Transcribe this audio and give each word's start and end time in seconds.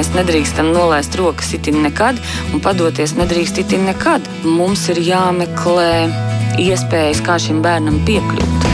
mēs 0.00 0.14
nedrīkstam 0.16 0.70
nolaist 0.72 1.16
rokas 1.20 1.50
itin 1.56 1.82
nekad 1.84 2.16
un 2.54 2.62
padoties 2.64 3.12
nedrīkst 3.18 3.60
itin 3.60 3.84
nekad. 3.90 4.24
Mums 4.48 4.86
ir 4.94 5.02
jāmeklē 5.04 6.08
iespējas, 6.62 7.20
kā 7.26 7.36
šim 7.42 7.60
bērnam 7.64 8.00
piekļūt. 8.08 8.68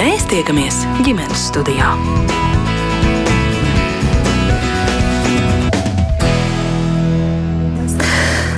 Mēs 0.00 0.24
tiekamies 0.32 0.86
ģimenes 1.04 1.50
studijā. 1.52 1.92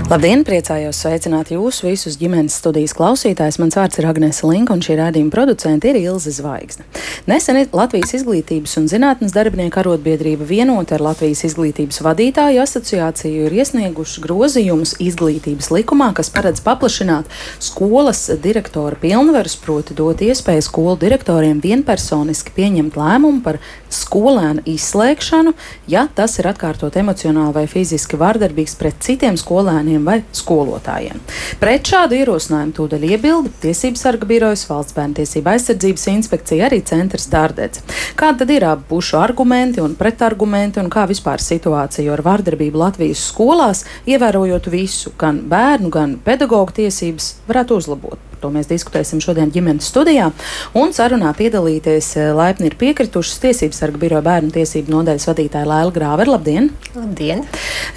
Labdien, 0.05 0.43
priecājos 0.45 0.99
sveicināt 1.01 1.49
jūs 1.55 1.79
visus 1.81 2.19
ģimenes 2.21 2.59
studijas 2.61 2.93
klausītājus. 2.93 3.57
Mans 3.57 3.77
vārds 3.79 3.97
ir 3.97 4.05
Agnēs 4.05 4.43
Linka, 4.45 4.75
un 4.77 4.83
šī 4.85 4.99
rādījuma 5.01 5.33
producente 5.33 5.89
ir 5.89 5.97
Ilze 5.97 6.29
Zvaigzne. 6.37 6.85
Nesen 7.25 7.57
Latvijas 7.73 8.13
izglītības 8.19 8.75
un 8.77 8.89
zinātnes 8.93 9.33
darbinieku 9.33 9.81
arotbiedrība 9.81 10.45
vienota 10.45 10.99
ar 10.99 11.07
Latvijas 11.07 11.47
izglītības 11.49 12.03
vadītāju 12.05 12.61
asociāciju 12.61 13.47
ir 13.47 13.57
iesnieguši 13.57 14.25
grozījumus 14.27 14.93
izglītības 15.01 15.71
likumā, 15.73 16.11
kas 16.13 16.29
paredz 16.35 16.61
paplašināt 16.67 17.33
skolas 17.65 18.27
direktora 18.45 19.01
pilnvarus, 19.01 19.57
proti 19.57 19.97
dot 19.97 20.21
iespēju 20.21 20.67
skolu 20.69 20.99
direktoriem 21.01 21.65
vienpersoniski 21.65 22.53
pieņemt 22.53 23.01
lēmumu 23.01 23.41
par 23.47 23.63
skolēnu 23.89 24.67
izslēgšanu, 24.69 25.57
ja 25.89 26.05
tas 26.13 26.37
ir 26.43 26.51
atkārtot 26.53 27.01
emocionāli 27.01 27.57
vai 27.57 27.67
fiziski 27.71 28.21
vardarbīgs 28.21 28.77
pret 28.77 29.01
citiem 29.07 29.41
skolēniem 29.41 29.94
skolēniem 29.95 30.05
vai 30.05 30.23
skolotājiem. 30.35 31.21
Pret 31.61 31.87
šādu 31.87 32.17
ierosinājumu 32.19 32.75
tūdaļ 32.75 33.07
iebilda 33.13 33.51
Tiesības 33.63 34.03
sarga 34.05 34.27
birojas, 34.27 34.67
Valsts 34.69 34.95
bērnu 34.97 35.15
tiesība 35.21 35.55
aizsardzības 35.55 36.07
inspekcija, 36.15 36.67
arī 36.69 36.83
centrs 36.85 37.29
Dārdedz. 37.31 37.83
Kāda 38.17 38.43
tad 38.43 38.51
ir 38.51 38.65
abu 38.65 38.85
pušu 38.89 39.19
argumenti 39.21 39.81
un 39.81 39.95
pretargumenti 39.95 40.81
un 40.81 40.91
kā 40.91 41.07
vispār 41.07 41.41
situācija 41.41 42.13
ar 42.13 42.25
vārdarbību 42.25 42.79
Latvijas 42.79 43.29
skolās, 43.31 43.85
ievērojot 44.07 44.71
visu, 44.71 45.15
gan 45.19 45.45
bērnu, 45.49 45.91
gan 45.91 46.19
pedagoģu 46.25 46.81
tiesības, 46.83 47.35
varētu 47.49 47.81
uzlabot? 47.81 48.34
To 48.45 48.53
mēs 48.53 48.69
diskutēsim 48.69 49.23
šodien 49.25 49.53
ģimenes 49.55 49.89
studijā. 49.89 50.29
Un 50.77 50.93
sarunā 50.97 51.33
piedalīties 51.37 52.11
eh, 52.21 52.31
laipni 52.37 52.69
ir 52.69 52.77
piekritušas 52.81 53.41
Tiesības 53.45 53.81
sarga 53.81 54.01
biroja 54.03 54.25
bērnu 54.27 54.53
tiesību 54.55 54.93
nodaļas 54.93 55.29
vadītāja 55.31 55.69
Lēla 55.71 55.95
Grāver. 55.95 56.31
Labdien! 56.35 56.71
Labdien! 56.97 57.45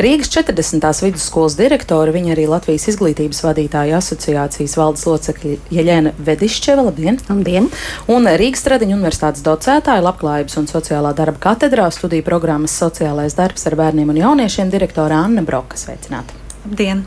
Rīgas 0.02 0.32
40. 0.34 0.88
vidusskolas 1.04 1.58
direktora, 1.60 2.14
viņa 2.16 2.34
arī 2.36 2.48
Latvijas 2.52 2.88
izglītības 2.94 3.44
vadītāja 3.44 4.00
asociācijas 4.00 4.78
valdes 4.80 5.06
locekļa 5.10 5.58
Jeļena 5.74 6.16
Vedišķeva. 6.30 6.88
Labdien! 6.88 7.22
Labdien! 7.28 7.70
Un 8.14 8.32
Rīgas 8.40 8.64
Tradiņu 8.68 8.98
universitātes 9.00 9.44
docētāja 9.46 10.06
Labklājības 10.06 10.60
un 10.62 10.72
sociālā 10.72 11.14
darba 11.18 11.42
katedrā 11.50 11.92
studiju 11.94 12.26
programmas 12.28 12.76
sociālais 12.80 13.36
darbs 13.38 13.68
ar 13.68 13.80
bērniem 13.80 14.16
un 14.16 14.24
jauniešiem 14.24 14.72
direktora 14.74 15.24
Anna 15.28 15.44
Broka. 15.48 15.80
Sveicināta! 15.80 16.47
Labdien! 16.68 17.06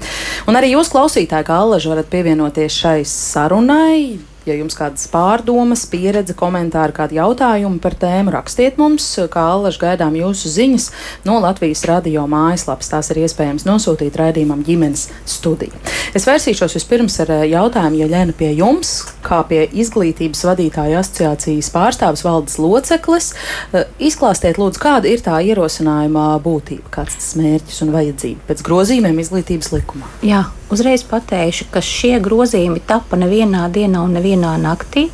Un 0.48 0.56
arī 0.56 0.72
jūs, 0.72 0.88
klausītāji, 0.88 1.44
kā 1.44 1.60
allaži, 1.60 1.90
varat 1.92 2.08
pievienoties 2.08 2.80
šai 2.80 2.98
sarunai. 3.04 4.29
Ja 4.48 4.54
jums 4.56 4.76
kādas 4.78 5.04
pārdomas, 5.12 5.82
pieredze, 5.90 6.32
komentāri, 6.38 6.94
kādi 6.96 7.18
jautājumi 7.18 7.80
par 7.82 7.96
tēmu, 8.00 8.32
rakstiet 8.32 8.78
mums, 8.80 9.04
kā 9.32 9.42
allaž 9.52 9.76
gaidām 9.80 10.16
jūsu 10.16 10.48
ziņas 10.48 10.86
no 11.28 11.36
Latvijas 11.44 11.84
radio 11.88 12.24
mājaslapas. 12.30 12.88
Tās 12.88 13.12
ir 13.12 13.20
iespējams 13.26 13.66
nosūtīt 13.68 14.16
raidījumam 14.16 14.62
ģimenes 14.64 15.08
studiju. 15.28 15.76
Es 16.16 16.24
vērsīšos 16.28 16.78
vispirms 16.78 17.18
ar 17.22 17.34
eh, 17.36 17.44
jautājumu, 17.52 18.00
ja 18.00 18.08
Lēna 18.10 18.34
pie 18.36 18.48
jums, 18.56 18.94
kā 19.26 19.42
pie 19.50 19.66
izglītības 19.82 20.42
vadītāja 20.48 21.02
asociācijas 21.04 21.68
pārstāvis 21.74 22.24
valdes 22.26 22.56
loceklis. 22.62 23.32
Eh, 23.74 23.90
izklāstiet, 24.10 24.58
lūdzu, 24.58 24.80
kāda 24.82 25.10
ir 25.10 25.22
tā 25.24 25.36
ierosinājuma 25.44 26.32
būtība, 26.42 26.88
kāds 26.96 27.20
tas 27.20 27.36
mērķis 27.38 27.84
un 27.84 27.92
vajadzība 27.94 28.48
pēc 28.48 28.64
grozījumiem 28.66 29.20
izglītības 29.22 29.70
likumā. 29.76 30.08
Jā, 30.26 30.46
uzreiz 30.72 31.04
pateikšu, 31.06 31.68
ka 31.74 31.82
šie 31.84 32.16
grozījumi 32.24 32.82
tapa 32.88 33.18
nevienā 33.20 33.66
dienā 33.74 34.02
un 34.06 34.16
nevienā 34.16 34.29
naktī. 34.38 35.08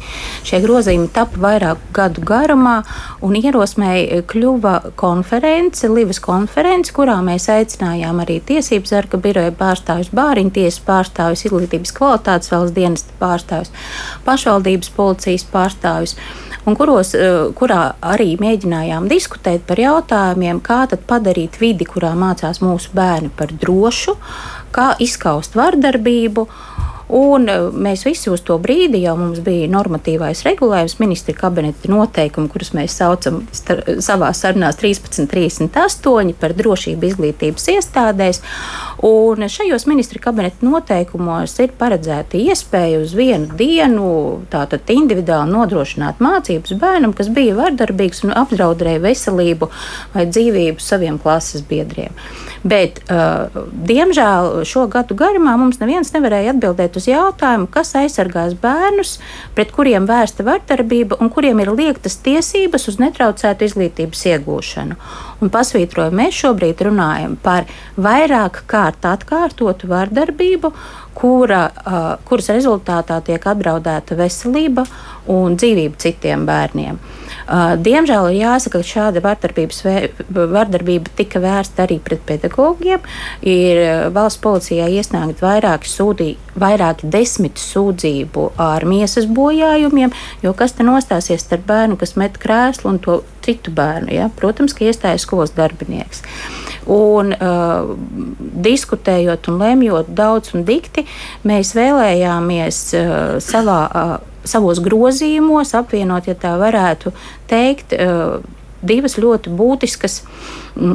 Šie 0.46 0.60
grozījumi 0.64 1.08
tapa 1.14 1.40
vairāku 1.42 1.92
gadu 1.96 2.24
garumā 2.26 2.82
un 3.24 3.36
ierosmēji 3.38 4.22
kļuva 4.28 4.92
konference, 4.96 5.88
Livas 5.88 6.20
konference, 6.20 6.92
kurā 6.92 7.18
mēs 7.24 7.48
aicinājām 7.52 8.20
arī 8.24 8.40
tiesības 8.40 8.94
sarga 8.94 9.20
biroja 9.22 9.54
pārstāvjus, 9.56 10.12
bāriņu 10.16 10.56
tiesas 10.58 10.82
pārstāvjus, 10.86 11.46
izglītības 11.46 11.94
kvalitātes 11.96 12.52
valsts 12.52 12.76
dienesta 12.76 13.16
pārstāvjus, 13.20 13.72
pašvaldības 14.26 14.92
policijas 14.96 15.46
pārstāvjus 15.52 16.16
un 16.66 16.74
kuros, 16.74 17.12
kurā 17.58 17.80
arī 18.04 18.34
mēģinājām 18.42 19.06
diskutēt 19.10 19.66
par 19.68 19.80
jautājumiem, 19.80 20.60
kā 20.64 20.84
padarīt 21.06 21.60
vidi, 21.62 21.86
kurā 21.86 22.12
mācās 22.18 22.60
mūsu 22.64 22.90
bērni, 22.96 23.30
par 23.36 23.54
drošu, 23.54 24.16
kā 24.74 24.94
izskaust 25.02 25.56
vardarbību. 25.58 26.46
Un 27.06 27.46
e, 27.46 27.56
mēs 27.70 28.02
visi 28.06 28.30
uz 28.32 28.42
to 28.46 28.56
brīdi 28.58 28.98
jau 29.04 29.14
mums 29.18 29.38
bija 29.46 29.68
normatīvais 29.70 30.42
regulējums, 30.46 30.96
ministra 30.98 31.36
kabineta 31.38 31.90
noteikumi, 31.90 32.50
kurus 32.50 32.72
mēs 32.74 32.96
saucam 32.98 33.44
savā 33.54 34.32
sarunā 34.34 34.72
1338 34.74 36.34
par 36.40 36.54
drošību 36.58 37.06
izglītības 37.10 37.68
iestādēs. 37.76 38.42
Un 39.06 39.46
šajos 39.52 39.86
ministra 39.86 40.22
kabineta 40.24 40.66
noteikumos 40.66 41.54
ir 41.62 41.76
paredzēta 41.78 42.40
iespēja 42.40 42.98
uz 43.04 43.14
vienu 43.14 43.54
dienu 43.58 44.08
tātad 44.50 44.90
individuāli 44.90 45.52
nodrošināt 45.52 46.18
mācības 46.24 46.74
bērnam, 46.80 47.14
kas 47.14 47.30
bija 47.30 47.54
vardarbīgs 47.60 48.24
un 48.26 48.34
apdraudēja 48.34 49.04
veselību 49.04 49.70
vai 50.16 50.26
dzīvību 50.26 50.82
saviem 50.82 51.20
klases 51.22 51.62
biedriem. 51.68 52.10
Bet, 52.66 52.98
uh, 53.12 53.52
diemžēl, 53.86 54.64
šo 54.66 54.86
gadu 54.90 55.14
garumā 55.18 55.54
mums 55.60 55.78
neviens 55.78 56.10
nevarēja 56.14 56.54
atbildēt 56.56 56.95
uz 56.98 57.08
jautājumu, 57.10 57.68
kas 57.72 57.94
aizsargās 57.98 58.56
bērnus, 58.60 59.16
pret 59.56 59.72
kuriem 59.74 60.08
vērsta 60.08 60.46
vardarbība 60.46 61.20
un 61.20 61.30
kuriem 61.32 61.60
ir 61.62 61.72
liektas 61.76 62.18
tiesības 62.24 62.88
uz 62.90 63.00
netraucētu 63.02 63.68
izglītības 63.68 64.26
iegūšanu. 64.32 64.98
Un 65.40 65.52
pasvītroju, 65.52 66.14
mēs 66.16 66.38
šobrīd 66.42 66.86
runājam 66.88 67.36
par 67.42 67.68
vairāk 68.00 68.62
kārt 68.70 69.04
atkārtotu 69.08 69.90
vardarbību, 69.92 70.72
kura, 71.16 71.66
uh, 71.70 72.08
kuras 72.28 72.50
rezultātā 72.52 73.20
tiek 73.24 73.46
apdraudēta 73.52 74.18
veselība 74.18 74.84
un 75.32 75.56
dzīvība 75.56 76.00
citiem 76.02 76.44
bērniem. 76.48 77.00
Diemžēl 77.46 78.32
ir 78.32 78.40
jāsaka, 78.40 78.80
ka 78.82 78.88
šāda 78.88 79.20
vardarbība 79.22 81.12
tika 81.14 81.38
vērsta 81.42 81.84
arī 81.84 82.00
pret 82.02 82.24
pedagogiem. 82.26 83.04
Ir 83.46 84.10
valsts 84.14 84.42
policijā 84.42 84.88
iesniegt 84.90 85.44
vairāki, 85.44 85.90
sūdī, 85.90 86.28
vairāki 86.58 87.06
desmit 87.12 87.62
sūdzību 87.62 88.48
ar 88.58 88.86
miesas 88.88 89.28
bojājumiem, 89.30 90.14
jo 90.42 90.54
kas 90.58 90.74
te 90.74 90.86
nostāsies 90.86 91.46
starp 91.46 91.68
bērnu, 91.70 91.98
kas 92.00 92.16
met 92.18 92.40
krēslu 92.42 92.90
un 92.94 93.02
to 93.02 93.20
citu 93.46 93.70
bērnu? 93.70 94.10
Ja? 94.16 94.30
Protams, 94.34 94.74
ka 94.74 94.88
iestājas 94.88 95.26
skolas 95.26 95.54
darbinieks. 95.54 96.24
Un, 96.90 97.32
uh, 97.34 97.94
diskutējot 98.66 99.48
un 99.50 99.58
lemjot 99.62 100.10
daudz 100.18 100.54
un 100.54 100.66
dikti, 100.66 101.06
mēs 101.46 101.74
vēlējāmies 101.78 102.80
uh, 102.98 103.12
savā. 103.42 103.82
Uh, 103.86 104.32
savos 104.46 104.80
grozījumos 104.82 105.74
apvienot, 105.78 106.28
ja 106.30 106.36
tā 106.38 106.54
varētu 106.60 107.12
teikt, 107.50 107.92
eh, 107.92 108.38
divas 108.86 109.16
ļoti 109.18 109.52
būtiskas, 109.56 110.22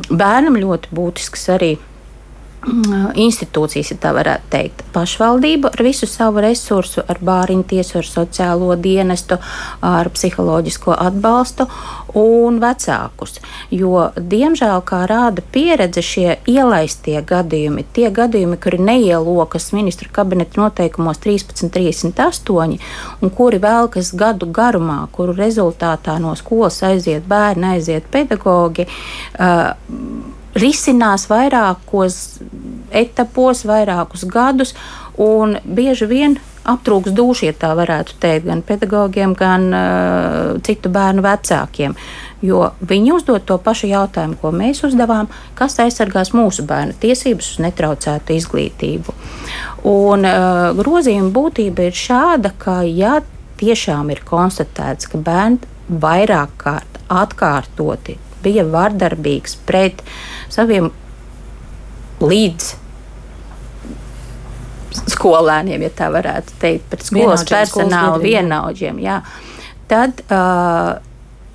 bērnam 0.09 0.59
ļoti 0.61 0.91
būtiskas 0.95 1.49
arī 1.57 1.75
institūcijas, 2.61 3.89
ja 3.91 3.97
tā 3.97 4.11
varētu 4.13 4.49
teikt, 4.53 4.83
pašvaldība 4.93 5.71
ar 5.73 5.81
visu 5.81 6.05
savu 6.05 6.43
resursu, 6.45 7.01
ar 7.09 7.17
bāriņu 7.17 7.63
tiesu, 7.71 7.97
ar 8.01 8.05
sociālo 8.05 8.75
dienestu, 8.77 9.39
ar 9.81 10.09
psiholoģisko 10.13 10.93
atbalstu 10.93 11.65
un 12.21 12.59
vecākus. 12.61 13.39
Jo, 13.73 14.11
diemžēl, 14.15 14.83
kā 14.85 15.03
rāda 15.09 15.41
pieredze, 15.41 16.03
šie 16.05 16.35
ielaistie 16.49 17.17
gadījumi, 17.25 17.85
tie 17.95 18.11
gadījumi, 18.13 18.59
kuri 18.61 18.81
neielokas 18.81 19.71
ministru 19.73 20.11
kabineta 20.13 20.61
noteikumos 20.61 21.21
1338 21.23 22.77
un 23.21 23.33
kuri 23.33 23.61
velkas 23.63 24.13
gadu 24.13 24.51
garumā, 24.53 25.07
kuru 25.11 25.33
rezultātā 25.37 26.19
no 26.21 26.35
skolas 26.37 26.77
aiziet 26.85 27.25
bērni, 27.25 27.73
aiziet 27.77 28.05
pedagogi. 28.13 28.85
Uh, 29.39 30.37
risinās 30.57 31.27
vairākos 31.31 32.17
etapos, 32.91 33.65
vairākus 33.67 34.25
gadus, 34.27 34.73
un 35.21 35.57
bieži 35.63 36.07
vien 36.09 36.39
aptrūks 36.67 37.13
duši, 37.17 37.47
ja 37.49 37.55
tā 37.57 37.71
varētu 37.77 38.17
teikt, 38.21 38.45
gan 38.45 38.61
pedagogiem, 38.65 39.33
gan 39.37 39.67
uh, 39.73 40.59
citu 40.65 40.91
bērnu 40.93 41.23
vecākiem. 41.25 41.95
Jo 42.45 42.71
viņi 42.85 43.13
uzdod 43.15 43.45
to 43.49 43.57
pašu 43.61 43.89
jautājumu, 43.89 44.37
ko 44.41 44.51
mēs 44.53 44.83
uzdevām, 44.85 45.29
kas 45.57 45.79
aizsargās 45.81 46.33
mūsu 46.37 46.65
bērnu 46.69 46.97
tiesības 47.01 47.53
uz 47.55 47.61
netraucētu 47.65 48.37
izglītību. 48.37 49.17
Un 49.89 50.27
uh, 50.29 50.71
grozījuma 50.77 51.33
būtība 51.33 51.89
ir 51.89 51.97
šāda, 51.97 52.53
ka 52.61 52.81
ja 52.85 53.19
tiešām 53.61 54.13
ir 54.13 54.23
konstatēts, 54.25 55.09
ka 55.09 55.21
bērni 55.21 55.61
vairāk 56.01 56.53
kārt 56.61 57.01
atkārtoti 57.11 58.17
bija 58.43 58.65
vardarbīgs 58.67 59.57
pret 59.67 60.03
saviem 60.51 60.91
līdz 62.21 62.75
skolēniem, 65.11 65.85
ja 65.87 65.91
tā 65.95 66.09
varētu 66.13 66.57
teikt, 66.61 66.89
pret 66.91 67.05
skolas 67.07 67.45
personālu, 67.47 68.19
vienaudžiem. 68.23 68.99
Jā. 69.03 69.21
Tad 69.91 70.23
uh, 70.27 70.97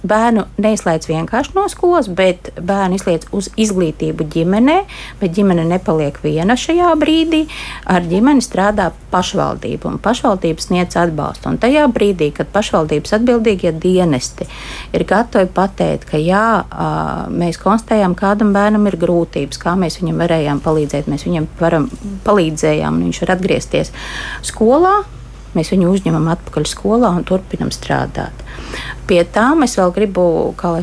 bērnu 0.06 0.44
neizslēdz 0.60 1.08
vienkārši 1.10 1.54
no 1.56 1.66
skolas, 1.72 2.08
bet 2.12 2.50
bērnu 2.60 2.98
izslēdz 2.98 3.31
uz 3.37 3.48
izglītību 3.60 4.26
ģimenē, 4.32 4.76
bet 5.20 5.34
ģimene 5.37 5.64
nepaliek 5.69 6.19
viena 6.22 6.56
šajā 6.58 6.93
brīdī. 7.00 7.44
Ar 7.88 8.06
ģimeni 8.06 8.44
strādā 8.44 8.90
pašvaldība, 9.12 9.90
un 9.90 9.98
pašvaldība 10.02 10.62
sniedz 10.62 10.98
atbalstu. 11.00 11.50
Un 11.50 11.60
tajā 11.62 11.87
brīdī, 11.93 12.31
kad 12.37 12.50
pašvaldības 12.54 13.16
atbildīgie 13.19 13.72
dienesti 13.81 14.48
ir 14.96 15.06
gatavi 15.08 15.50
pateikt, 15.56 16.08
ka 16.10 16.20
jā, 16.20 16.44
mēs 17.32 17.60
konstatējām, 17.62 18.16
kādam 18.19 18.54
bērnam 18.56 18.88
ir 18.90 18.99
grūtības, 19.00 19.60
kā 19.62 19.76
mēs 19.78 20.00
viņam 20.02 20.22
varējām 20.25 20.62
palīdzēt, 20.64 21.10
mēs 21.10 21.26
viņam 21.28 21.50
varam 21.60 21.90
palīdzējām, 22.26 22.96
un 22.96 23.10
viņš 23.10 23.22
var 23.25 23.37
atgriezties 23.37 23.94
skolā, 24.46 24.99
mēs 25.56 25.72
viņu 25.74 25.92
uzņemam 25.94 26.28
atpakaļ 26.34 26.68
skolā 26.70 27.12
un 27.16 27.24
turpinam 27.26 27.72
strādāt. 27.74 28.44
Pie 29.06 29.22
tām 29.30 29.62
es 29.66 29.76
vēl 29.78 29.92
gribu 29.94 30.26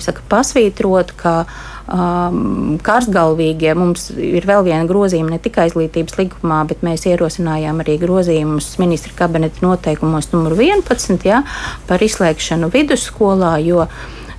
saka, 0.04 0.24
pasvītrot, 0.32 1.12
ka 1.20 1.34
um, 1.44 2.78
karstgalvīgie 2.84 3.74
mums 3.76 4.08
ir 4.16 4.48
vēl 4.48 4.64
viena 4.68 4.88
grozījuma 4.90 5.36
ne 5.36 5.40
tikai 5.44 5.68
izglītības 5.70 6.18
likumā, 6.22 6.62
bet 6.70 6.86
mēs 6.86 7.06
ierosinājām 7.10 7.84
arī 7.84 7.98
grozījumus 8.02 8.74
ministra 8.82 9.16
kabineta 9.24 9.66
noteikumos 9.66 10.32
numur 10.32 10.56
11 10.56 11.28
ja, 11.28 11.44
par 11.90 12.04
izslēgšanu 12.04 12.72
vidusskolā. 12.74 13.58
Jo, 13.64 13.88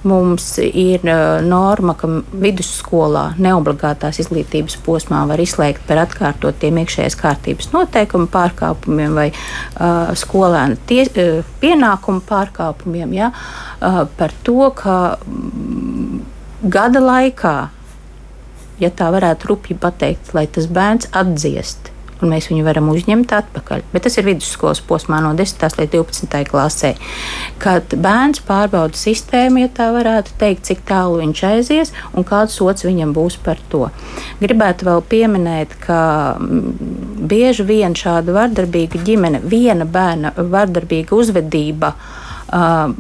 Mums 0.05 0.47
ir 0.61 1.05
uh, 1.09 1.39
norma, 1.45 1.95
ka 1.97 2.09
vidusskolā 2.41 3.23
neobligātās 3.41 4.19
izglītības 4.21 4.77
posmā 4.85 5.23
var 5.31 5.41
izslēgt 5.41 5.87
par 5.89 6.03
atkārtotiem 6.03 6.83
iekšējās 6.83 7.17
kārtības 7.21 7.71
noteikumu 7.73 8.29
pārkāpumiem 8.33 9.17
vai 9.17 9.31
uh, 9.33 10.13
skolēnu 10.21 10.77
tie, 10.91 11.07
uh, 11.09 11.55
pienākumu 11.63 12.21
pārkāpumiem. 12.29 13.17
Ja, 13.17 13.31
uh, 13.33 14.05
par 14.19 14.37
to, 14.45 14.69
ka 14.77 14.99
mm, 15.25 16.21
gada 16.69 17.01
laikā, 17.05 17.57
ja 18.85 18.93
tā 18.93 19.09
varētu 19.15 19.55
rupji 19.55 19.81
pateikt, 19.81 20.35
lai 20.37 20.45
tas 20.53 20.69
bērns 20.69 21.09
atdziest 21.17 21.94
un 22.23 22.31
mēs 22.31 22.49
viņu 22.51 22.65
varam 22.67 22.89
uzņemt 22.93 23.33
atpakaļ. 23.37 23.85
Bet 23.93 24.07
tas 24.07 24.19
ir 24.19 24.27
vidusskolas 24.29 24.83
posmā 24.85 25.21
no 25.25 25.33
10. 25.37 25.65
līdz 25.81 25.95
12. 25.97 26.43
klasē. 26.51 26.93
Kad 27.63 27.97
bērns 28.01 28.43
pārbauda 28.47 28.99
sistēmu, 28.99 29.65
ja 29.65 29.73
tā 29.75 29.91
varētu 29.95 30.37
teikt, 30.41 30.67
cik 30.69 30.85
tālu 30.89 31.21
viņš 31.23 31.43
aizies 31.51 31.95
un 32.15 32.27
kāds 32.29 32.59
sots 32.61 32.87
viņam 32.87 33.15
būs 33.17 33.39
par 33.45 33.61
to. 33.73 33.89
Gribētu 34.43 34.89
vēl 34.89 35.03
pieminēt, 35.11 35.75
ka 35.85 35.99
mm, 36.39 37.27
bieži 37.31 37.67
vien 37.69 37.97
šāda 37.99 38.37
vardarbīga 38.37 39.03
ģimene, 39.05 39.43
viena 39.43 39.87
bērna 39.89 40.35
vardarbīga 40.39 41.17
uzvedība 41.17 41.95
uh, 41.95 42.95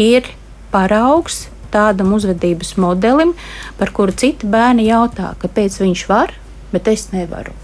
ir 0.00 0.28
paraugs 0.70 1.46
tādam 1.70 2.14
uzvedības 2.16 2.74
modelim, 2.82 3.34
par 3.78 3.92
kuru 3.94 4.14
citi 4.16 4.48
bērni 4.50 4.88
jautā, 4.90 5.34
kāpēc 5.42 5.80
viņš 5.84 6.06
var, 6.10 6.34
bet 6.74 6.90
es 6.90 7.10
nevaru. 7.14 7.54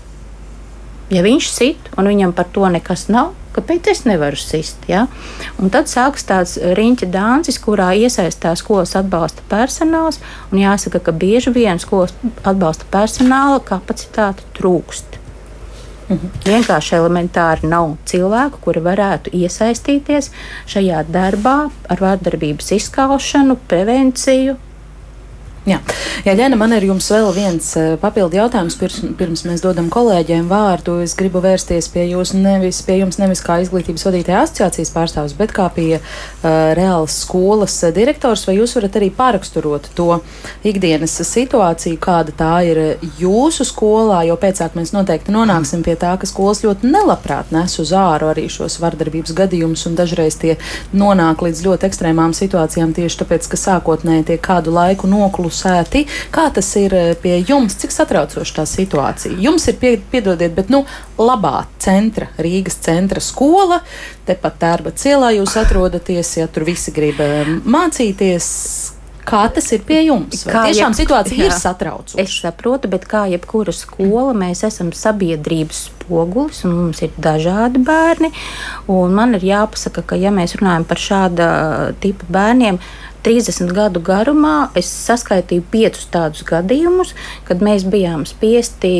Ja 1.12 1.22
viņš 1.22 1.48
sit 1.50 1.90
un 1.96 2.08
viņam 2.10 2.32
par 2.34 2.48
to 2.50 2.66
nekas 2.72 3.06
nav, 3.12 3.34
kāpēc 3.54 3.90
es 3.92 4.02
nevaru 4.08 4.38
sist? 4.40 4.82
Ja? 4.90 5.04
Un 5.62 5.70
tad 5.70 5.86
sākas 5.90 6.26
tāds 6.26 6.56
riņķa 6.58 7.10
dāncis, 7.14 7.60
kurā 7.62 7.92
iesaistās 7.94 8.64
skolas 8.64 8.96
atbalsta 8.98 9.44
personāls. 9.50 10.18
Jāsaka, 10.50 11.00
ka 11.06 11.14
bieži 11.14 11.54
vien 11.54 11.78
skolas 11.82 12.16
atbalsta 12.42 12.88
personāla 12.90 13.62
kapacitāte 13.62 14.42
trūkst. 14.58 15.22
Mhm. 16.06 16.28
Vienkārši 16.46 16.94
elementāri 17.00 17.66
nav 17.66 17.96
cilvēku, 18.06 18.60
kuri 18.62 18.82
varētu 18.82 19.32
iesaistīties 19.34 20.30
šajā 20.70 21.02
darbā 21.10 21.56
ar 21.90 22.02
vārdarbības 22.02 22.70
izskaušanu, 22.78 23.58
prevenciju, 23.66 24.54
Jā, 25.66 25.80
Jā 26.22 26.36
Jāna, 26.38 26.54
man 26.54 26.70
ir 26.76 26.84
jums 26.86 27.08
vēl 27.10 27.32
viens 27.34 27.72
uh, 27.74 27.96
papildu 27.98 28.38
jautājums, 28.38 28.76
pirms, 28.78 29.00
pirms 29.18 29.40
mēs 29.48 29.64
dodam 29.64 29.88
kolēģiem 29.90 30.46
vārdu. 30.46 31.00
Es 31.02 31.16
gribu 31.18 31.40
vērsties 31.42 31.88
pie, 31.90 32.04
jūs 32.12 32.36
nevis, 32.38 32.78
pie 32.86 33.00
jums 33.00 33.18
nevis 33.18 33.42
kā 33.42 33.56
izglītības 33.64 34.06
vadītāja 34.06 34.44
asociācijas 34.44 34.92
pārstāvs, 34.94 35.34
bet 35.34 35.50
kā 35.56 35.66
pie 35.74 35.96
uh, 35.98 36.04
reālas 36.78 37.16
skolas 37.24 37.74
direktors. 37.96 38.44
Vai 38.46 38.54
jūs 38.60 38.76
varat 38.78 38.98
arī 39.00 39.08
pāraksturot 39.10 39.88
to 39.98 40.20
ikdienas 40.62 41.16
situāciju, 41.26 41.98
kāda 41.98 42.36
tā 42.38 42.52
ir 42.68 42.80
jūsu 43.18 43.66
skolā? 43.66 44.22
Jo 44.30 44.38
pēcāk 44.38 44.78
mēs 44.78 44.94
noteikti 44.94 45.34
nonāksim 45.34 45.82
pie 45.82 45.98
tā, 45.98 46.14
ka 46.14 46.30
skolas 46.30 46.62
ļoti 46.62 46.92
nelabprāt 46.94 47.50
nes 47.50 47.74
uz 47.82 47.90
āru 47.90 48.30
arī 48.30 48.46
šos 48.54 48.78
vardarbības 48.84 49.34
gadījumus, 49.34 49.82
un 49.90 49.98
dažreiz 49.98 50.38
tie 50.38 50.54
nonāk 50.94 51.42
līdz 51.42 51.66
ļoti 51.66 51.90
ekstrēmām 51.90 52.38
situācijām 52.38 52.94
tieši 52.94 53.22
tāpēc, 53.24 53.50
ka 53.50 53.62
sākotnēji 53.66 54.30
tiek 54.30 54.46
kādu 54.46 54.78
laiku 54.78 55.10
noklusēti 55.10 55.55
fokusēti. 55.56 56.06
Kā 56.30 56.50
tas 56.52 56.68
ir 56.76 56.94
eh, 56.94 57.14
pie 57.20 57.44
jums? 57.48 57.76
Cik 57.76 57.92
satraucoša 57.92 58.60
tā 58.60 58.66
situācija? 58.66 59.38
Jums 59.40 59.66
ir, 59.68 59.76
pie, 59.80 59.96
piedodiet, 60.10 60.54
bet 60.54 60.68
nu, 60.68 60.84
labā 61.18 61.66
centra, 61.78 62.28
Rīgas 62.38 62.78
centra 62.80 63.20
skola, 63.20 63.82
tepat 64.26 64.58
tērba 64.60 64.92
cielā 64.92 65.34
jūs 65.36 65.56
atrodaties, 65.56 66.36
ja 66.36 66.46
tur 66.46 66.66
visi 66.66 66.92
grib 66.92 67.20
eh, 67.20 67.46
mācīties. 67.64 68.92
Kā 69.26 69.48
tas 69.50 69.72
ir 69.74 69.80
pie 69.82 70.04
jums? 70.06 70.44
Vai 70.46 70.52
kā 70.54 70.60
tiešām 70.68 70.92
jeb... 70.92 70.98
situācija 71.00 71.40
jā, 71.40 71.46
ir 71.48 71.54
satraucoša? 71.56 72.20
Es 72.22 72.36
saprotu, 72.44 72.86
bet 72.86 73.08
kā 73.10 73.24
jebkura 73.26 73.72
skola, 73.74 74.30
mēs 74.38 74.62
esam 74.68 74.92
sabiedrības 74.94 75.80
spogulis, 75.88 76.60
un 76.62 76.76
mums 76.76 77.02
ir 77.02 77.10
dažādi 77.18 77.82
bērni. 77.82 78.30
Man 78.86 79.34
ir 79.34 79.48
jāpasaka, 79.48 80.04
ka, 80.06 80.20
ja 80.22 80.30
mēs 80.30 80.54
runājam 80.60 80.86
par 80.86 81.02
šāda 81.02 81.48
tipa 81.98 82.30
bērniem, 82.38 82.78
30 83.26 83.72
gadu 83.74 84.00
garumā 84.06 84.68
es 84.78 84.86
saskaitīju 84.86 85.64
piecus 85.72 86.06
tādus 86.14 86.44
gadījumus, 86.46 87.12
kad 87.48 87.64
mēs 87.64 87.82
bijām 87.90 88.22
spiesti 88.28 88.92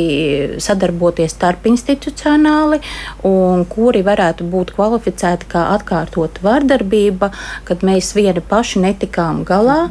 sadarboties 0.63 1.31
starpinstitucionāli, 1.37 2.81
un 3.27 3.63
kuri 3.71 4.03
varētu 4.07 4.47
būt 4.51 4.75
kvalificēti 4.75 5.47
kā 5.55 5.69
atkārtota 5.77 6.43
vardarbība, 6.43 7.31
kad 7.67 7.87
mēs 7.87 8.11
vieni 8.19 8.43
paši 8.43 8.83
netikām 8.83 9.45
galā. 9.47 9.85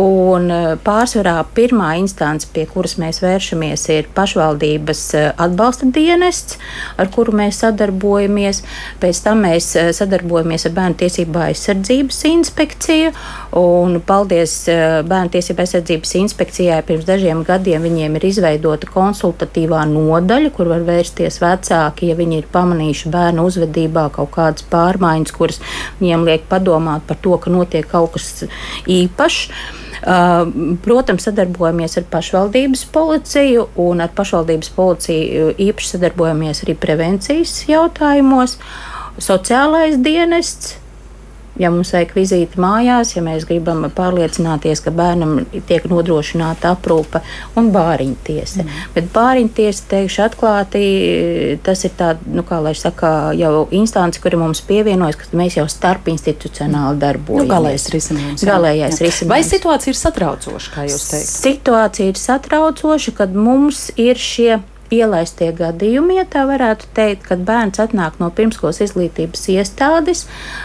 Un 0.00 0.48
e, 0.50 0.56
pārsvarā 0.82 1.36
pirmā 1.54 1.92
instance, 2.00 2.48
pie 2.50 2.64
kuras 2.66 2.96
mēs 2.98 3.20
vēršamies, 3.22 3.84
ir 3.94 4.08
pašvaldības 4.16 5.02
e, 5.14 5.22
atbalsta 5.44 5.86
dienests, 5.94 6.58
ar 6.98 7.10
kuru 7.14 7.36
mēs 7.38 7.60
sadarbojamies. 7.62 8.64
Pēc 9.02 9.22
tam 9.26 9.44
mēs 9.46 9.70
e, 9.78 9.86
sadarbojamies 9.94 10.66
ar 10.66 10.74
Bērnu 10.74 10.98
tiesību 11.04 11.44
aizsardzības 11.46 12.24
inspekciju. 12.32 13.14
Un, 13.54 13.73
paldies 14.06 14.54
Bērnu 15.08 15.32
tiesību 15.34 15.62
aizsardzības 15.64 16.14
inspekcijai. 16.20 16.80
Pirms 16.86 17.06
dažiem 17.08 17.42
gadiem 17.46 17.84
viņiem 17.86 18.18
ir 18.18 18.26
izveidota 18.28 18.88
konsultatīvā 18.90 19.84
nodaļa, 19.90 20.52
kur 20.54 20.70
var 20.72 20.84
vērsties 20.86 21.40
vecāki, 21.42 22.10
ja 22.10 22.18
viņi 22.18 22.40
ir 22.42 22.50
pamanījuši 22.52 23.12
bērnu 23.14 23.46
uzvedībā 23.48 24.08
kaut 24.14 24.32
kādas 24.36 24.66
pārmaiņas, 24.72 25.34
kuras 25.36 25.62
viņiem 26.00 26.28
liek 26.28 26.46
padomāt 26.50 27.06
par 27.08 27.20
to, 27.24 27.38
ka 27.40 27.52
notiek 27.52 27.88
kaut 27.90 28.14
kas 28.18 28.44
īpašs. 28.90 29.48
Protams, 30.84 31.24
sadarbojamies 31.24 31.96
ar 31.96 32.04
pašvaldības 32.12 32.82
policiju, 32.92 33.68
un 33.80 34.04
ar 34.04 34.10
pašvaldības 34.12 34.72
policiju 34.76 35.54
īpaši 35.64 35.94
sadarbojamies 35.94 36.64
arī 36.66 36.74
prevencijas 36.76 37.62
jautājumos. 37.70 38.58
Sociālais 39.22 39.96
dienests 40.02 40.74
ja 41.60 41.70
mums 41.70 41.92
vajag 41.94 42.14
vizīti 42.16 42.60
mājās, 42.60 43.14
ja 43.14 43.22
mēs 43.24 43.46
gribam 43.48 43.84
pārliecināties, 43.94 44.82
ka 44.84 44.92
bērnam 44.94 45.44
tiek 45.68 45.86
nodrošināta 45.90 46.72
aprūpe 46.74 47.22
un 47.58 47.70
bāriņu 47.74 48.18
tiesa. 48.26 48.64
Mm. 48.64 48.82
Bet 48.96 49.10
bāriņu 49.14 49.54
tiesa, 49.56 49.86
teikšu 49.92 50.24
atklāti, 50.26 50.82
tas 51.66 51.84
ir 51.86 51.94
tāds, 51.98 52.26
nu, 52.26 52.44
kā 52.46 52.60
lai 52.64 52.74
saka, 52.78 53.32
jau 53.38 53.66
instance, 53.74 54.20
kura 54.22 54.40
mums 54.40 54.64
pievienojas, 54.66 55.20
ka 55.20 55.30
mēs 55.38 55.58
jau 55.60 55.66
starp 55.70 56.10
institucionāli 56.12 57.00
darbojamies. 57.02 57.46
Nu, 57.46 57.54
galējais 57.54 57.88
risinājums. 57.94 58.46
Galējais 58.50 59.00
jā. 59.00 59.08
risinājums. 59.08 59.34
Vai 59.34 59.42
situācija 59.46 59.94
ir 59.94 60.00
satraucoša, 60.00 60.74
kā 60.74 60.86
jūs 60.90 61.08
teikt? 61.12 61.32
Situācija 61.34 62.12
ir 62.12 62.20
satraucoša, 62.20 63.18
kad 63.22 63.34
mums 63.38 63.88
ir 64.00 64.18
šie 64.20 64.58
ielaistie 64.92 65.50
gadījumi, 65.56 66.18
ja 66.18 66.24
tā 66.28 66.44
varētu 66.48 66.88
teikt, 66.96 67.24
kad 67.28 67.44
bērns 67.46 67.80
atnāk 67.82 68.18
no 68.20 68.28
pirmskolas 68.34 68.82
izglītības 68.84 69.46
iestādes, 69.54 70.24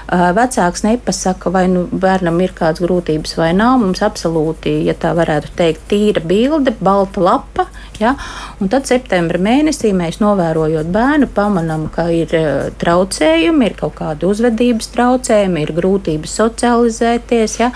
vecāks 0.10 0.84
nepasaka, 0.86 1.52
vai 1.54 1.66
nu 1.72 1.86
bērnam 1.92 2.40
ir 2.44 2.54
kādas 2.58 2.84
grūtības 2.84 3.38
vai 3.40 3.52
nav. 3.58 3.78
Mums 3.84 4.04
absolūti, 4.06 4.80
ja 4.88 4.96
tā 4.98 5.14
varētu 5.18 5.54
teikt, 5.60 5.88
tīra 5.92 6.24
bilde, 6.26 6.76
balta 6.84 7.24
lapa. 7.24 7.68
Ja? 8.00 8.16
Un 8.60 8.72
tad 8.72 8.88
septembra 8.90 9.40
mēnesī 9.44 9.92
mēs 9.96 10.22
novērojot 10.24 10.92
bērnu, 10.94 11.32
pamanām, 11.36 11.88
ka 11.94 12.10
ir 12.16 12.36
traucējumi, 12.82 13.70
ir 13.70 13.78
kaut 13.80 13.98
kādi 14.00 14.28
uzvedības 14.30 14.92
traucējumi, 14.96 15.66
ir 15.66 15.76
grūtības 15.80 16.38
socializēties. 16.42 17.60
Ja? 17.64 17.74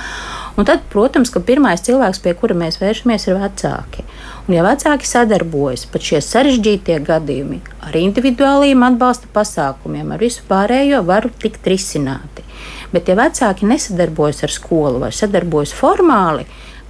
Un 0.58 0.68
tad, 0.70 0.84
protams, 0.94 1.32
ka 1.34 1.42
pirmais 1.42 1.82
cilvēks, 1.82 2.22
pie 2.22 2.36
kura 2.38 2.56
mēs 2.58 2.78
vēršamies, 2.82 3.26
ir 3.28 3.40
vecāki. 3.42 4.06
Un, 4.48 4.56
ja 4.58 4.64
vecāki 4.66 5.08
sadarbojas 5.08 5.86
pat 5.88 6.04
šie 6.04 6.20
sarežģītie 6.24 6.98
gadījumi 7.08 7.62
ar 7.88 7.96
individuāliem 7.96 8.84
atbalsta 8.84 9.30
pasākumiem, 9.34 10.12
ar 10.12 10.20
visu 10.20 10.44
pārējo, 10.50 11.00
var 11.08 11.30
tikt 11.40 11.70
risināti. 11.72 12.44
Bet, 12.92 13.08
ja 13.08 13.16
vecāki 13.18 13.68
nesadarbojas 13.70 14.44
ar 14.44 14.52
skolu 14.52 15.00
vai 15.06 15.12
sadarbojas 15.16 15.72
formāli, 15.74 16.46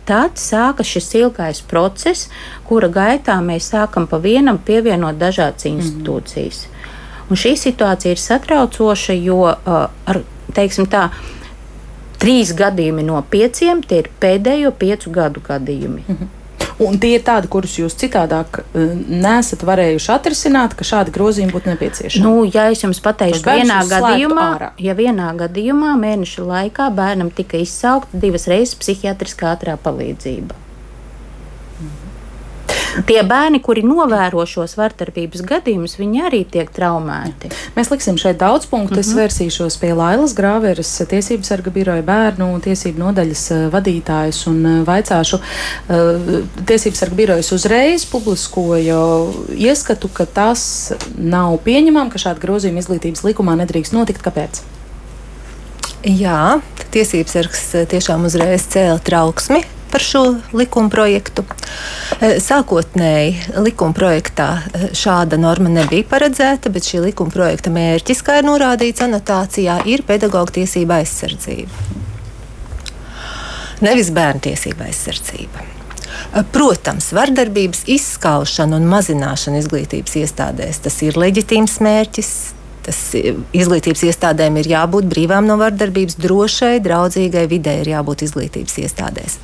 tad 0.09 0.41
sākas 0.41 0.89
šis 0.89 1.13
ilgais 1.21 1.61
process, 1.69 2.27
kura 2.67 2.89
gaitā 2.91 3.37
mēs 3.45 3.69
sākam 3.71 4.09
pa 4.09 4.19
vienam 4.19 4.57
pievienot 4.57 5.21
dažādas 5.21 5.65
mhm. 5.65 5.79
institūcijas. 5.79 6.65
Mm 6.65 6.69
-hmm. 6.69 6.73
Un 7.29 7.39
šī 7.39 7.55
situācija 7.57 8.11
ir 8.11 8.19
satraucoša, 8.19 9.13
jo 9.13 9.39
uh, 9.47 9.85
ar, 10.05 10.19
teiksim 10.53 10.85
tā, 10.91 11.07
trīs 12.19 12.51
gadījumi 12.55 13.05
no 13.07 13.21
pieciem 13.29 13.83
tie 13.83 14.03
ir 14.03 14.09
pēdējo 14.19 14.71
piecu 14.71 15.11
gadu 15.11 15.41
gadījumi. 15.47 16.03
Mm 16.07 16.15
-hmm. 16.15 16.42
Un 16.81 16.97
tie 17.01 17.13
ir 17.17 17.25
tādi, 17.25 17.49
kurus 17.51 17.75
jūs 17.77 17.97
citādāk 17.99 18.61
uh, 18.63 18.95
nesat 19.09 19.65
varējuši 19.67 20.11
atrisināt, 20.15 20.73
ka 20.79 20.87
šādi 20.87 21.13
grozījumi 21.13 21.53
būtu 21.53 21.73
nepieciešami. 21.73 22.25
Nu, 22.25 22.47
ja 22.49 22.69
es 22.73 22.81
jums 22.85 23.03
pateikšu, 23.03 23.43
vienā 23.45 23.83
gadījumā, 23.89 24.49
ja 24.81 24.97
vienā 24.97 25.29
gadījumā 25.43 25.93
mēneša 26.01 26.49
laikā 26.49 26.89
bērnam 26.97 27.31
tika 27.35 27.61
izsaukta 27.61 28.23
divas 28.25 28.49
reizes 28.51 28.77
psihiatriskā 28.81 29.53
ātrā 29.53 29.77
palīdzība 29.81 30.62
tie 33.07 33.21
bērni, 33.27 33.61
kuri 33.63 33.83
novēro 33.85 34.45
šos 34.49 34.75
vardarbības 34.79 35.43
gadījumus, 35.47 35.97
viņi 35.99 36.23
arī 36.27 36.43
tiek 36.49 36.69
traumēti. 36.73 37.51
Mēs 37.77 37.91
liksim 37.93 38.17
šeit 38.21 38.39
daudz 38.41 38.65
punktu. 38.69 38.93
Mm 38.93 38.97
-hmm. 38.97 38.99
Es 38.99 39.07
mhm. 39.07 39.19
vērsīšos 39.19 39.79
pie 39.79 39.93
Lailas 39.93 40.35
Grāveres, 40.35 40.91
tiesības 41.09 41.47
sarga 41.47 41.71
biroja 41.71 42.01
bērnu 42.01 42.59
tiesību 42.63 42.99
nodaļas 42.99 43.43
eh, 43.51 43.65
vadītājs 43.73 44.47
un 44.51 44.65
eh, 44.65 44.79
vaicāšu. 44.87 45.39
Eh, 45.39 46.41
tiesības 46.65 46.99
sarga 46.99 47.15
birojas 47.15 47.51
uzreiz 47.51 48.05
publiskoja 48.05 48.99
ieskatu, 49.55 50.09
ka 50.13 50.25
tas 50.25 50.93
nav 51.17 51.57
pieņemam, 51.65 52.09
ka 52.09 52.21
šāda 52.21 52.39
grozījuma 52.39 52.79
izglītības 52.79 53.23
likumā 53.23 53.57
nedrīkst 53.63 53.93
notikt. 53.93 54.23
Kāpēc? 54.23 54.61
Jā, 56.03 56.59
tiesības 56.91 57.31
sargs 57.31 57.63
tiešām 57.91 58.25
uzreiz 58.27 58.67
cēla 58.67 58.99
trauksmi 58.99 59.63
par 59.93 60.01
šo 60.01 60.23
likuma 60.57 60.89
projektu. 60.89 61.45
E, 62.17 62.39
sākotnēji 62.41 63.59
likuma 63.61 63.93
projektā 63.93 64.47
e, 64.57 64.87
šāda 64.97 65.37
norma 65.37 65.69
nebija 65.69 66.07
paredzēta, 66.09 66.71
bet 66.73 66.87
šī 66.89 67.03
likuma 67.09 67.33
projekta 67.33 67.69
mērķis, 67.73 68.23
kā 68.25 68.39
ir 68.41 68.47
norādīts 68.49 69.05
anotācijā, 69.05 69.83
ir 69.89 70.01
pedagoģa 70.07 70.57
tiesība 70.57 70.97
aizsardzība. 71.03 72.01
Nevis 73.85 74.09
bērnu 74.15 74.41
tiesība 74.47 74.89
aizsardzība. 74.89 75.61
E, 75.61 76.43
protams, 76.55 77.11
vardarbības 77.13 77.85
izskaušana 77.93 78.81
un 78.81 78.89
mazināšana 78.89 79.61
izglītības 79.61 80.17
iestādēs 80.23 80.81
tas 80.87 81.01
ir 81.05 81.21
leģitīms 81.21 81.77
mērķis. 81.85 82.33
Tas 82.83 82.97
izglītības 83.15 84.03
iestādēm 84.09 84.57
ir 84.59 84.71
jābūt 84.73 85.07
brīvām 85.11 85.47
no 85.47 85.55
vardarbības, 85.61 86.17
drošai, 86.19 86.73
draudzīgai 86.83 87.45
vidē 87.51 87.77
ir 87.79 87.93
jābūt 87.93 88.25
izglītības 88.27 88.81
iestādēs. 88.83 89.37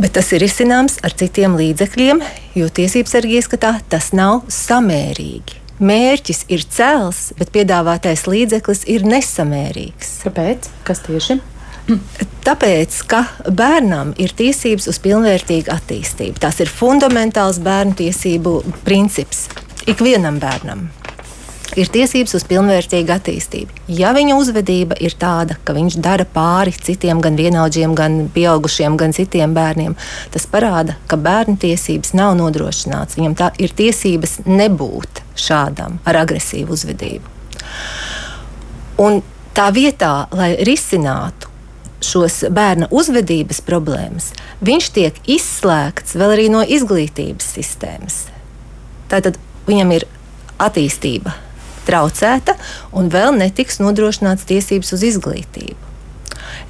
Bet 0.00 0.16
tas 0.16 0.30
ir 0.32 0.42
izcināms 0.42 0.96
ar 1.04 1.14
citiem 1.14 1.54
līdzekļiem, 1.60 2.22
jo 2.56 2.68
tiesības 2.72 3.14
sargi 3.14 3.36
ieskatā 3.38 3.74
tas 3.92 4.10
nav 4.16 4.46
samērīgi. 4.50 5.58
Mērķis 5.80 6.44
ir 6.52 6.64
cēls, 6.68 7.30
bet 7.38 7.52
piedāvātais 7.54 8.26
līdzeklis 8.28 8.84
ir 8.92 9.06
nesamērīgs. 9.08 10.18
Kāpēc? 10.26 10.68
Kas 10.88 11.04
tieši? 11.06 11.38
Tāpēc, 12.46 13.00
ka 13.10 13.24
bērnam 13.48 14.12
ir 14.20 14.34
tiesības 14.36 14.88
uz 14.92 15.00
pilnvērtīgu 15.04 15.72
attīstību. 15.72 16.38
Tas 16.42 16.60
ir 16.62 16.70
fundamentāls 16.72 17.60
bērnu 17.64 17.96
tiesību 18.00 18.56
princips 18.86 19.48
ikvienam 19.90 20.38
bērnam 20.42 20.88
ir 21.78 21.90
tiesības 21.92 22.34
uz 22.38 22.44
pilnvērtīgu 22.48 23.12
attīstību. 23.14 23.82
Ja 23.94 24.12
viņa 24.16 24.36
uzvedība 24.38 24.96
ir 25.02 25.14
tāda, 25.20 25.56
ka 25.64 25.74
viņš 25.76 25.98
dara 26.02 26.26
pāri 26.26 26.74
citiem, 26.74 27.20
gan 27.22 27.38
vienaudžiem, 27.38 27.94
gan 27.98 28.22
pieaugušiem, 28.34 28.96
gan 29.00 29.14
citiem 29.16 29.54
bērniem, 29.56 29.96
tas 30.34 30.48
parāda, 30.50 30.96
ka 31.10 31.18
bērnu 31.20 31.58
tiesības 31.60 32.14
nav 32.18 32.36
nodrošināts. 32.40 33.18
Viņam 33.18 33.36
tā 33.38 33.50
ir 33.62 33.74
tiesības 33.76 34.40
nebūt 34.48 35.22
šādam 35.38 36.00
ar 36.08 36.22
agresīvu 36.24 36.74
uzvedību. 36.76 37.36
Un 39.00 39.22
tā 39.56 39.70
vietā, 39.74 40.26
lai 40.36 40.52
risinātu 40.66 41.48
šos 42.04 42.46
bērna 42.52 42.88
uzvedības 42.96 43.60
problēmas, 43.64 44.30
viņš 44.64 44.88
tiek 44.96 45.20
izslēgts 45.28 46.16
vēl 46.16 46.34
arī 46.36 46.48
no 46.52 46.64
izglītības 46.64 47.52
sistēmas. 47.58 48.22
Tātad 49.12 49.36
viņam 49.68 49.92
ir 49.98 50.06
attīstība 50.60 51.34
traucēta 51.90 52.56
un 52.96 53.12
vēl 53.12 53.36
netiks 53.38 53.82
nodrošināts 53.82 54.48
tiesības 54.48 54.94
uz 54.96 55.06
izglītību. 55.12 55.78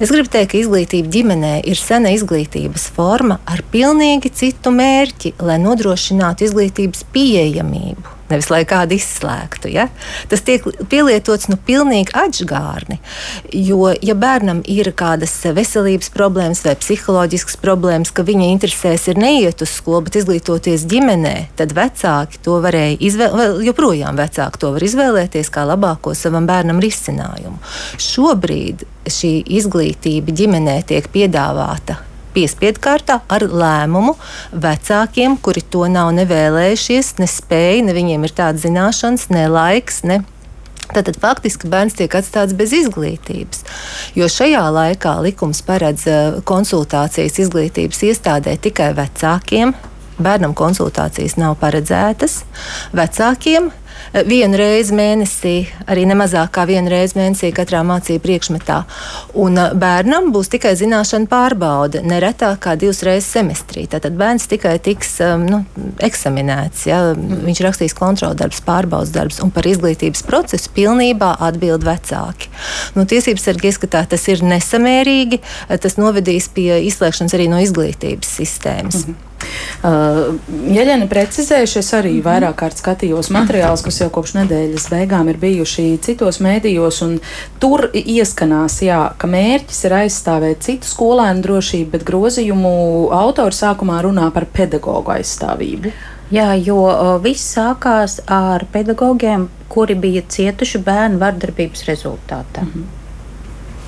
Es 0.01 0.09
gribu 0.09 0.31
teikt, 0.33 0.51
ka 0.53 0.57
izglītība 0.57 1.11
ģimenē 1.13 1.51
ir 1.69 1.77
sena 1.77 2.11
izglītības 2.15 2.87
forma 2.95 3.37
ar 3.45 3.61
pilnīgi 3.73 4.33
citu 4.33 4.73
mērķi, 4.73 5.35
lai 5.45 5.59
nodrošinātu 5.61 6.47
izglītības 6.47 7.05
pieejamību 7.13 8.20
nevis 8.31 8.49
lai 8.51 8.63
kādu 8.67 8.95
izslēgtu. 8.97 9.71
Ja? 9.71 9.87
Tas 10.31 10.43
tiek 10.47 10.65
pielietots 10.91 11.49
nu, 11.51 11.57
pilnīgi 11.67 12.13
atžgārni. 12.17 12.99
Jo, 13.53 13.91
ja 14.01 14.15
bērnam 14.17 14.61
ir 14.69 14.91
kādas 14.97 15.33
veselības 15.55 16.11
problēmas 16.13 16.63
vai 16.65 16.75
psiholoģiskas 16.79 17.59
problēmas, 17.61 18.13
ka 18.15 18.25
viņa 18.27 18.51
interesēs 18.53 19.07
ir 19.11 19.21
neiet 19.21 19.63
uz 19.63 19.73
skolu, 19.77 20.05
bet 20.07 20.19
izglītoties 20.21 20.85
ģimenē, 20.91 21.35
tad 21.59 21.75
vecāki 21.77 22.41
to 22.43 22.59
varēja 22.63 22.99
izvēlēties, 23.09 23.65
joprojām 23.69 24.19
vecāki 24.19 24.61
to 24.61 24.73
var 24.75 24.87
izvēlēties 24.87 25.51
kā 25.53 25.65
labāko 25.69 26.15
savam 26.17 26.47
bērnam 26.49 26.81
risinājumu. 26.83 27.59
Šobrīd 28.01 28.85
šī 29.11 29.35
izglītība 29.59 30.33
ģimenē 30.37 30.81
tiek 30.89 31.09
piedāvāta 31.13 32.01
piespiedu 32.35 32.81
kārtā 32.83 33.19
ar 33.31 33.45
lēmumu 33.47 34.15
vecākiem, 34.51 35.37
kuri 35.43 35.63
to 35.73 35.87
nav 35.91 36.11
nevēlējušies, 36.17 37.15
nespēja, 37.21 37.87
ne 37.87 37.95
viņiem 37.97 38.27
ir 38.27 38.35
tādas 38.37 38.65
zināšanas, 38.65 39.29
ne 39.33 39.47
laiks, 39.51 40.03
ne 40.07 40.23
Tātad 40.91 41.15
faktiski 41.21 41.69
bērns 41.71 41.95
tiek 41.95 42.11
atstāts 42.19 42.55
bez 42.57 42.73
izglītības. 42.75 43.61
Jo 44.17 44.27
šajā 44.31 44.63
laikā 44.75 45.13
likums 45.23 45.61
paredz 45.63 46.03
eh, 46.09 46.41
konsultācijas 46.47 47.39
izglītības 47.45 48.03
iestādē 48.09 48.57
tikai 48.59 48.91
vecākiem. 48.97 49.71
Bērnam 50.21 50.51
konsultācijas 50.57 51.37
nav 51.39 51.55
paredzētas. 51.61 52.41
Vecākiem 52.97 53.71
vienu 54.27 54.57
reizi 54.59 54.95
mēnesī, 54.95 55.55
arī 55.89 56.05
nemazāk 56.09 56.51
kā 56.55 56.65
vienu 56.69 56.91
reizi 56.91 57.17
mēnesī 57.19 57.51
katrā 57.55 57.81
mācību 57.87 58.23
priekšmetā. 58.25 58.81
Un 59.41 59.59
uh, 59.59 59.71
bērnam 59.77 60.31
būs 60.35 60.51
tikai 60.53 60.73
zināšana 60.79 61.29
pārbaude, 61.31 62.03
neretāk 62.05 62.59
kā 62.65 62.75
divas 62.79 63.01
reizes 63.07 63.29
semestrī. 63.31 63.85
Tātad 63.91 64.17
bērns 64.19 64.47
tikai 64.51 64.75
tiks 64.83 65.15
um, 65.25 65.45
nu, 65.47 65.61
eksaminēts, 66.03 66.85
ja? 66.89 67.01
viņš 67.15 67.63
rakstīs 67.65 67.97
kontroldarbus, 67.97 68.63
pārbaudas 68.67 69.13
darbus, 69.15 69.41
un 69.43 69.53
par 69.53 69.67
izglītības 69.69 70.25
procesu 70.27 70.71
pilnībā 70.75 71.33
atbild 71.47 71.85
vecāki. 71.87 72.51
Nu, 72.97 73.07
tiesības 73.09 73.47
sargi 73.47 73.71
ieskatā 73.71 74.03
tas 74.11 74.27
ir 74.31 74.43
nesamērīgi, 74.45 75.41
tas 75.81 75.99
novedīs 75.99 76.51
pie 76.53 76.83
izslēgšanas 76.89 77.37
arī 77.37 77.49
no 77.51 77.61
izglītības 77.63 78.37
sistēmas. 78.41 79.05
-hmm. 79.05 79.30
Uh, 79.81 80.37
Jeļena 80.71 81.07
precizējuši, 81.11 81.79
es 81.81 81.91
arī 81.97 82.13
mhm. 82.17 82.25
vairāk 82.27 82.57
kārt 82.61 82.81
skatījos 82.81 83.31
materiālus, 83.33 83.83
kas 83.85 84.01
jau 84.03 84.09
kopš 84.13 84.35
nedēļas 84.39 84.87
beigām 84.93 85.31
ir 85.31 85.39
bijuši 85.41 85.87
citos 86.05 86.41
mēdījos, 86.43 87.01
un 87.07 87.17
tur 87.61 87.87
ieskanās, 87.93 88.79
jā, 88.85 89.01
ka 89.17 89.29
mērķis 89.31 89.83
ir 89.89 89.97
aizstāvēt 90.03 90.63
citu 90.67 90.89
skolēnu 90.89 91.45
drošību, 91.45 91.91
bet 91.95 92.07
grozījumu 92.07 92.73
autori 93.15 93.57
sākumā 93.57 94.01
runā 94.05 94.29
par 94.35 94.47
pedagoģu 94.53 95.15
aizstāvību. 95.17 95.93
Jā, 96.31 96.53
jo 96.55 96.79
viss 97.23 97.57
sākās 97.57 98.21
ar 98.31 98.63
pedagogiem, 98.71 99.49
kuri 99.71 99.97
bija 99.99 100.23
cietuši 100.31 100.79
bērnu 100.85 101.19
vardarbības 101.19 101.83
rezultātā. 101.89 102.63
Mm 102.63 102.71
-hmm. 102.73 102.89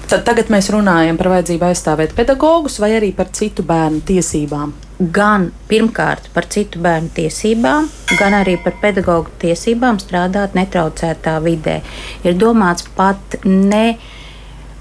Tad 0.07 0.25
tagad 0.27 0.49
mēs 0.51 0.67
runājam 0.69 1.17
par 1.17 1.27
vajadzību 1.31 1.65
aizstāvēt 1.65 2.11
pedagogus 2.15 2.79
vai 2.79 2.91
arī 2.97 3.13
par 3.15 3.31
citu 3.31 3.63
bērnu 3.63 4.01
tiesībām 4.05 4.73
gan 5.11 5.49
pirmkārt 5.67 6.29
par 6.33 6.45
citu 6.53 6.79
bērnu 6.83 7.09
tiesībām, 7.17 7.87
gan 8.19 8.35
arī 8.37 8.55
par 8.63 8.75
pedagoģu 8.81 9.37
tiesībām 9.41 9.99
strādāt 10.01 10.55
netraucētā 10.57 11.37
vidē. 11.43 11.81
Ir 12.23 12.37
domāts 12.39 12.85
pat 12.95 13.39
ne 13.43 13.97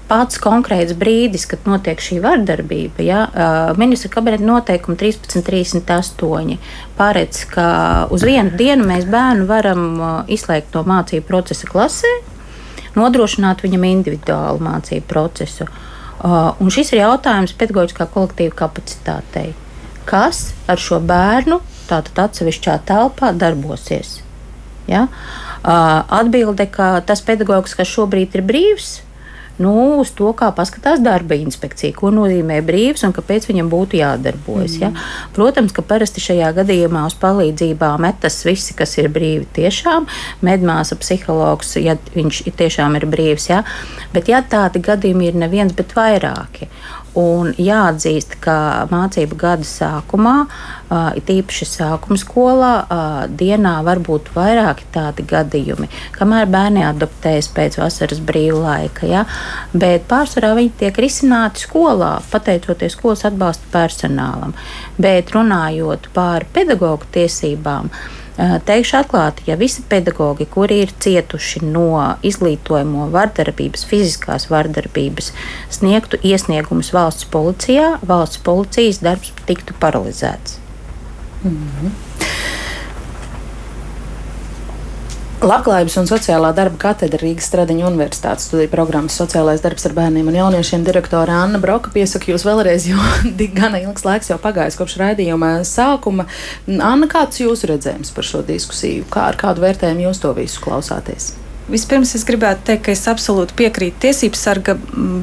pats 0.07 0.37
konkrēts 0.37 0.93
brīdis, 0.99 1.47
kad 1.49 1.63
notiek 1.65 2.01
šī 2.03 2.19
vardarbība. 2.21 3.01
Ja, 3.01 3.21
ministra 3.79 4.11
kabineta 4.13 4.45
noteikuma 4.45 4.97
1338 4.99 6.57
paredz, 6.99 7.45
ka 7.49 7.65
uz 8.13 8.25
vienu 8.27 8.53
dienu 8.59 8.85
mēs 8.89 9.07
bērnu 9.09 9.47
varam 9.49 9.87
izslēgt 10.31 10.75
no 10.77 10.83
mācību 10.85 11.25
procesa 11.25 11.71
klasē, 11.71 12.11
nodrošināt 12.99 13.63
viņam 13.65 13.89
individuālu 13.89 14.61
mācību 14.61 15.09
procesu. 15.09 15.67
Un 16.23 16.69
šis 16.71 16.93
ir 16.93 17.01
jautājums 17.01 17.55
pedagoģiskā 17.57 18.05
kolektīva 18.13 18.53
kapacitātei. 18.63 19.55
Kas 20.09 20.51
ar 20.67 20.81
šo 20.81 20.99
bērnu 21.03 21.61
tātad 21.89 22.27
atsevišķā 22.27 22.79
telpā 22.87 23.31
darbosies? 23.37 24.19
Ja? 24.87 25.07
Atbilde, 25.63 26.67
ka 26.67 26.97
tas 27.07 27.23
pedagogs, 27.23 27.75
kas 27.77 27.87
šobrīd 27.87 28.35
ir 28.35 28.43
brīvs, 28.45 28.97
nu, 29.61 29.73
uz 30.01 30.09
to, 30.17 30.31
kā 30.37 30.49
paskatās 30.55 31.01
darba 31.03 31.37
inspekcija, 31.37 31.93
ko 31.95 32.09
nozīmē 32.13 32.59
brīvs 32.65 33.05
un 33.05 33.13
kāpēc 33.15 33.45
viņam 33.49 33.69
būtu 33.71 33.99
jādarbojas. 33.99 34.79
Mm. 34.79 34.81
Ja? 34.81 35.29
Protams, 35.35 35.75
ka 35.75 35.85
parasti 35.85 36.23
šajā 36.23 36.49
gadījumā 36.57 37.05
uz 37.09 37.15
palīdzībā 37.21 37.93
metas 38.01 38.41
visi, 38.47 38.75
kas 38.77 38.97
ir 38.97 39.11
brīvi 39.13 39.45
tiešām, 39.55 40.09
medmāsa, 40.45 40.97
psihologs, 40.99 41.75
ja 41.79 41.95
viņš 42.15 42.43
tiešām 42.59 42.97
ir 42.99 43.07
brīvs. 43.13 43.49
Ja? 43.53 43.61
Bet 44.15 44.31
ja 44.31 44.41
tādi 44.41 44.81
gadījumi 44.83 45.29
ir 45.29 45.39
neviens, 45.45 45.75
bet 45.77 45.95
vairāki. 45.97 46.71
Un 47.19 47.51
jāatzīst, 47.61 48.39
ka 48.41 48.87
mācību 48.89 49.37
gada 49.37 49.65
sākumā, 49.67 50.47
it 51.19 51.27
īpaši 51.29 51.67
sākuma 51.69 52.17
skolā, 52.17 52.71
dienā 53.29 53.75
var 53.85 54.01
būt 54.01 54.31
vairāki 54.33 54.87
tādi 54.95 55.25
gadījumi, 55.29 55.91
kamēr 56.15 56.49
bērni 56.49 56.81
adaptējas 56.87 57.51
pēc 57.53 57.77
vasaras 57.77 58.17
brīvā 58.17 58.63
laika. 58.63 59.05
Ja? 59.05 59.21
Bet 59.77 60.07
pārsvarā 60.09 60.55
viņi 60.57 60.73
tiek 60.81 60.97
risināti 61.05 61.67
skolā, 61.67 62.15
pateicoties 62.33 62.97
skolas 62.97 63.27
atbalsta 63.29 63.69
personālam. 63.75 64.57
Bet 64.97 65.35
runājot 65.37 66.09
par 66.17 66.49
pedagoģu 66.53 67.13
tiesībām, 67.13 67.93
Teikšu 68.37 68.95
atklāti, 68.97 69.43
ja 69.45 69.57
visi 69.59 69.83
pedagoģi, 69.89 70.47
kuri 70.49 70.79
ir 70.81 70.93
cietuši 71.05 71.59
no 71.67 72.15
izglītojamo 72.25 73.05
vardarbības, 73.13 73.85
fiziskās 73.85 74.47
vardarbības, 74.49 75.29
sniegtu 75.73 76.17
iesniegumus 76.25 76.89
valsts 76.95 77.29
policijā, 77.29 77.99
valsts 78.01 78.41
policijas 78.41 79.03
darbs 79.05 79.29
tiktu 79.45 79.77
paralizēts. 79.79 80.57
Mm 81.43 81.69
-hmm. 81.69 81.91
Labklājības 85.43 85.97
un 85.99 86.05
sociālā 86.07 86.53
darba 86.55 86.77
katedra 86.79 87.19
Rīgas 87.19 87.49
Stradiņa 87.49 87.89
Universitātes 87.89 88.45
studiju 88.47 88.71
programmas 88.71 89.17
sociālais 89.19 89.59
darbs 89.59 89.83
ar 89.89 89.95
bērniem 89.97 90.29
un 90.31 90.37
jauniešiem 90.39 90.85
direktore 90.87 91.35
Anna 91.35 91.59
Broka 91.59 91.91
piesaka 91.91 92.31
jūs 92.31 92.45
vēlreiz, 92.47 92.87
jo 92.87 92.95
gana 93.59 93.83
ilgs 93.83 94.07
laiks 94.07 94.31
jau 94.31 94.39
pagājis 94.39 94.79
kopš 94.79 94.95
raidījuma 95.03 95.57
sākuma. 95.67 96.29
Anna, 96.71 97.11
kāds 97.11 97.43
jūsu 97.43 97.73
redzējums 97.73 98.15
par 98.15 98.31
šo 98.31 98.45
diskusiju? 98.47 99.03
Kā 99.11 99.27
ar 99.33 99.41
kādu 99.43 99.67
vērtējumu 99.67 100.07
jūs 100.07 100.23
to 100.23 100.31
visu 100.39 100.63
klausāties? 100.63 101.33
Vispirms 101.63 102.09
es 102.17 102.25
gribētu 102.27 102.65
teikt, 102.67 102.81
ka 102.83 102.91
es 102.91 103.05
absolūti 103.07 103.55
piekrītu 103.55 104.01
tiesību 104.03 104.35
sarga 104.35 104.73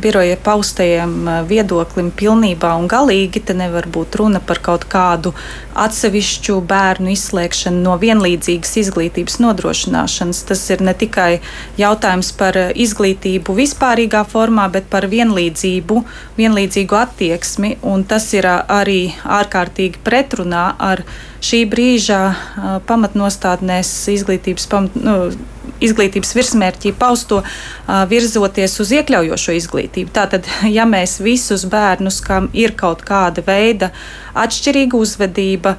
biroja 0.01 0.39
paustajam 0.41 1.29
viedoklim 1.45 2.09
pilnībā 2.17 2.71
un 2.81 2.87
galīgi. 2.89 3.43
Te 3.45 3.53
nevar 3.59 3.85
būt 3.93 4.17
runa 4.17 4.41
par 4.41 4.63
kaut 4.65 4.87
kādu 4.89 5.35
atsevišķu 5.77 6.57
bērnu 6.71 7.13
izslēgšanu 7.13 7.85
no 7.85 7.99
vienlīdzīgas 8.01 8.73
izglītības 8.87 9.37
nodrošināšanas. 9.45 10.41
Tas 10.49 10.65
ir 10.73 10.87
ne 10.89 10.97
tikai 10.97 11.43
jautājums 11.77 12.33
par 12.41 12.57
izglītību 12.73 13.61
vispārīgā 13.61 14.25
formā, 14.33 14.71
bet 14.73 14.89
par 14.89 15.11
vienlīdzību, 15.13 16.03
vienlīdzīgu 16.41 17.01
attieksmi, 17.05 17.77
tas 18.09 18.33
ir 18.33 18.49
arī 18.49 19.01
ārkārtīgi 19.29 20.01
pretrunā 20.09 20.71
ar 20.81 21.05
šī 21.45 21.67
brīža 21.69 22.21
pamatnostādnēs 22.89 23.93
izglītības 24.17 24.71
pamat. 24.73 25.01
Nu, 25.05 25.17
izglītības 25.83 26.35
virsmērķī 26.37 26.95
pausto 26.99 27.43
virzoties 28.11 28.77
uz 28.83 28.93
iekļaujošo 28.99 29.57
izglītību. 29.61 30.13
Tātad, 30.17 30.49
ja 30.77 30.87
mēs 30.89 31.19
visus 31.25 31.67
bērnus, 31.71 32.21
kam 32.25 32.51
ir 32.53 32.77
kaut 32.79 33.05
kāda 33.07 33.45
veida 33.47 33.93
atšķirīga 34.39 35.01
uzvedība, 35.01 35.77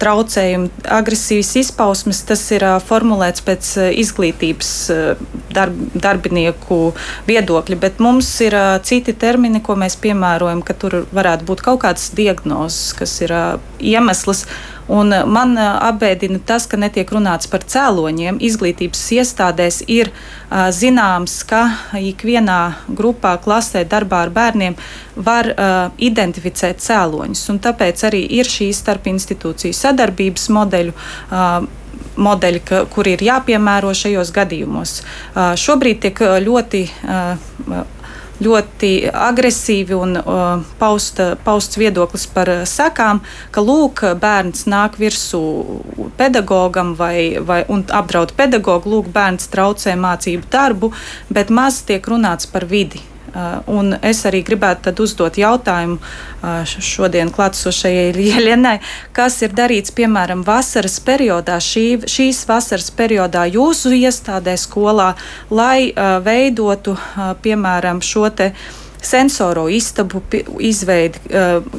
traucējumi, 0.00 0.70
agresīvas 0.88 1.50
izpausmes, 1.60 2.22
tas 2.28 2.42
ir 2.54 2.64
formulēts 2.86 3.44
pēc 3.44 3.70
izglītības 4.00 4.72
darb, 5.52 5.76
darbinieku 5.92 6.80
viedokļa, 7.28 7.78
bet 7.80 8.00
mums 8.02 8.30
ir 8.44 8.56
citi 8.86 9.12
termini, 9.12 9.62
ko 9.64 9.76
mēs 9.80 9.98
piemērojam, 10.00 10.64
ka 10.64 10.76
tur 10.80 11.02
varētu 11.12 11.48
būt 11.50 11.64
kaut 11.66 11.82
kādas 11.84 12.10
diagnozes, 12.16 12.94
kas 12.96 13.18
ir 13.26 13.36
iemesls. 13.92 14.46
Un 14.90 15.14
man 15.30 15.54
apbēdina 15.60 16.40
tas, 16.46 16.66
ka 16.66 16.78
netiek 16.80 17.10
runāts 17.14 17.46
par 17.50 17.62
cēloņiem. 17.62 18.40
Izglītības 18.42 19.04
iestādēs 19.20 19.84
ir 19.86 20.10
uh, 20.10 20.70
zināms, 20.74 21.42
ka 21.46 21.62
ikvienā 21.94 22.60
grupā, 22.88 23.36
klasē, 23.42 23.84
darbā 23.88 24.24
ar 24.26 24.32
bērniem 24.34 24.76
var 25.16 25.50
identificēt 25.98 26.80
cēloņus. 26.80 27.44
Tāpēc 27.62 28.04
arī 28.08 28.22
ir 28.40 28.48
šī 28.48 28.70
starpinstitūciju 28.74 29.76
sadarbības 29.76 30.48
modeļu. 30.56 30.96
Modeļi, 32.20 32.60
ka, 32.66 32.82
kur 32.90 33.08
ir 33.08 33.22
jāpiemēro 33.22 33.92
šajos 33.96 34.32
gadījumos. 34.34 34.96
Šobrīd 35.60 36.00
tiek 36.02 36.20
ļoti 36.44 36.82
ļoti 38.40 38.92
agresīvi 39.12 39.96
un 39.96 40.16
uh, 40.20 40.64
pausta, 40.80 41.34
pausts 41.44 41.78
viedoklis 41.80 42.26
par 42.34 42.50
sekām, 42.68 43.22
ka 43.54 43.64
lūk, 43.64 44.04
bērns 44.20 44.66
nāk 44.70 44.98
virsū 45.00 45.42
pedagogam 46.20 46.94
vai, 46.98 47.38
vai 47.40 47.62
apdraud 47.68 48.34
pedagogu, 48.38 48.96
lūk, 48.96 49.12
bērns 49.14 49.50
traucē 49.52 49.96
mācību 50.00 50.50
darbu, 50.52 50.92
bet 51.30 51.50
maz 51.50 51.82
tiek 51.86 52.06
runāts 52.08 52.50
par 52.50 52.68
vidi. 52.70 53.09
Uh, 53.30 53.60
un 53.70 53.92
es 54.02 54.24
arī 54.26 54.40
gribētu 54.42 54.90
uzdot 55.04 55.36
jautājumu 55.38 56.00
uh, 56.00 56.64
šodien 56.66 57.30
klātesošajai 57.30 58.10
Lielienai, 58.18 58.80
kas 59.14 59.38
ir 59.46 59.54
darīts 59.54 59.94
piemēram 59.94 60.42
vasaras 60.46 60.98
periodā, 61.06 61.60
šī, 61.62 62.02
šīs 62.10 62.42
vasaras 62.48 62.90
periodā 62.90 63.46
jūsu 63.46 63.94
iestādē 64.00 64.56
skolā, 64.58 65.12
lai 65.50 65.92
uh, 65.92 66.18
veidotu 66.26 66.96
piemēram 67.44 68.02
šo 68.02 68.26
te 68.34 68.50
sensoro 69.02 69.68
istabu 69.72 70.20
izveidi, 70.60 71.20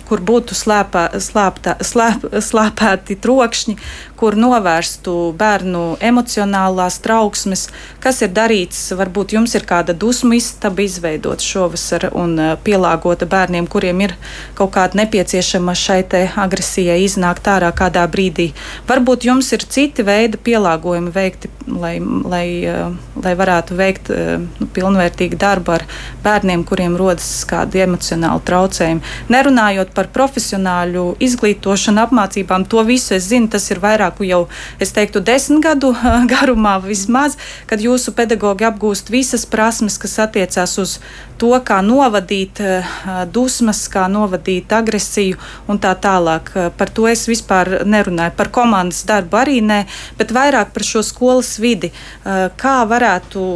kur 0.09 0.23
būtu 0.25 0.55
slēpā, 0.57 1.03
slēpta, 1.21 1.75
slēp, 1.85 2.25
slēpēti 2.41 3.17
trokšņi, 3.21 3.75
kur 4.21 4.37
novērstu 4.37 5.13
bērnu 5.37 5.95
emocionālās 6.05 6.99
trauksmes, 7.01 7.65
kas 8.03 8.21
ir 8.21 8.29
darīts. 8.35 8.83
Varbūt 8.97 9.33
jums 9.33 9.55
ir 9.57 9.65
kāda 9.65 9.95
dusmu 9.97 10.35
istaba 10.37 10.83
izveidot 10.85 11.41
šovasar 11.41 12.11
un 12.13 12.35
uh, 12.37 12.51
pielāgota 12.61 13.25
bērniem, 13.29 13.65
kuriem 13.71 14.03
ir 14.05 14.13
kaut 14.57 14.75
kāda 14.75 14.99
nepieciešama 15.01 15.73
šai 15.77 16.03
agresijai 16.43 16.99
iznākt 17.05 17.49
ārā 17.49 17.71
kādā 17.73 18.03
brīdī. 18.11 18.51
Varbūt 18.89 19.25
jums 19.25 19.49
ir 19.55 19.65
citi 19.65 20.05
veidi 20.05 20.37
pielāgojumi 20.37 21.13
veikti, 21.15 21.49
lai, 21.71 21.95
lai, 22.01 22.45
uh, 22.69 22.93
lai 23.23 23.33
varētu 23.39 23.79
veikt 23.79 24.13
uh, 24.13 24.37
nu, 24.59 24.69
pilnvērtīgu 24.75 25.39
darbu 25.41 25.77
ar 25.79 25.87
bērniem, 26.21 26.67
kuriem 26.67 26.99
rodas 26.99 27.29
kādi 27.49 27.81
emocionāli 27.87 28.45
traucējumi. 28.45 29.15
Nerunājot 29.33 29.95
par 29.97 30.11
profesionāļu 30.13 31.07
izglītošanu, 31.25 32.05
apmācībām, 32.05 32.69
to 32.69 32.85
visu 32.85 33.15
es 33.17 33.31
zinu, 33.31 33.49
tas 33.51 33.69
ir 33.73 33.81
vairāk 33.81 34.10
vairāku 34.11 34.27
jau, 34.27 34.47
es 34.79 34.91
teiktu, 34.91 35.21
desmit 35.21 35.63
gadu 35.63 35.93
garumā 36.31 36.79
vismaz, 36.83 37.37
kad 37.67 37.79
jūsu 37.79 38.13
pedagogi 38.13 38.65
apgūst 38.65 39.09
visas 39.11 39.45
prasmes, 39.45 39.97
kas 39.97 40.19
attiecās 40.19 40.77
uz 40.77 40.99
to, 41.41 41.51
kā 41.65 41.79
novadīt 41.81 42.61
eh, 42.61 42.85
dusmas, 43.33 43.87
kā 43.91 44.05
novadīt 44.11 44.71
agresiju 44.73 45.39
un 45.71 45.79
tā 45.81 45.93
tālāk. 45.97 46.51
Eh, 46.53 46.69
par 46.77 46.91
to 46.93 47.07
es 47.09 47.25
vispār 47.29 47.81
nerunāju. 47.85 48.35
Par 48.37 48.51
komandas 48.53 49.01
darbu 49.09 49.39
arī 49.41 49.57
nē, 49.65 49.81
bet 50.19 50.33
vairāk 50.35 50.73
par 50.75 50.85
šo 50.85 51.01
skolas 51.05 51.55
vidi. 51.61 51.91
Eh, 51.91 52.49
kā 52.61 52.77
varētu, 52.85 53.47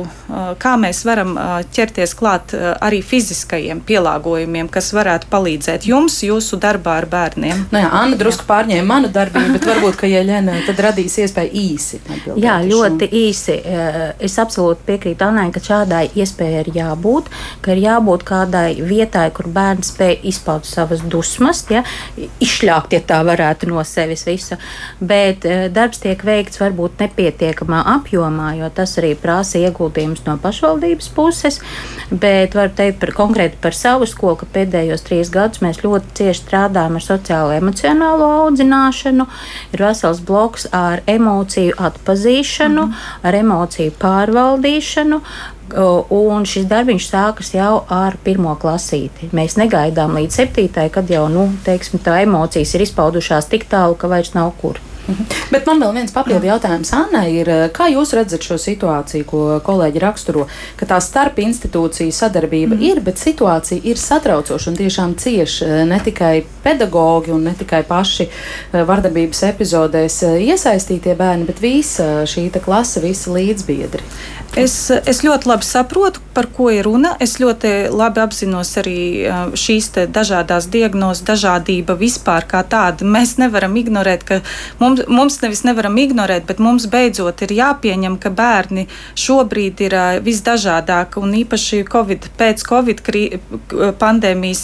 kā 0.62 0.74
mēs 0.80 1.04
varam 1.06 1.36
ķerties 1.76 2.14
klāt 2.18 2.54
arī 2.56 3.02
fiziskajiem 3.06 3.82
pielāgojumiem, 3.86 4.70
kas 4.72 4.92
varētu 4.96 5.30
palīdzēt 5.32 5.86
jums 5.90 6.18
jūsu 6.26 6.58
darbā 6.62 6.98
ar 7.02 7.08
bērniem. 7.12 7.66
Nu 7.74 7.82
jā, 7.82 7.90
Anna 7.94 8.18
drusku 8.20 8.48
pārņēma 8.50 8.88
manu 8.90 9.12
darbību, 9.14 9.58
bet 9.58 9.68
varbūt, 9.70 10.00
ka 10.02 10.10
Jeļena 10.46 10.66
tad 10.68 10.82
radīs 10.84 11.16
iespēju 11.22 11.52
īsi. 11.58 12.00
Jā, 12.42 12.60
ļoti 12.66 13.08
īsi. 13.18 13.56
Es 14.24 14.38
absolūti 14.42 14.86
piekrītu 14.88 15.26
Annai, 15.26 15.48
ka 15.54 15.62
šādai 15.64 16.06
iespējai 16.16 16.62
ir 16.66 16.70
jābūt, 16.76 17.30
ka 17.66 17.74
ir 17.74 17.82
jābūt 17.86 18.26
kādai 18.28 18.68
vietai, 18.86 19.28
kur 19.36 19.50
bērns 19.54 19.94
spēj 19.94 20.20
izpaust 20.30 20.70
savas 20.76 21.02
dusmas, 21.02 21.64
ja, 21.72 21.84
izšļākt, 22.44 22.96
ja 22.96 23.02
tā 23.06 23.22
varētu 23.26 23.70
no 23.72 23.84
sevis 23.88 24.26
visu. 24.28 24.58
Bet 25.00 25.46
eh, 25.50 25.68
darbs 25.74 26.02
tiek 26.04 26.22
veikts 26.26 26.62
varbūt 26.62 27.02
nepietiekamā 27.02 27.82
apjomā, 27.96 28.54
jo 28.60 28.70
tas 28.76 28.98
arī 29.02 29.16
prasa 29.20 29.62
ieguldījumus 29.64 30.26
no 30.28 30.38
pašvaldības 30.42 31.10
puses. 31.16 31.62
Bet 32.12 32.58
varu 32.58 32.74
teikt 32.78 33.02
par, 33.02 33.16
konkrēti 33.18 33.60
par 33.62 33.76
savu 33.78 34.08
skolu, 34.10 34.44
ka 34.44 34.50
pēdējos 34.60 35.06
trīs 35.08 35.32
gadus 35.34 35.64
mēs 35.66 35.82
ļoti 35.86 36.20
cieši 36.20 36.44
strādājam 36.44 37.00
ar 37.00 37.06
sociālo 37.06 37.56
emocionālo 37.56 38.30
audzināšanu. 38.44 39.26
Ir 39.74 39.86
vesels 39.88 40.22
bloks 40.26 40.68
ar 40.72 41.02
emociju 41.08 41.74
atpazīšanu, 41.78 42.86
mm 42.86 42.92
-hmm. 42.92 43.28
ar 43.28 43.36
emociju 43.36 43.92
pārvaldīšanu, 44.00 45.22
Un 46.10 46.46
šis 46.46 46.68
darbiņš 46.70 47.08
sākas 47.10 47.54
jau 47.56 47.80
ar 47.90 48.18
pirmo 48.24 48.54
klasīti. 48.62 49.32
Mēs 49.34 49.58
negaidām 49.58 50.14
līdz 50.14 50.38
septītai, 50.38 50.90
kad 50.94 51.10
jau 51.10 51.26
nu, 51.32 51.48
teiksim, 51.66 52.00
tā 52.06 52.20
emocijas 52.22 52.76
ir 52.76 52.86
izpaudušās 52.86 53.50
tik 53.50 53.66
tālu, 53.72 53.98
ka 53.98 54.08
vairs 54.12 54.36
nav 54.38 54.54
kur. 54.62 54.78
Mhm. 55.06 55.26
Bet 55.52 55.68
man 55.70 55.82
vēl 55.84 55.94
viens 56.00 56.14
papildu 56.14 56.48
jautājums 56.50 56.90
Annai 56.98 57.28
ir, 57.38 57.50
eh, 57.50 57.68
kā 57.70 57.88
jūs 57.94 58.14
redzat 58.18 58.42
šo 58.42 58.58
situāciju, 58.58 59.26
ko 59.30 59.42
kolēģi 59.66 60.02
raksturo, 60.02 60.48
ka 60.78 60.88
tā 60.90 60.98
starp 61.02 61.38
institūciju 61.44 62.14
sadarbība 62.16 62.74
mm. 62.74 62.82
ir, 62.90 63.02
bet 63.06 63.22
situācija 63.22 63.84
ir 63.86 64.02
satraucoša 64.02 64.72
un 64.72 64.80
tiešām 64.80 65.16
cieši 65.22 65.66
eh, 65.66 65.84
ne 65.86 66.00
tikai 66.02 66.46
pedagogi 66.64 67.34
un 67.36 67.46
ne 67.46 67.54
tikai 67.54 67.84
paši 67.86 68.26
eh, 68.26 68.82
vardarbības 68.82 69.44
epizodēs 69.52 70.24
iesaistītie 70.42 71.14
bērni, 71.20 71.46
bet 71.46 71.62
visa 71.62 72.26
šī 72.26 72.50
klase, 72.66 73.02
visi 73.04 73.30
līdzbiedri. 73.30 74.02
Es, 74.56 74.88
es 74.88 75.20
ļoti 75.20 75.50
labi 75.50 75.68
saprotu, 75.68 76.22
par 76.36 76.48
ko 76.56 76.70
ir 76.72 76.86
runa. 76.88 77.10
Es 77.20 77.34
ļoti 77.42 77.90
labi 77.92 78.22
apzinos 78.24 78.70
arī 78.80 79.00
šīs 79.60 79.90
dažādas 80.16 80.70
diagnozes, 80.72 81.26
dažādība 81.28 81.98
vispār 82.00 82.48
kā 82.48 82.62
tāda. 82.64 83.04
Mēs 83.04 83.34
nevaram 83.40 83.76
ignorēt, 83.76 84.24
ka 84.24 84.38
mums, 84.80 85.04
mums 85.12 85.42
nevis 85.44 85.66
nevaram 85.68 86.00
ignorēt, 86.00 86.46
bet 86.48 86.62
mums 86.64 86.88
beidzot 86.92 87.44
ir 87.44 87.52
jāpieņem, 87.58 88.16
ka 88.24 88.32
bērni 88.36 88.86
šobrīd 89.20 89.84
ir 89.90 89.98
visdažādāki 90.24 91.20
un 91.20 91.36
īpaši 91.42 91.82
COVID, 91.92 92.30
pēc 92.40 92.64
Covid 92.70 93.04
pandēmijas 94.00 94.64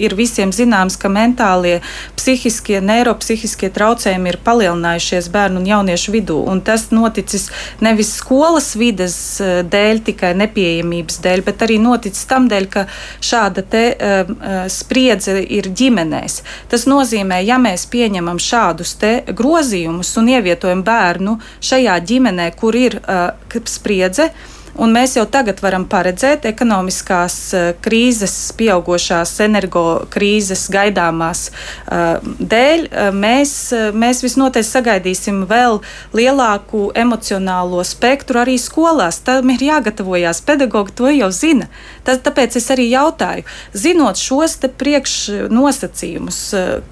ir 0.00 0.16
visiem 0.16 0.56
zināms, 0.56 0.96
ka 0.96 1.12
mentālie, 1.12 1.82
psihiskie, 2.16 2.80
neiropsihiskie 2.80 3.68
traucējumi 3.76 4.32
ir 4.32 4.40
palielinājušies 4.48 5.28
bērnu 5.36 5.60
un 5.60 5.70
jauniešu 5.74 6.16
vidū. 6.16 6.40
Un 6.48 6.64
tas 6.64 6.88
noticis 6.96 7.50
nevis 7.84 8.16
skolas 8.22 8.72
vides 8.80 9.17
krīzes 9.18 9.40
eh, 9.40 9.62
dēļ, 9.66 10.02
tikai 10.06 10.34
nepieejamības 10.36 11.20
dēļ, 11.22 11.42
bet 11.44 11.62
arī 11.62 11.78
noticis 11.78 12.26
tam 12.26 12.48
dēļ, 12.48 12.68
ka 12.70 12.86
šāda 13.20 13.62
te, 13.62 13.96
uh, 13.96 14.68
spriedze 14.68 15.40
ir 15.42 15.68
ģimenēs. 15.68 16.42
Tas 16.68 16.86
nozīmē, 16.86 17.42
ja 17.44 17.58
mēs 17.58 17.86
pieņemam 17.90 18.38
šādus 18.38 18.96
grozījumus 19.34 20.16
un 20.18 20.28
ievietojam 20.28 20.82
bērnu 20.82 21.38
šajā 21.60 21.98
ģimenē, 22.04 22.52
kur 22.56 22.74
ir 22.76 23.00
uh, 23.02 23.32
spriedze, 23.66 24.30
uh, 24.30 24.57
Un 24.78 24.92
mēs 24.94 25.16
jau 25.16 25.24
tagad 25.26 25.58
varam 25.58 25.84
paredzēt 25.90 26.44
ekonomiskās 26.46 27.36
eh, 27.56 27.70
krīzes, 27.82 28.34
pieaugušās 28.58 29.32
energo 29.42 29.84
krīzes 30.12 30.68
gaidāmās 30.72 31.48
uh, 31.50 32.22
dēļ. 32.22 32.84
Uh, 32.86 33.08
mēs, 33.14 33.52
mēs 33.98 34.22
visnotaļ 34.22 34.64
sagaidīsim 34.66 35.42
vēl 35.50 35.80
lielāku 36.14 36.88
emocionālo 36.98 37.82
spektru 37.86 38.42
arī 38.44 38.54
skolās. 38.62 39.20
Tam 39.26 39.50
ir 39.54 39.66
jāgatavojas. 39.66 40.44
Pedagogi 40.46 40.94
to 41.00 41.10
jau 41.10 41.30
zina. 41.34 41.68
Tas, 42.06 42.22
tāpēc 42.22 42.60
es 42.60 42.70
arī 42.74 42.88
jautāju, 42.92 43.46
zinot 43.74 44.20
šos 44.20 44.58
priekšnosacījumus, 44.78 46.42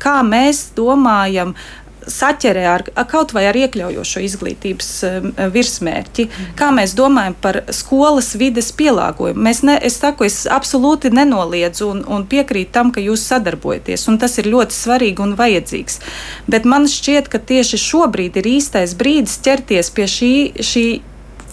kā 0.03 0.20
mēs 0.27 0.70
domājam 0.77 1.55
saķerē 2.11 2.64
ar, 2.71 2.85
kaut 3.11 3.33
vai 3.37 3.47
ar 3.51 3.57
iekļaujošo 3.59 4.23
izglītības 4.27 4.90
um, 5.09 5.31
virsmērķi, 5.55 6.29
kā 6.59 6.71
mēs 6.75 6.95
domājam 6.99 7.37
par 7.42 7.61
skolas 7.75 8.33
vides 8.38 8.73
pielāgojumu. 8.77 9.42
Mēs 9.49 9.62
ne, 9.66 9.77
es 9.83 9.99
saku, 10.03 10.29
es 10.29 10.45
absolūti 10.51 11.12
nenoliedzu 11.14 11.90
un, 11.90 12.05
un 12.07 12.27
piekrītu 12.31 12.73
tam, 12.77 12.92
ka 12.95 13.03
jūs 13.05 13.27
sadarbojaties, 13.31 14.07
un 14.11 14.21
tas 14.23 14.38
ir 14.40 14.51
ļoti 14.53 14.77
svarīgi 14.77 15.25
un 15.25 15.35
vajadzīgs. 15.38 16.01
Bet 16.51 16.69
man 16.69 16.88
šķiet, 16.90 17.31
ka 17.33 17.42
tieši 17.42 17.81
šobrīd 17.83 18.40
ir 18.40 18.51
īstais 18.57 18.97
brīdis 18.99 19.40
ķerties 19.47 19.92
pie 19.97 20.09
šī. 20.16 20.33
šī 20.73 20.87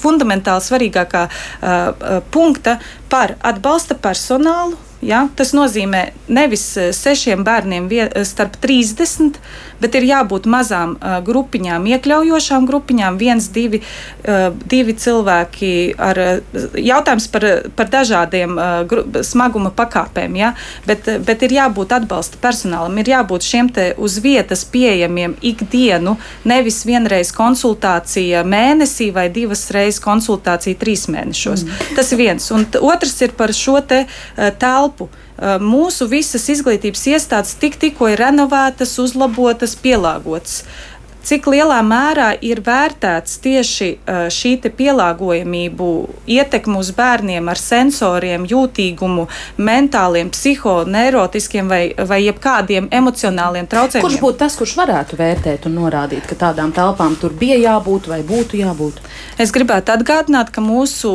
fundamentāli 0.03 0.59
svarīgākā 0.59 1.19
uh, 1.29 2.17
punkta 2.33 2.73
par 3.07 3.37
atbalsta 3.39 3.95
personālu, 3.95 4.75
Ja? 5.03 5.25
Tas 5.35 5.51
nozīmē 5.55 6.03
nevis 6.31 6.63
eh, 6.79 6.91
sešiem 6.95 7.43
bērniem 7.45 7.89
vien, 7.91 8.09
eh, 8.09 8.25
starp 8.27 8.55
30, 8.63 9.39
bet 9.83 9.97
ir 9.99 10.07
jābūt 10.07 10.47
mazām 10.49 10.95
uh, 10.95 11.19
grupiņām, 11.25 11.87
iekļaujošām 11.93 12.67
grupiņām, 12.69 13.19
viens, 13.21 13.49
divi, 13.53 13.81
uh, 13.83 14.49
divi 14.71 14.95
cilvēki 14.97 15.73
ar 16.01 16.19
jautājums 16.79 17.27
par, 17.33 17.47
par 17.77 17.91
dažādiem 17.93 18.55
uh, 18.57 18.83
gru, 18.89 19.05
smaguma 19.25 19.73
pakāpēm. 19.75 20.37
Ja? 20.39 20.53
Bet, 20.87 21.09
bet 21.27 21.43
ir 21.45 21.57
jābūt 21.57 21.95
atbalsta 21.97 22.39
personālam, 22.41 22.97
ir 23.01 23.13
jābūt 23.13 23.47
šiem 23.47 23.71
te 23.73 23.89
uz 23.97 24.19
vietas 24.23 24.65
pieejamiem 24.73 25.35
ikdienu, 25.43 26.15
nevis 26.49 26.83
vienreiz 26.87 27.33
konsultācija 27.35 28.45
mēnesī 28.47 29.11
vai 29.15 29.27
divas 29.33 29.67
reizes 29.75 30.01
konsultācija 30.03 30.79
trīs 30.79 31.07
mēnešos. 31.11 31.67
Mm. 31.67 31.91
Tas 31.97 32.13
ir 32.13 32.23
viens. 32.23 32.49
Un 32.55 32.67
otrs 32.81 33.19
ir 33.25 33.35
par 33.37 33.53
šo 33.55 33.79
te 33.85 34.05
uh, 34.05 34.49
telpu. 34.59 35.09
Mūsu 35.41 36.05
visas 36.11 36.43
izglītības 36.53 37.07
iestādes 37.09 37.55
tik, 37.57 37.79
tikko 37.81 38.11
ir 38.11 38.21
renovētas, 38.21 38.93
uzlabotas, 39.01 39.73
pielāgotas 39.81 40.61
cik 41.23 41.47
lielā 41.51 41.79
mērā 41.85 42.33
ir 42.43 42.61
vērtēts 42.63 43.39
tieši 43.43 43.89
šī 44.33 44.53
pielāgojamību, 44.63 45.87
ietekme 46.29 46.77
uz 46.79 46.91
bērniem 46.95 47.47
ar 47.51 47.59
sensoriem, 47.59 48.45
jūtīgumu, 48.49 49.25
mentāliem, 49.57 50.29
psihoneirotiskiem 50.33 51.71
vai, 51.71 51.81
vai 51.97 52.19
jebkādiem 52.25 52.89
emocionāliem 52.93 53.67
traucējumiem. 53.71 54.05
Kurš 54.05 54.19
būtu 54.21 54.39
tas, 54.43 54.57
kurš 54.59 54.75
varētu 54.79 55.19
vērtēt 55.19 55.67
un 55.69 55.77
norādīt, 55.79 56.27
ka 56.29 56.37
tādām 56.45 56.73
telpām 56.75 57.17
tur 57.19 57.35
bija 57.39 57.57
jābūt 57.61 58.09
vai 58.11 58.21
būtu 58.27 58.59
jābūt? 58.61 59.01
Es 59.41 59.53
gribētu 59.55 59.95
atgādināt, 59.95 60.51
ka 60.53 60.63
mūsu, 60.63 61.13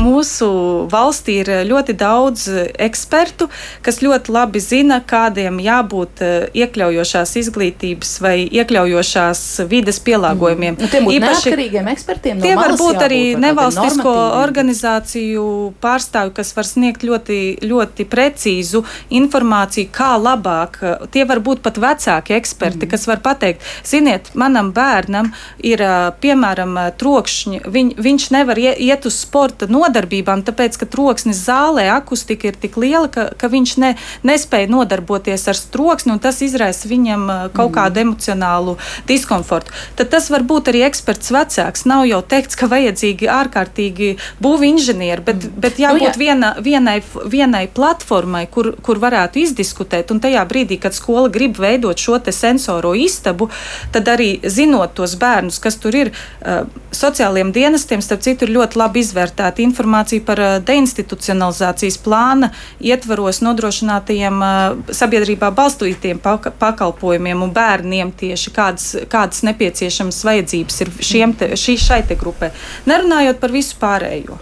mūsu 0.00 0.50
valstī 0.92 1.40
ir 1.44 1.52
ļoti 1.68 1.96
daudz 2.00 2.48
ekspertu, 2.80 3.50
kas 3.86 4.00
ļoti 4.04 4.34
labi 4.34 4.62
zina, 4.64 5.00
kādiem 5.04 5.60
jābūt 5.62 6.24
iekļaujošās 6.56 7.36
izglītības 7.44 8.16
vai 8.24 8.36
iekļaujošās 8.48 9.49
vides 9.70 9.98
pielāgojumiem. 10.04 10.76
Mm. 10.76 10.82
Nu, 10.84 10.88
tiem 10.90 11.06
būtu 11.08 11.22
neatkarīgiem 11.24 11.88
ekspertiem. 11.92 12.38
No 12.38 12.46
tie 12.46 12.54
var 12.58 12.74
būt 12.78 13.00
arī 13.04 13.20
nevalstisko 13.40 14.12
organizāciju 14.40 15.44
pārstāvji, 15.82 16.34
kas 16.36 16.52
var 16.56 16.68
sniegt 16.68 17.04
ļoti, 17.06 17.40
ļoti 17.66 18.06
precīzu 18.10 18.84
informāciju, 19.20 19.90
kā 19.94 20.12
labāk. 20.20 20.78
Tie 21.12 21.24
var 21.28 21.42
būt 21.44 21.62
pat 21.64 21.80
vecāki 21.82 22.36
eksperti, 22.38 22.84
mm. 22.86 22.92
kas 22.94 23.06
var 23.10 23.22
pateikt, 23.24 23.66
ziniet, 23.86 24.32
manam 24.38 24.72
bērnam 24.76 25.32
ir 25.66 25.82
piemēram 26.22 26.78
trokšņi, 27.00 27.62
viņ, 27.66 27.92
viņš 28.00 28.28
nevar 28.36 28.60
iet 28.60 29.08
uz 29.08 29.18
sporta 29.24 29.68
nodarbībām, 29.70 30.44
tāpēc, 30.46 30.78
ka 30.80 30.88
troksnis 30.90 31.42
zālē 31.46 31.88
akustika 31.96 32.50
ir 32.50 32.58
tik 32.60 32.78
liela, 32.80 33.10
ka, 33.12 33.30
ka 33.36 33.50
viņš 33.52 33.76
ne, 33.82 33.94
nespēja 34.26 34.70
nodarboties 34.70 35.48
ar 35.50 35.58
troksni, 35.72 36.14
un 36.14 36.22
tas 36.22 36.40
izraisa 36.44 36.88
viņam 36.90 37.26
kaut 37.56 37.70
mm. 37.70 37.76
kādu 37.76 38.04
emocionālu 38.06 38.76
diskomfortu 39.08 39.39
diskomfortu, 39.40 39.72
tad 39.96 40.10
tas 40.10 40.30
var 40.30 40.42
būt 40.42 40.70
arī 40.70 40.84
eksperts 40.86 41.30
vecāks. 41.32 41.86
Nav 41.86 42.06
jau 42.06 42.20
teikts, 42.22 42.56
ka 42.56 42.68
vajadzīgi 42.68 43.28
ārkārtīgi 43.28 44.16
būvi 44.40 44.70
inženieri, 44.74 45.22
bet, 45.24 45.36
mm. 45.44 45.60
bet 45.60 45.78
jābūt 45.78 46.00
nu, 46.00 46.08
jā. 46.08 46.18
viena, 46.18 46.54
vienai, 46.60 47.02
vienai 47.26 47.68
platformai, 47.68 48.46
kur, 48.50 48.74
kur 48.82 49.00
varētu 49.00 49.40
izdiskutēt. 49.40 50.10
Un 50.10 50.20
tajā 50.20 50.44
brīdī, 50.48 50.78
kad 50.80 50.94
skola 50.94 51.28
grib 51.28 51.58
veidot 51.58 51.98
šo 51.98 52.18
sensoro 52.30 52.92
istabu, 52.94 53.48
tad 53.92 54.08
arī 54.08 54.40
zinot 54.44 54.94
tos 54.94 55.16
bērnus, 55.16 55.58
kas 55.62 55.78
tur 55.80 55.94
ir, 55.96 56.12
uh, 56.44 56.66
sociālajiem 56.92 57.52
dienestiem, 57.52 58.02
starp 58.02 58.22
citu, 58.24 58.44
ir 58.44 58.54
ļoti 58.58 58.78
labi 58.78 59.00
izvērtēta 59.00 59.62
informācija 59.64 60.24
par 60.26 60.42
uh, 60.42 60.56
deinstitucionalizācijas 60.66 61.98
plāna 62.04 62.50
ietvaros 62.80 63.40
nodrošinātajiem 63.46 64.42
uh, 64.44 64.92
sabiedrībā 64.94 65.52
balstītiem 65.54 66.20
pakalpojumiem 66.20 67.46
un 67.46 67.54
bērniem 67.54 68.12
tieši 68.20 68.52
kādas, 68.54 68.90
kādas 69.10 69.29
kādas 69.30 69.46
nepieciešamas 69.46 70.24
vajadzības 70.26 70.80
ir 70.82 70.90
te, 71.38 71.54
šī, 71.54 71.76
šai 71.78 72.02
te 72.08 72.16
grupai, 72.18 72.50
nerunājot 72.90 73.38
par 73.40 73.50
visu 73.54 73.76
pārējo. 73.80 74.38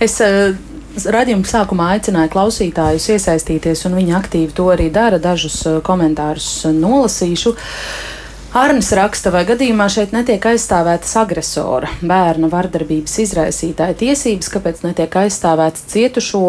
Es, 0.00 0.20
uh... 0.20 0.56
Radījuma 0.92 1.48
sākumā 1.48 1.86
aicināja 1.94 2.28
klausītājus 2.28 3.06
iesaistīties, 3.14 3.86
un 3.88 3.94
viņi 3.96 4.12
aktīvi 4.12 4.52
to 4.52 4.66
arī 4.68 4.90
dara. 4.92 5.16
Dažus 5.16 5.54
eh, 5.64 5.78
komentārus 5.80 6.66
nolasīšu. 6.68 7.54
Uh, 7.54 8.20
Arnis 8.52 8.90
raksta, 8.92 9.30
vai 9.32 9.46
gadījumā 9.48 9.86
šeit 9.88 10.10
netiek 10.12 10.44
aizstāvētas 10.50 11.14
agresora, 11.16 11.88
bērna 12.04 12.50
vardarbības 12.52 13.14
izraisītāja 13.22 13.94
tiesības, 13.96 14.50
kāpēc 14.52 14.82
netiek 14.84 15.14
aizstāvētas 15.22 15.86
cietušo 15.88 16.42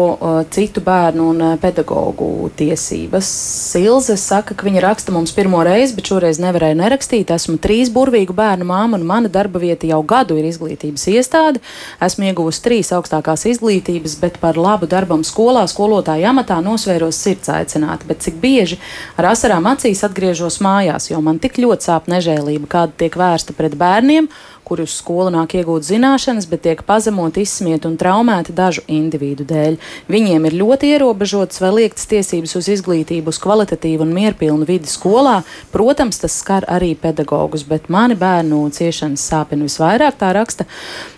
citu 0.52 0.82
bērnu 0.84 1.28
un 1.32 1.40
pedagoģu 1.62 2.50
tiesības. 2.58 3.30
Silze 3.72 4.18
saka, 4.20 4.52
ka 4.52 4.66
viņa 4.68 4.82
raksta 4.84 5.14
mums 5.16 5.32
pirmo 5.32 5.62
reizi, 5.64 5.94
bet 5.96 6.10
šoreiz 6.12 6.42
nevarēja 6.44 6.76
nerakstīt. 6.82 7.32
Esmu 7.32 7.56
trīs 7.64 7.88
burvīgu 7.94 8.36
bērnu 8.36 8.68
māma 8.68 9.00
un 9.00 9.08
mana 9.08 9.32
darba 9.32 9.64
vieta 9.64 9.88
jau 9.88 10.02
gadu 10.04 10.36
ir 10.36 10.50
izglītības 10.50 11.06
iestāde. 11.14 11.64
Esmu 12.04 12.28
ieguvusi 12.28 12.62
trīs 12.68 12.92
augstākās 12.92 13.46
izglītības, 13.54 14.18
bet 14.20 14.36
par 14.44 14.60
labu 14.60 14.90
darbam 14.92 15.24
skolā, 15.24 15.64
skolotāja 15.72 16.34
amatā 16.36 16.60
nosvēros 16.68 17.24
sirds 17.24 17.48
aicināti. 17.56 18.12
Bet 18.12 18.20
cik 18.28 18.36
bieži 18.44 18.76
ar 19.16 19.32
asarām 19.32 19.72
acīs 19.72 20.04
atgriežos 20.04 20.60
mājās, 20.60 21.08
jo 21.08 21.24
man 21.24 21.40
tik 21.40 21.56
ļoti 21.64 21.93
sāp 21.94 22.10
nežēlība, 22.10 22.70
kāda 22.70 22.98
tiek 23.04 23.16
vērsta 23.18 23.54
pret 23.56 23.78
bērniem, 23.78 24.28
kuri 24.64 24.86
uz 24.86 24.94
skolu 24.96 25.30
nāk 25.34 25.54
iegūt 25.58 25.84
zināšanas, 25.86 26.46
bet 26.48 26.64
tiek 26.64 26.82
pazemot, 26.86 27.36
izsmiet 27.40 27.84
un 27.88 27.98
traumēti 28.00 28.54
dažu 28.56 28.84
individu 28.90 29.44
dēļ. 29.48 29.76
Viņiem 30.10 30.48
ir 30.48 30.56
ļoti 30.60 30.92
ierobežotas 30.94 31.60
vai 31.62 31.72
liektas 31.80 32.08
tiesības 32.10 32.56
uz 32.58 32.70
izglītību, 32.72 33.32
uz 33.32 33.40
kvalitatīvu 33.42 34.06
un 34.06 34.14
mierpilnu 34.16 34.66
vidi 34.68 34.90
skolā. 34.90 35.42
Protams, 35.74 36.20
tas 36.22 36.38
skar 36.40 36.66
arī 36.70 36.94
pedagogus, 36.98 37.66
bet 37.68 37.90
mani 37.92 38.16
bērnu 38.18 38.62
ciešanas 38.74 39.24
sāpina 39.30 39.68
visvairāk, 39.68 40.16
tā 40.20 40.32
raksta 40.36 40.66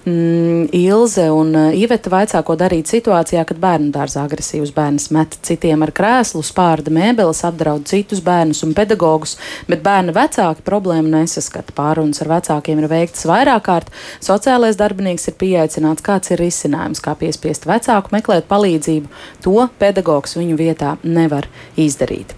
mm, 0.05 0.69
Ilze 0.77 1.29
un 1.31 1.55
uh, 1.55 1.71
Iveta 1.77 2.11
vaicā, 2.13 2.43
ko 2.47 2.59
darīt 2.59 2.91
situācijā, 2.91 3.47
kad 3.47 3.63
bērnu 3.63 3.93
dārzā 3.95 4.27
agresīvs 4.27 4.75
bērns 4.75 5.11
met 5.15 5.39
citiem 5.47 5.87
ar 5.87 5.95
krēslu, 5.95 6.43
spārda 6.47 6.93
mēbeles, 6.95 7.45
apdraud 7.47 7.87
citus 7.89 8.23
bērnus 8.25 8.65
un 8.67 8.75
pedagogus, 8.77 9.37
bet 9.71 9.85
bērna 9.87 10.15
vecāki 10.17 10.67
problēmu 10.67 11.15
nesaskata. 11.15 11.75
Pārunas 11.77 12.23
ar 12.25 12.33
vecākiem 12.37 12.83
ir 12.83 12.91
veiktas 12.91 13.27
vairāk 13.29 13.36
kārt. 13.45 13.93
Sociālais 14.21 14.79
darbinieks 14.79 15.29
ir 15.29 15.37
pieaicināts, 15.41 16.03
kāds 16.03 16.33
ir 16.33 16.41
risinājums, 16.41 17.03
kā 17.05 17.15
piespiest 17.19 17.67
vecāku 17.67 18.15
meklēt 18.17 18.49
palīdzību. 18.49 19.09
To 19.45 19.69
pedagogs 19.79 20.37
viņu 20.37 20.57
vietā 20.57 20.97
nevar 21.05 21.49
izdarīt. 21.77 22.35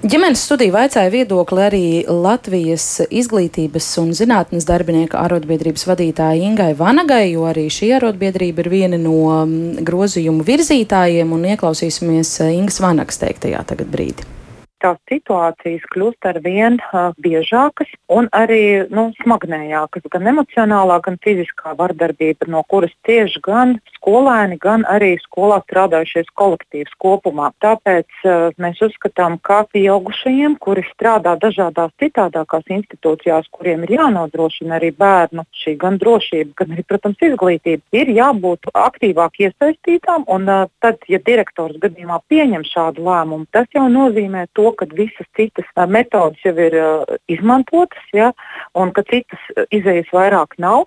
Ģimenes 0.00 0.40
studija 0.46 0.72
vaicāja 0.72 1.10
viedokli 1.12 1.60
arī 1.60 1.82
Latvijas 2.08 3.02
izglītības 3.12 3.90
un 4.00 4.14
zinātnes 4.16 4.64
darbinieka 4.64 5.20
arotbiedrības 5.26 5.84
vadītāja 5.90 6.40
Ingai 6.40 6.70
Vanagai, 6.78 7.26
jo 7.34 7.44
arī 7.44 7.66
šī 7.68 7.92
arotbiedrība 7.98 8.64
ir 8.64 8.72
viena 8.72 8.96
no 8.96 9.20
mm, 9.44 9.84
grozījumu 9.84 10.48
virzītājiem, 10.48 11.36
un 11.36 11.44
ieklausīsimies 11.52 12.38
Ingas 12.48 12.80
Vanagas 12.80 13.20
teiktajā 13.20 13.60
tagad 13.68 13.92
brīdi 13.92 14.39
tās 14.80 14.98
situācijas 15.10 15.84
kļūst 15.92 16.26
ar 16.30 16.40
vien 16.44 16.78
uh, 16.80 17.10
biežākas 17.20 17.90
un 18.10 18.28
arī 18.36 18.86
nu, 18.92 19.10
smagnējākas. 19.20 20.06
Gan 20.12 20.28
emocionālā, 20.32 21.00
gan 21.04 21.18
fiziskā 21.24 21.74
vardarbība, 21.78 22.48
no 22.50 22.62
kuras 22.70 22.92
cieši 23.06 23.42
gan 23.44 23.76
skolēni, 23.96 24.58
gan 24.60 24.84
arī 24.88 25.14
skolā 25.22 25.60
strādājušies 25.66 26.30
kolektīvs 26.38 26.96
kopumā. 27.02 27.50
Tāpēc 27.64 28.24
uh, 28.24 28.48
mēs 28.60 28.80
uzskatām, 28.84 29.38
ka 29.44 29.62
pieaugušajiem, 29.74 30.56
kuri 30.62 30.84
strādā 30.90 31.36
dažādās 31.40 31.92
citādākās 32.02 32.66
institūcijās, 32.78 33.50
kuriem 33.52 33.84
ir 33.86 33.96
jānodrošina 33.98 34.78
arī 34.80 34.92
bērnu 34.96 35.46
šī 35.62 35.76
gan 35.80 36.00
drošība, 36.00 36.56
gan 36.62 36.74
arī, 36.76 36.86
protams, 36.88 37.20
izglītība, 37.30 37.84
ir 37.96 38.12
jābūt 38.16 38.72
aktīvāk 38.72 39.42
iesaistītām. 39.46 40.26
Un, 40.30 40.48
uh, 40.48 40.66
tad, 40.82 41.02
ja 41.10 41.20
direktors 41.24 41.78
gadījumā 41.82 42.20
pieņem 42.30 42.64
šādu 42.68 43.04
lēmumu, 43.06 43.48
tas 43.52 43.68
jau 43.74 43.86
nozīmē 43.92 44.46
to, 44.56 44.69
to, 44.70 44.76
ka 44.76 44.86
visas 44.94 45.26
citas 45.36 45.66
metodas 45.88 46.38
jau 46.44 46.54
ir 46.58 46.76
uh, 46.78 47.04
izmantotas, 47.28 48.02
ja, 48.14 48.32
un 48.74 48.92
ka 48.92 49.02
citas 49.02 49.40
izējas 49.70 50.10
vairāk 50.14 50.58
nav. 50.58 50.86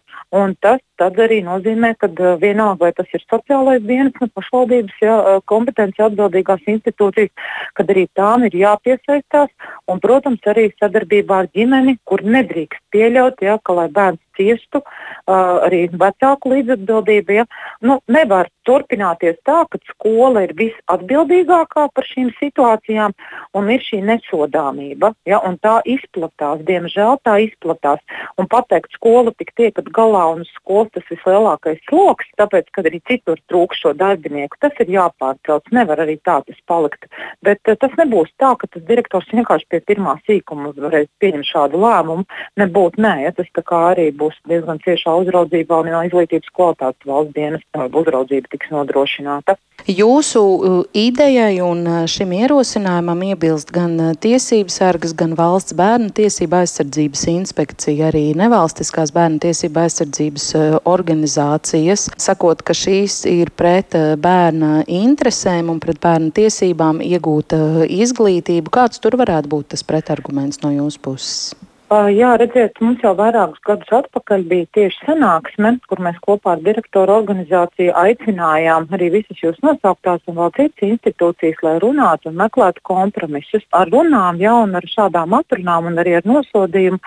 Tas 0.61 0.81
tad 1.01 1.19
arī 1.21 1.41
nozīmē, 1.45 1.93
ka 1.99 2.09
vienalga, 2.41 2.85
vai 2.85 2.91
tas 2.97 3.09
ir 3.13 3.23
sociālais 3.25 3.83
dienas, 3.85 4.13
pašvaldības 4.35 4.99
ja, 5.03 5.15
kompetenci 5.49 6.03
atbildīgās 6.05 6.65
institūcijas, 6.75 7.31
kad 7.77 7.93
arī 7.93 8.07
tām 8.17 8.47
ir 8.49 8.57
jāpiesaistās. 8.63 9.51
Un, 9.91 10.01
protams, 10.03 10.43
arī 10.49 10.69
sadarbībā 10.79 11.43
ar 11.43 11.51
ģimeni, 11.55 11.97
kur 12.07 12.23
nedrīkst 12.23 12.83
pieļaut, 12.93 13.41
ja, 13.43 13.57
ka 13.63 13.77
lai 13.79 13.89
bērns 13.93 14.21
ciestu, 14.37 14.81
uh, 14.81 15.61
arī 15.65 15.85
vecāku 15.91 16.53
līdzatbildību. 16.53 17.37
Ja. 17.37 17.45
Nu, 17.85 17.99
nevar 18.11 18.49
turpināties 18.67 19.37
tā, 19.47 19.63
ka 19.69 19.79
skola 19.91 20.45
ir 20.47 20.55
visatbildīgākā 20.57 21.87
par 21.93 22.07
šīm 22.07 22.31
situācijām 22.39 23.15
un 23.57 23.71
ir 23.73 23.83
šī 23.85 24.01
nesodāmība. 24.07 25.13
Ja, 25.29 25.41
tā 25.63 25.75
izplatās, 25.87 26.63
diemžēl 26.67 27.19
tā 27.23 27.37
izplatās. 27.45 28.01
Un 28.39 28.49
pateikt, 28.51 28.93
skola 28.97 29.33
tik 29.37 29.53
tiekat 29.59 29.89
galā 29.95 30.25
un 30.33 30.43
uz 30.45 30.51
skolas 30.57 30.92
tas 30.93 31.05
vislielākais 31.11 31.81
sloks, 31.89 32.29
tāpēc, 32.39 32.69
kad 32.75 32.87
arī 32.89 33.01
citur 33.09 33.39
trūks 33.51 33.81
šo 33.83 33.93
darbinieku, 33.97 34.59
tas 34.61 34.77
ir 34.83 34.91
jāpārtrauc. 34.93 35.67
Nevar 35.75 36.03
arī 36.03 36.17
tā 36.25 36.39
tas 36.45 36.59
palikt. 36.69 37.07
Bet 37.45 37.61
uh, 37.67 37.77
tas 37.79 37.93
nebūs 37.99 38.31
tā, 38.41 38.53
ka 38.59 38.69
tas 38.69 38.85
direktors 38.87 39.29
vienkārši 39.33 39.69
pie 39.71 39.81
pirmā 39.87 40.15
sīkuma 40.27 40.73
varēs 40.77 41.09
pieņemt 41.23 41.49
šādu 41.49 41.81
lēmumu. 41.83 42.27
Nebūt, 42.61 42.99
nē, 43.01 43.13
ja, 43.25 43.33
tas 43.35 43.49
arī 43.73 44.09
būs 44.15 44.37
diezgan 44.49 44.81
ciešā 44.83 45.15
uzraudzībā 45.23 45.81
un 45.81 45.91
no 45.93 46.01
izglītības 46.07 46.53
kvalitātes 46.55 47.09
valsts 47.09 47.35
dienas 47.35 47.63
uzraudzība 47.73 48.51
tiks 48.53 48.71
nodrošināta. 48.73 49.57
Jūsu 49.89 50.41
uh, 50.41 50.75
idejai 50.95 51.57
un 51.65 51.81
uh, 51.89 52.03
šim 52.09 52.31
ierosinājumam 52.37 53.23
iebilst 53.31 53.73
gan 53.73 53.97
tiesības 54.21 54.77
sargas, 54.79 55.15
gan 55.17 55.33
valsts 55.39 55.75
bērnu 55.77 56.13
tiesība 56.15 56.61
aizsardzības 56.63 57.25
inspekcija, 57.33 58.11
arī 58.11 58.25
nevalstiskās 58.37 59.11
bērnu 59.15 59.41
tiesība 59.43 59.87
aizsardzības 59.87 60.49
organizācijas, 60.89 62.07
sakot, 62.21 62.63
ka 62.65 62.75
šīs 62.77 63.23
ir 63.29 63.51
pret 63.55 63.97
bērna 64.21 64.83
interesēm 64.87 65.71
un 65.73 65.81
pret 65.83 65.99
bērnu 66.03 66.33
tiesībām 66.35 67.03
iegūt 67.05 67.57
izglītību. 67.89 68.73
Kāds 68.73 69.03
tur 69.03 69.19
varētu 69.19 69.51
būt 69.53 69.73
tas 69.75 69.85
pretarguments 69.87 70.63
no 70.63 70.73
jūsu 70.73 71.03
puses? 71.03 71.53
Jā, 71.93 72.29
redziet, 72.39 72.79
mums 72.81 73.01
jau 73.03 73.11
vairākus 73.17 73.59
gadus 73.67 73.89
atpakaļ 73.93 74.43
bija 74.49 74.65
tieši 74.77 75.03
sanāksme, 75.03 75.73
kur 75.89 75.99
mēs 76.01 76.15
kopā 76.23 76.53
ar 76.55 76.61
direktoru 76.65 77.13
organizāciju 77.19 77.91
aicinājām 77.99 78.87
arī 78.95 79.09
visas 79.17 79.41
jūs 79.43 79.59
nosauktās 79.65 80.23
un 80.31 80.39
vēl 80.39 80.53
citas 80.55 80.85
institūcijas, 80.87 81.59
lai 81.65 81.75
runātu 81.83 82.31
un 82.31 82.39
meklētu 82.39 82.81
kompromisus. 82.87 83.65
Ar 83.75 83.91
runām, 83.93 84.39
jā, 84.41 84.55
un 84.63 84.73
ar 84.79 84.87
šādām 84.89 85.35
atrunām 85.37 85.91
un 85.91 85.99
arī 86.01 86.15
ar 86.21 86.29
nosodījumu 86.31 87.01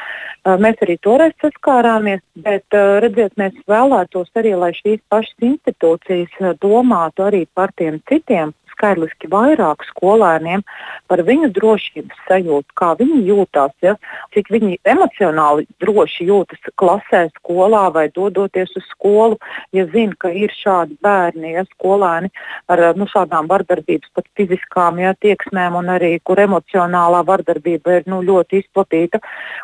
mēs 0.62 0.84
arī 0.86 0.98
toreiz 1.08 1.34
saskārāmies, 1.42 2.22
bet 2.46 2.78
redziet, 3.06 3.34
mēs 3.40 3.56
vēlētos 3.66 4.30
arī, 4.38 4.54
lai 4.60 4.70
šīs 4.76 5.02
pašas 5.08 5.50
institūcijas 5.50 6.56
domātu 6.62 7.26
arī 7.26 7.46
par 7.54 7.74
tiem 7.74 7.98
citiem 8.12 8.54
skaitliski 8.76 9.30
vairāk 9.32 9.84
skolēniem 9.90 10.62
par 11.10 11.22
viņu 11.26 11.50
drošības 11.56 12.22
sajūtu, 12.28 12.76
kā 12.76 12.92
viņi 12.98 13.22
jūtas, 13.30 13.72
ja, 13.84 13.96
cik 14.36 14.50
viņi 14.52 14.78
emocionāli 14.86 15.66
droši 15.82 16.28
jūtas 16.28 16.70
klasē, 16.78 17.26
skolā 17.40 17.86
vai 17.94 18.06
dodoties 18.14 18.72
uz 18.76 18.84
skolu. 18.92 19.38
Ja 19.74 19.86
zina, 19.92 20.14
ka 20.18 20.30
ir 20.30 20.52
šādi 20.54 20.96
bērni, 21.02 21.54
ja 21.56 21.64
skolēni 21.72 22.30
ar 22.72 22.82
nu, 22.98 23.08
šādām 23.10 23.48
vardarbības, 23.50 24.12
pat 24.16 24.28
fiziskām 24.38 25.00
ja, 25.02 25.14
tieksmēm, 25.22 25.78
un 25.80 25.90
arī 25.96 26.16
kur 26.26 26.40
emocionālā 26.42 27.22
vardarbība 27.26 28.00
ir 28.00 28.10
nu, 28.10 28.20
ļoti 28.26 28.62
izplatīta. 28.62 29.20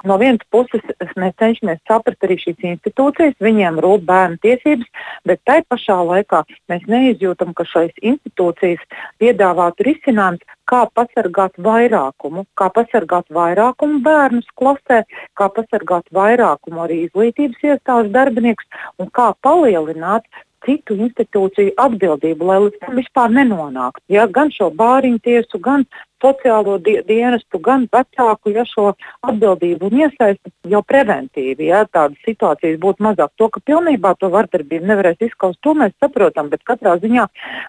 No 0.09 0.19
vienas 0.23 0.45
puses 0.53 0.85
mēs 1.19 1.37
cenšamies 1.41 1.83
saprast 1.89 2.25
arī 2.25 2.39
šīs 2.41 2.63
institūcijas, 2.73 3.37
viņiem 3.43 3.81
rūp 3.83 4.07
bērnu 4.09 4.41
tiesības, 4.43 4.89
bet 5.29 5.43
tai 5.49 5.61
pašā 5.69 5.99
laikā 6.09 6.43
mēs 6.73 6.87
neizjūtam, 6.91 7.53
ka 7.57 7.67
šīs 7.69 7.95
institūcijas 8.01 8.83
piedāvātu 9.23 9.87
risinājums, 9.89 10.45
kā 10.69 10.85
pasargāt 10.97 11.59
vairākumu, 11.67 12.47
kā 12.59 12.69
pasargāt 12.77 13.29
vairākumu 13.33 14.01
bērnus 14.07 14.49
klasē, 14.59 15.03
kā 15.39 15.51
pasargāt 15.57 16.09
vairākumu 16.15 16.87
arī 16.87 17.03
izglītības 17.07 17.69
iestāžu 17.73 18.15
darbiniekus 18.15 18.89
un 18.99 19.13
kā 19.13 19.33
palielināt 19.45 20.27
citu 20.67 20.95
institūciju 20.95 21.75
atbildību, 21.85 22.47
lai 22.47 22.59
līdz 22.65 22.81
tam 22.85 22.99
vispār 23.01 23.33
nenonāktu. 23.35 24.05
Ja, 24.15 24.29
gan 24.31 24.53
šo 24.55 24.71
bāriņu 24.79 25.23
tiesu, 25.27 25.59
gan 25.63 25.87
sociālo 26.23 26.79
di 26.79 26.99
dienestu, 27.09 27.61
gan 27.63 27.89
vecāku 27.93 28.53
ja, 28.55 28.65
šo 28.69 28.93
atbildību 29.27 29.89
un 29.89 30.03
iesaisti 30.05 30.53
jau 30.73 30.83
preventīvi. 30.87 31.69
Ja, 31.73 31.83
tādas 31.91 32.21
situācijas 32.27 32.79
būtu 32.83 33.05
mazāk. 33.05 33.33
To, 33.41 33.49
ka 33.53 33.63
pilnībā 33.67 34.15
to 34.21 34.31
vardarbību 34.33 34.89
nevarēs 34.89 35.23
izskaust, 35.29 35.61
to 35.65 35.75
mēs 35.79 35.95
saprotam. 36.03 36.51
Bet 36.53 36.65
katrā 36.69 36.95
ziņā, 37.03 37.27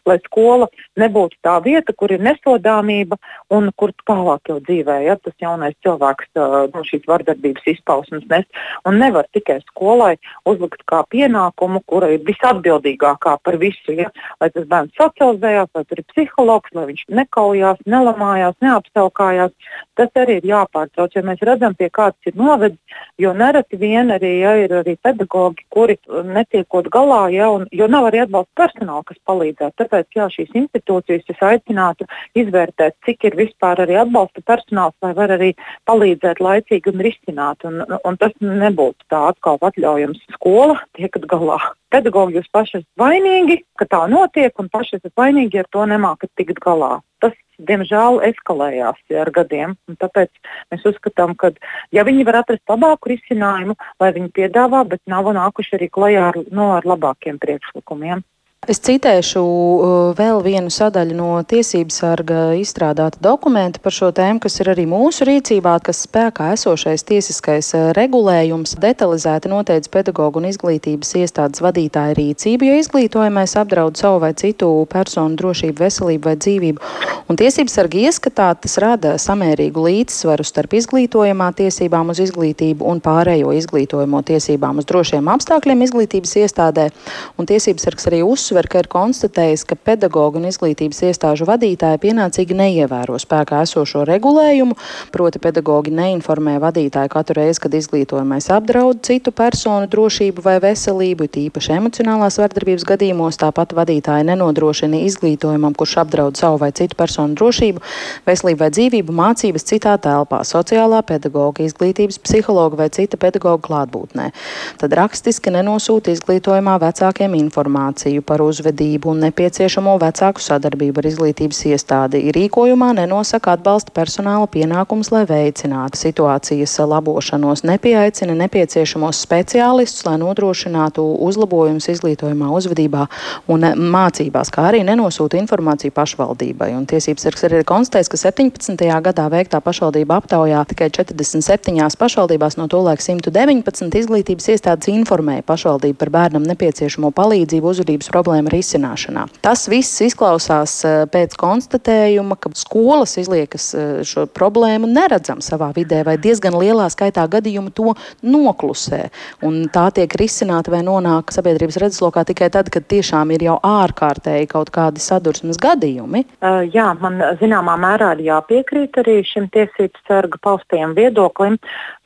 lai 0.09 0.17
skola 0.27 0.69
nebūtu 0.99 1.39
tā 1.45 1.57
vieta, 1.65 1.95
kur 1.97 2.13
ir 2.13 2.23
nesodāmība 2.23 3.17
un 3.53 3.71
kur 3.77 3.93
tālāk 4.07 4.51
jau 4.51 4.59
dzīvē 4.63 4.99
ja, 5.07 5.17
tas 5.17 5.35
jaunais 5.41 5.75
cilvēks 5.85 6.33
no 6.73 6.83
šīs 6.87 7.07
vardarbības 7.09 7.67
izpausmes 7.75 8.27
nes. 8.29 8.47
Un 8.87 8.99
nevar 9.01 9.27
tikai 9.35 9.59
skolai 9.69 10.15
uzlikt 10.49 10.83
kā 10.89 11.03
pienākumu, 11.09 11.83
kura 11.89 12.11
ir 12.13 12.23
visatbildīgākā 12.27 13.37
par 13.43 13.59
visu. 13.61 13.95
Ja, 13.97 14.09
lai 14.41 14.49
tas 14.53 14.67
bērns 14.69 14.95
socializējās, 14.99 15.71
lai 15.75 15.83
tur 15.89 16.01
ir 16.01 16.07
psihologs, 16.11 16.73
lai 16.77 16.87
viņš 16.91 17.05
nekaujās, 17.21 17.83
nelamājās 17.89 18.42
neapvainojās, 18.43 18.61
neapsaukājās. 18.63 19.51
Tas 19.95 20.09
arī 20.15 20.39
ir 20.39 20.47
jāpārtrauc, 20.49 21.13
ja 21.15 21.21
mēs 21.23 21.41
redzam, 21.41 21.75
pie 21.75 21.89
kāds 21.89 22.17
ir 22.25 22.33
novedis. 22.35 22.79
Jo 23.17 23.33
nereti 23.33 23.77
vien 23.77 24.09
arī 24.11 24.39
ja, 24.41 24.55
ir 24.57 24.71
arī 24.71 24.95
pedagoģi, 25.01 25.65
kuri 25.69 25.97
netiekot 26.23 26.89
galā, 26.89 27.29
ja, 27.31 27.49
un, 27.49 27.67
jo 27.71 27.87
nav 27.87 28.09
arī 28.09 28.23
atbalsta 28.23 28.51
personāla, 28.57 29.03
kas 29.05 29.17
palīdzētu. 29.25 29.77
Tāpēc 29.77 30.07
jā, 30.15 30.27
šīs 30.29 30.55
institūcijas 30.63 31.29
es 31.29 31.43
aicinātu 31.43 32.07
izvērtēt, 32.35 32.97
cik 33.05 33.29
ir 33.29 33.37
vispār 33.37 33.83
arī 33.85 33.99
atbalsta 34.01 34.41
personāls, 34.41 34.95
lai 35.03 35.13
var 35.13 35.35
arī 35.37 35.53
palīdzēt 35.85 36.41
laicīgi 36.41 36.93
un 36.93 37.05
risināt. 37.05 37.63
Un, 37.69 37.83
un 37.83 38.17
tas 38.17 38.33
nebūtu 38.41 39.05
tā 39.09 39.27
atkal 39.29 39.61
atļaujams. 39.61 40.25
Skola 40.33 40.79
tiekat 40.97 41.29
galā. 41.29 41.61
Pedagoģi 41.93 42.39
jūs 42.39 42.49
paši 42.53 42.79
esat 42.79 42.89
vainīgi, 42.97 43.59
ka 43.77 43.85
tā 43.89 44.01
notiek, 44.09 44.53
un 44.59 44.69
paši 44.73 44.97
esat 44.97 45.13
vainīgi, 45.19 45.59
ja 45.59 45.65
ar 45.65 45.69
to 45.75 45.85
nemākat 45.91 46.31
tikt 46.39 46.61
galā. 46.63 46.95
Tas 47.21 47.35
diemžēl 47.61 48.19
eskalējās 48.31 48.99
ja, 49.13 49.21
ar 49.23 49.31
gadiem. 49.35 49.75
Tāpēc 50.01 50.31
mēs 50.73 50.87
uzskatām, 50.89 51.35
ka 51.37 51.53
ja 51.93 52.05
viņi 52.07 52.25
var 52.27 52.41
atrast 52.41 52.65
labāku 52.69 53.13
risinājumu, 53.13 53.77
lai 54.01 54.11
viņi 54.17 54.33
piedāvā, 54.39 54.83
bet 54.89 55.03
nav 55.05 55.29
nākuši 55.37 55.77
arī 55.77 55.89
klajā 55.93 56.29
ar, 56.31 56.39
no, 56.49 56.55
nu, 56.63 56.69
ar 56.79 56.89
labākiem 56.95 57.37
priekšlikumiem. 57.43 58.25
Es 58.63 58.79
citēšu 58.79 59.41
uh, 59.43 59.87
vēl 60.15 60.37
vienu 60.39 60.69
sadaļu 60.71 61.15
no 61.17 61.31
tiesības 61.43 61.97
sarga 61.99 62.43
izstrādāta 62.55 63.19
dokumenta 63.19 63.81
par 63.83 63.91
šo 63.91 64.07
tēmu, 64.15 64.39
kas 64.45 64.55
ir 64.63 64.69
arī 64.71 64.85
mūsu 64.87 65.25
rīcībā, 65.27 65.73
kas 65.83 66.05
spēkā 66.05 66.53
esošais 66.55 67.03
tiesiskais 67.09 67.73
uh, 67.75 67.89
regulējums 67.97 68.77
detalizēti 68.79 69.51
noteica 69.51 69.91
pedagoģu 69.97 70.39
un 70.39 70.47
izglītības 70.47 71.11
iestādes 71.19 71.63
vadītāja 71.65 72.15
rīcību, 72.15 72.69
ja 72.69 72.77
izglītojamais 72.79 73.57
apdraud 73.59 73.99
savu 73.99 74.21
vai 74.23 74.31
citu 74.39 74.69
personu 74.87 75.35
drošību, 75.41 75.83
veselību 75.83 76.31
vai 76.31 76.37
dzīvību. 76.39 76.93
Un 77.27 77.39
tiesības 77.39 77.75
sarga 77.75 77.99
ieskatā 77.99 78.47
tas 78.63 78.77
rada 78.79 79.17
samērīgu 79.19 79.83
līdzsvaru 79.89 80.47
starp 80.47 80.77
izglītojamā 80.79 81.49
tiesībām 81.59 82.15
uz 82.15 82.23
izglītību 82.29 82.87
un 82.87 83.03
pārējo 83.03 83.51
izglītojamo 83.59 84.23
tiesībām 84.31 84.79
uz 84.79 84.87
drošiem 84.87 85.27
apstākļiem 85.35 85.83
izglītības 85.89 86.37
iestādē. 86.45 86.89
Un 87.35 87.51
tiesības 87.51 87.89
sargs 87.89 88.07
arī 88.07 88.23
uzsver, 88.23 88.52
uzsver, 88.53 88.67
ka 88.69 88.83
ir 88.83 88.87
konstatējis, 88.91 89.63
ka 89.65 89.75
pedagoģu 89.75 90.37
un 90.37 90.45
izglītības 90.51 90.99
iestāžu 91.07 91.47
vadītāji 91.49 91.97
pienācīgi 92.03 92.53
neievēro 92.53 93.17
spēkā 93.17 93.63
esošo 93.65 94.03
regulējumu, 94.05 94.75
proti 95.13 95.41
pedagoģi 95.41 95.93
neinformē 95.97 96.59
vadītāju 96.61 97.09
katru 97.09 97.39
reizi, 97.39 97.63
kad 97.63 97.73
izglītojamais 97.73 98.51
apdraud 98.53 99.01
citu 99.05 99.33
personu 99.33 99.89
drošību 99.89 100.43
vai 100.45 100.59
veselību, 100.61 101.25
tīpaši 101.33 101.73
emocionālās 101.79 102.37
vardarbības 102.41 102.85
gadījumos, 102.91 103.39
tāpat 103.41 103.73
vadītāji 103.73 104.27
nenodrošina 104.29 105.01
izglītojumam, 105.07 105.73
kurš 105.73 105.97
apdraud 106.03 106.37
savu 106.37 106.61
vai 106.61 106.69
citu 106.77 106.97
personu 106.99 107.33
drošību, 107.39 107.81
veselību 108.29 108.61
vai 108.61 108.69
dzīvību, 108.77 109.17
mācības 109.17 109.67
citā 109.71 109.95
telpā, 109.97 110.43
sociālā 110.45 111.01
pedagoģa, 111.09 111.65
izglītības 111.71 112.21
psihologa 112.21 112.83
vai 112.83 112.89
cita 112.93 113.17
pedagoģa 113.17 113.65
klātbūtnē. 113.65 114.29
Tad 114.77 114.97
rakstiski 114.99 115.53
nenosūta 115.57 116.13
izglītojumā 116.13 116.77
vecākiem 116.83 117.33
informāciju 117.39 118.21
par 118.21 118.42
uzvedību 118.49 119.11
un 119.11 119.23
nepieciešamo 119.27 119.95
vecāku 120.01 120.43
sadarbību 120.43 121.01
ar 121.01 121.07
izglītības 121.09 121.61
iestādi. 121.71 122.21
Rīkojumā 122.35 122.91
nenosaka 122.97 123.55
atbalsta 123.57 123.93
personāla 123.95 124.49
pienākums, 124.51 125.11
lai 125.13 125.23
veicinātu 125.29 125.99
situācijas 125.99 126.75
labošanos, 126.89 127.63
nepieaicina 127.67 128.35
nepieciešamos 128.43 129.21
speciālistus, 129.25 130.05
lai 130.07 130.17
nodrošinātu 130.21 131.05
uzlabojumus 131.27 131.89
izglītojumā, 131.93 132.49
uzvedībā 132.57 133.05
un 133.53 133.67
mācībās, 133.93 134.51
kā 134.53 134.67
arī 134.71 134.83
nenosūta 134.87 135.39
informāciju 135.41 135.93
pašvaldībai. 135.95 136.71
Un 136.77 136.87
tiesības 136.89 137.27
sargs 137.27 137.47
arī 137.47 137.61
ir 137.61 137.67
konstatējis, 137.69 138.11
ka 138.11 138.21
17. 138.25 138.87
gadā 139.07 139.27
veiktā 139.31 139.61
pašvaldība 139.63 140.19
aptaujā 140.21 140.63
tikai 140.73 140.89
47 140.93 141.99
pašvaldībās 141.99 142.57
no 142.59 142.67
tolaik 142.71 143.01
119 143.03 143.99
izglītības 144.01 144.49
iestādes 144.55 144.89
informēja 144.91 145.45
pašvaldību 145.47 145.99
par 145.99 146.11
bērnam 146.13 146.47
nepieciešamo 146.49 147.13
palīdzību 147.15 147.69
uzvedības 147.73 148.09
problēmu 148.11 148.32
problēma 148.33 148.49
risināšanā. 148.49 149.27
Tas 149.43 149.67
viss 149.69 150.01
izklausās 150.01 150.73
eh, 150.85 151.05
pēc 151.11 151.35
konstatējuma, 151.37 152.37
ka 152.41 152.49
skolas 152.57 153.17
izliekas 153.17 153.73
eh, 153.75 154.01
šo 154.03 154.25
problēmu 154.25 154.87
neredzam 154.89 155.41
savā 155.41 155.71
vidē, 155.75 156.03
vai 156.03 156.17
diezgan 156.17 156.57
lielā 156.57 156.89
skaitā 156.89 157.27
gadījumu 157.27 157.73
to 157.73 157.93
noklusē. 158.23 159.09
Un 159.43 159.67
tā 159.69 159.89
tiek 159.93 160.09
risināta 160.17 160.71
vai 160.71 160.81
nonāk 160.83 161.31
sabiedrības 161.33 161.77
redzeslokā 161.83 162.25
tikai 162.25 162.49
tad, 162.49 162.71
kad 162.73 162.87
tiešām 162.89 163.31
ir 163.35 163.43
jau 163.43 163.59
ārkārtēji 163.61 164.49
kaut 164.49 164.71
kādi 164.73 164.99
sadursmes 165.03 165.59
gadījumi. 165.61 166.25
Uh, 166.41 166.63
jā, 166.73 166.89
man 166.99 167.21
zināmā 167.41 167.77
mērā 167.77 168.13
ir 168.17 168.25
jāpiekrīt 168.31 168.97
arī 169.03 169.19
šim 169.27 169.49
tiesību 169.53 170.03
sarga 170.07 170.39
paustajam 170.41 170.95
viedoklim, 170.97 171.59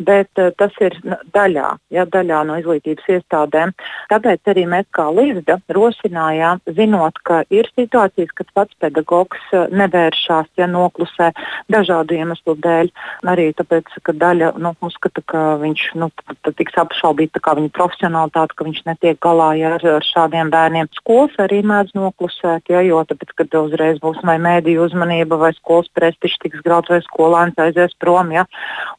bet 0.03 0.29
uh, 0.41 0.51
tas 0.59 0.75
ir 0.83 0.97
daļā, 1.35 1.71
ja, 1.93 2.07
daļā 2.09 2.43
no 2.49 2.59
izglītības 2.59 3.07
iestādēm. 3.17 3.73
Tāpēc 4.11 4.53
arī 4.53 4.67
mēs 4.69 4.89
kā 4.95 5.07
līdzda 5.13 5.59
rosinām 5.75 6.06
risinājām, 6.07 6.61
zinot, 6.75 7.19
ka 7.23 7.43
ir 7.49 7.67
situācijas, 7.75 8.31
kad 8.35 8.47
pats 8.53 8.75
pedagogs 8.79 9.39
eh, 9.51 9.67
nevēršās, 9.71 10.47
ja 10.57 10.67
noklusē 10.67 11.31
dažādu 11.69 12.15
iemeslu 12.15 12.55
dēļ. 12.55 12.91
Arī 13.27 13.53
tāpēc, 13.53 13.85
ka 14.03 14.13
daļa 14.13 14.53
nu, 14.57 14.73
uzskata, 14.81 15.21
ka 15.25 15.57
viņš 15.61 15.95
nu, 15.95 16.09
tiks 16.55 16.77
apšaubīta 16.77 17.41
viņa 17.41 17.71
profesionālitāte, 17.73 18.55
ka 18.55 18.65
viņš 18.65 18.83
netiek 18.85 19.19
galā 19.19 19.53
ja, 19.57 19.75
ar, 19.75 19.85
ar 19.97 20.03
šādiem 20.05 20.49
bērniem. 20.49 20.89
Skolas 20.95 21.35
arī 21.39 21.61
mēdz 21.63 21.95
noklusēt, 21.95 22.69
ja, 22.69 22.81
jo 22.81 23.03
tāpēc, 23.07 23.33
kad 23.35 23.57
uzreiz 23.59 23.99
būs 23.99 24.21
vai 24.23 24.37
mēdīju 24.41 24.87
uzmanība, 24.87 25.37
vai 25.37 25.53
skolas 25.57 25.89
prestižs 25.93 26.39
tiks 26.43 26.63
grauts, 26.65 26.89
vai 26.89 27.01
skolēns 27.05 27.57
aizies 27.57 27.95
prom. 27.99 28.31
Ja. 28.31 28.45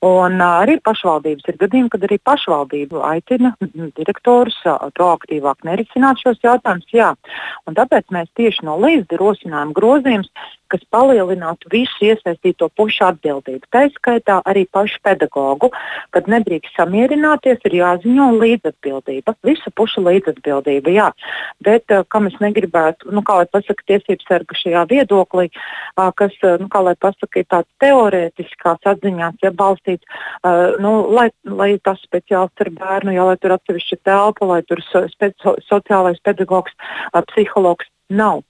Un 0.04 0.40
uh, 0.40 0.62
arī 0.64 0.78
pašvaldības 0.84 1.48
ir 1.48 1.60
gadījumi, 1.60 1.92
kad 1.92 2.04
arī 2.08 2.18
pašvaldība 2.24 3.04
aicina 3.12 3.54
direktorus 3.98 4.58
uh, 4.66 4.88
proaktīvāk 4.96 5.64
nerisināt 5.68 6.20
šos 6.22 6.40
jautājumus. 6.44 6.88
Jā, 6.98 7.12
Un 7.68 7.76
tāpēc 7.76 8.08
mēs 8.14 8.30
tieši 8.38 8.64
no 8.64 8.78
līdzi 8.80 9.18
rosinām 9.20 9.74
grozījumus, 9.76 10.30
kas 10.68 10.82
palielinātu 10.92 11.70
visu 11.72 12.10
iesaistīto 12.10 12.68
pušu 12.76 13.06
atbildību. 13.06 13.68
Tā 13.72 13.86
izskaitā 13.88 14.38
arī 14.48 14.66
pašu 14.72 14.98
pedagogu, 15.04 15.70
kad 16.12 16.28
nedrīkst 16.28 16.76
samierināties, 16.76 17.60
ir 17.68 17.76
jāziņo 17.78 18.26
līdzatbildība, 18.36 19.32
visu 19.48 19.72
pušu 19.76 20.04
līdzatbildība. 20.04 20.92
Jā. 20.92 21.08
Bet, 21.64 21.84
eh, 21.88 22.04
kā 22.04 22.20
mēs 22.24 22.36
negribētu, 22.44 23.12
nu, 23.16 23.24
kā 23.24 23.38
lai 23.40 23.46
pasaka, 23.48 23.84
tiesības 23.88 24.28
sarga 24.28 24.56
šajā 24.60 24.84
viedoklī, 24.92 25.48
kas, 25.96 26.36
nu, 26.60 26.68
kā 26.68 26.84
lai 26.84 26.94
pasaka, 27.00 27.40
ir 27.40 27.48
tāds 27.48 27.68
teorētiskās 27.80 28.84
atziņās, 28.84 29.40
ja 29.42 29.50
balstīts, 29.50 30.04
nu, 30.78 30.92
lai, 31.10 31.30
lai 31.44 31.78
tas 31.82 32.00
speciālists 32.04 32.60
ar 32.60 32.70
bērnu, 32.70 33.16
jā, 33.16 33.24
lai 33.24 33.36
tur 33.40 33.56
atsevišķa 33.56 33.98
telpa, 34.04 34.46
lai 34.52 34.62
tur 34.68 34.84
so, 34.92 35.06
so, 35.42 35.56
sociālais 35.64 36.20
pedagogs, 36.22 36.76
psihologs 37.32 37.90
nav 38.08 38.42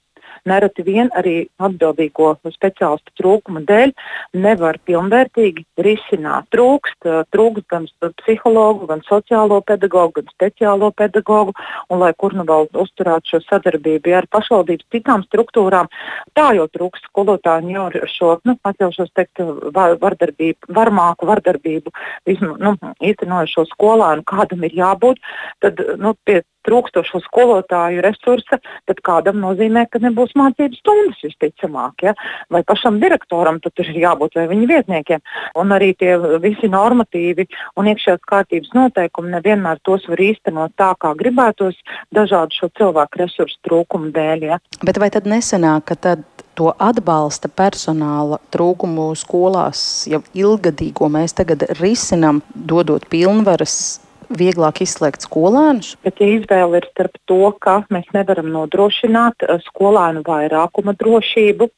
nereti 0.49 0.85
vien 0.87 1.11
arī 1.19 1.35
atbildīgo 1.63 2.35
speciālistu 2.53 3.15
trūkuma 3.21 3.63
dēļ 3.69 3.93
nevar 4.39 4.79
pilnvērtīgi 4.89 5.65
risināt. 5.85 6.49
Trūkst, 6.55 7.09
trūkst 7.35 7.67
gan 7.73 7.87
psihologu, 8.23 8.89
gan 8.91 9.03
sociālo 9.09 9.61
pedagogu, 9.67 10.21
gan 10.21 10.33
speciālo 10.35 10.91
pedagogu, 10.97 11.55
un 11.91 12.03
lai 12.03 12.13
kur 12.19 12.37
nu 12.37 12.47
vēl 12.49 12.69
uzturētu 12.85 13.35
šo 13.35 13.43
sadarbību 13.47 14.15
ar 14.19 14.29
pašvaldības 14.33 14.89
citām 14.95 15.25
struktūrām, 15.29 15.91
tā 16.39 16.51
jau 16.59 16.69
trūkst 16.73 17.09
skolotāju 17.11 17.75
jau 17.75 17.87
ar 17.89 17.99
šo, 18.11 18.35
nu, 18.49 18.57
atļaušos 18.69 19.15
teikt, 19.17 19.43
var, 19.75 19.97
vardarbību, 20.03 20.73
varmāku 20.75 21.29
vardarbību, 21.29 21.95
vismu, 22.29 22.55
nu, 22.63 22.75
īstenojušo 23.05 23.67
skolānu, 23.73 24.25
kādam 24.29 24.65
ir 24.69 24.77
jābūt, 24.79 25.21
tad 25.65 25.83
nu, 26.01 26.15
pie 26.25 26.43
trūkstošo 26.69 27.23
skolotāju 27.25 28.05
resursa, 28.05 28.61
tad 28.89 29.03
kādam 29.07 29.41
nozīmē, 29.43 29.87
ka 29.91 30.01
nebūs 30.05 30.35
mācību 30.39 30.79
stundas 30.79 31.23
visticamāk. 31.25 32.07
Ja? 32.09 32.15
Vai 32.53 32.63
pašam 32.69 33.01
direktoram 33.03 33.61
tur 33.65 33.73
ir 33.85 34.01
jābūt 34.05 34.39
vai 34.39 34.47
viņa 34.53 34.71
vietniekiem. 34.73 35.25
Un 35.59 35.75
arī 35.75 35.95
tie 35.99 36.15
visi 36.43 36.71
normatīvi 36.71 37.49
un 37.79 37.91
iekšējās 37.93 38.25
kārtības 38.29 38.75
noteikumi 38.77 39.35
nevienmēr 39.37 39.83
tos 39.87 40.07
var 40.11 40.23
īstenot 40.23 40.77
tā, 40.79 40.93
kā 41.01 41.15
gribētos 41.19 41.79
dažādu 42.15 42.61
šo 42.61 42.71
cilvēku 42.79 43.23
resursu 43.25 43.59
trūkumu 43.67 44.13
dēļ. 44.15 44.51
Ja? 44.53 44.61
Bet 44.85 45.01
vai 45.01 45.11
tad 45.15 45.29
nesenāk, 45.31 45.89
ka 45.89 45.99
tad 46.09 46.27
to 46.59 46.73
atbalsta 46.83 47.49
personāla 47.49 48.41
trūkumu 48.55 49.13
skolās 49.19 49.81
jau 50.11 50.21
ilgadīgo 50.35 51.07
mēs 51.13 51.37
tagad 51.39 51.63
risinām, 51.79 52.43
dodot 52.55 53.07
pilnvaras 53.13 54.01
vieglāk 54.31 54.83
izslēgt 54.85 55.25
skolēnus? 55.27 55.95
Bet, 56.05 56.21
ja 56.21 56.29
izvēle 56.39 56.81
ir 56.81 56.87
starp 56.93 57.17
to, 57.29 57.51
ka 57.63 57.81
mēs 57.93 58.09
nevaram 58.15 58.51
nodrošināt 58.53 59.45
eh, 59.47 59.59
skolēnu 59.69 60.23
vairākuma 60.27 60.95
drošību, 60.99 61.69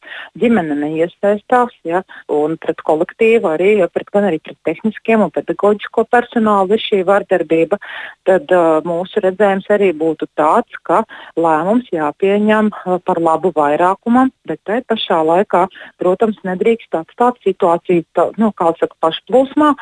ģimene 0.40 0.76
neiesaistās, 0.80 1.74
ja, 1.86 2.02
un 2.32 2.56
pret 2.60 2.82
kolektīvu 2.86 3.50
arī, 3.52 3.72
pret, 3.92 4.10
gan 4.12 4.28
arī 4.28 4.40
pret 4.42 4.58
tehniskiem 4.66 5.24
un 5.24 5.32
pedagoģisko 5.34 6.06
personālu 6.10 6.76
ir 6.76 6.84
šī 6.84 7.02
vardarbība, 7.08 7.78
tad 8.28 8.50
uh, 8.54 8.80
mūsu 8.86 9.22
redzējums 9.24 9.68
arī 9.72 9.90
būtu 9.96 10.28
tāds, 10.38 10.76
ka 10.86 11.02
lēmums 11.40 11.88
jāpieņem 11.94 12.70
uh, 12.72 12.98
par 13.04 13.20
labu 13.22 13.52
vairākumam, 13.56 14.33
bet 14.48 14.62
te 14.68 14.81
pašā 14.90 15.20
laikā, 15.27 15.66
protams, 16.00 16.38
nedrīkst 16.46 16.94
atstāt 16.98 17.40
situāciju 17.46 18.06
tā, 18.16 18.29
nu, 18.40 18.52
saka, 18.81 18.96
pašplūsmā, 19.02 19.72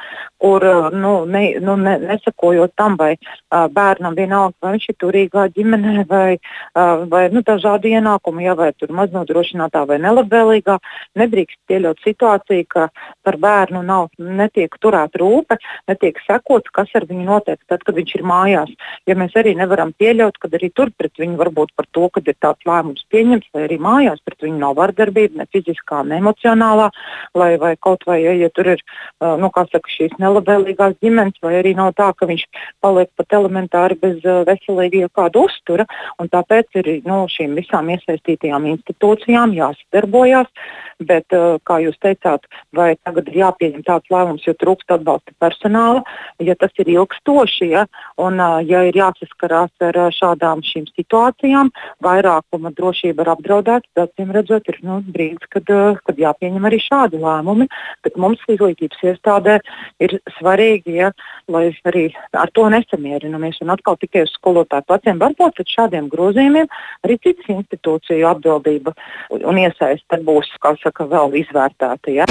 kur 0.43 0.65
nu, 0.95 1.13
ne, 1.29 1.45
nu, 1.63 1.77
ne, 1.81 1.97
nesakojot 2.03 2.58
tam, 2.67 2.97
vai 2.99 3.15
uh, 3.15 3.67
bērnam 3.73 4.17
vienalga, 4.19 4.57
vai 4.63 4.75
viņš 4.77 4.89
ir 4.91 4.97
turīgā 5.03 5.47
ģimenē, 5.55 6.05
vai, 6.09 6.39
uh, 6.39 7.05
vai 7.11 7.29
nu, 7.33 7.43
dažādi 7.47 7.95
ienākumi, 7.95 8.47
ja, 8.49 8.57
vai 8.59 8.73
maznodrošinātā 8.75 9.85
vai 9.89 9.99
nelabvēlīgā, 10.03 10.79
nedrīkst 11.19 11.61
pieļaut 11.71 12.03
situāciju, 12.05 12.67
ka 12.69 12.89
par 13.23 13.39
bērnu 13.41 13.83
nav, 13.87 14.09
netiek 14.19 14.75
turēta 14.83 15.21
rūpe, 15.23 15.59
netiek 15.89 16.19
sekots, 16.27 16.73
kas 16.75 16.91
ar 16.99 17.07
viņu 17.09 17.27
notiek 17.29 17.61
tad, 17.69 17.85
kad 17.87 17.95
viņš 17.99 18.15
ir 18.19 18.27
mājās. 18.27 18.75
Ja 19.07 19.17
mēs 19.19 19.37
arī 19.39 19.55
nevaram 19.59 19.93
pieļaut, 19.99 20.39
ka 20.41 20.51
arī 20.53 20.71
tur 20.75 20.91
pret 20.97 21.15
viņu 21.21 21.39
varbūt 21.39 21.75
par 21.77 21.87
to, 21.93 22.09
ka 22.13 22.23
ir 22.25 22.37
tāds 22.41 22.67
lēmums 22.69 23.07
pieņemts, 23.13 23.53
vai 23.55 23.67
arī 23.69 23.79
mājās 23.83 24.23
pret 24.25 24.47
viņu 24.47 24.59
nav 24.63 24.77
vardarbība, 24.79 25.43
ne 25.43 25.49
fiziskā, 25.53 26.03
ne 26.09 26.19
emocionālā, 26.23 26.91
vai, 27.37 27.51
vai 27.61 27.75
kaut 27.77 28.07
vai, 28.09 28.21
ja, 28.25 28.35
ja 28.37 28.51
tur 28.55 28.73
ir, 28.75 28.85
nu, 29.21 29.51
saka, 29.53 29.91
šīs 29.93 30.17
nelabvēlīgās 30.23 30.99
ģimenes, 31.03 31.39
vai 31.45 31.59
arī 31.61 31.75
nav 31.79 31.95
tā, 31.99 32.11
ka 32.17 32.29
viņš 32.29 32.48
paliek 32.85 33.11
pat 33.19 33.37
elementāri 33.39 33.99
bez 34.01 34.21
veselīga 34.49 35.11
kāda 35.15 35.45
uztura. 35.49 35.87
Tāpēc 36.19 36.81
ir 36.83 36.91
nu, 37.09 37.25
šīm 37.31 37.57
visām 37.59 37.91
iesaistītajām 37.95 38.69
institūcijām 38.75 39.55
jāsadarbojas. 39.57 40.51
Bet, 40.99 41.31
uh, 41.37 41.61
kā 41.63 41.79
jūs 41.85 41.95
teicāt, 42.03 42.47
vai 42.75 42.91
tagad 43.07 43.29
ir 43.31 43.41
jāpieņem 43.45 43.85
tāds 43.87 44.11
lēmums, 44.11 44.43
jo 44.47 44.55
trūkst 44.59 44.91
atbalsta 44.97 45.35
personāla, 45.39 46.03
ja 46.43 46.57
tas 46.59 46.75
ir 46.83 46.91
ilgstoši, 46.91 47.71
ja, 47.71 47.85
un 48.19 48.41
uh, 48.43 48.59
ja 48.67 48.83
ir 48.89 48.99
jāsaskarās 48.99 49.71
ar 49.85 49.99
uh, 49.99 50.11
šādām 50.15 50.65
situācijām, 50.67 51.71
vairākuma 52.03 52.73
drošība 52.75 53.23
ir 53.23 53.33
apdraudēta, 53.37 53.87
tad, 53.95 54.11
acīm 54.19 54.33
redzot, 54.35 54.67
ir 54.69 54.79
nu, 54.83 54.99
brīdis, 55.07 55.47
kad, 55.53 55.71
kad 56.05 56.19
jāpieņem 56.19 56.67
arī 56.67 56.81
šādi 56.83 57.21
lēmumi. 57.23 57.69
Bet 58.03 58.17
mums 58.19 58.43
izglītības 58.49 59.05
iestādē 59.13 59.59
ir 60.03 60.19
svarīgi, 60.39 60.97
ja, 60.99 61.13
lai 61.49 61.69
arī 61.89 62.09
ar 62.33 62.51
to 62.55 62.67
nesamierinamies 62.73 63.61
un 63.63 63.71
atkal 63.75 63.99
tikai 64.01 64.25
uz 64.27 64.35
skolotāju 64.35 64.87
pleciem. 64.89 65.21
Varbūt 65.23 65.61
pēc 65.61 65.75
šādiem 65.79 66.11
grozījumiem 66.13 66.69
arī 67.07 67.19
citas 67.23 67.51
institūciju 67.55 68.29
atbildība 68.33 68.95
un 69.39 69.61
iesaiste 69.63 70.21
būs, 70.27 70.51
kā 70.63 70.75
saka, 70.83 70.88
vēl 70.97 71.37
izvērtēta. 71.43 72.15
Ja. 72.15 72.29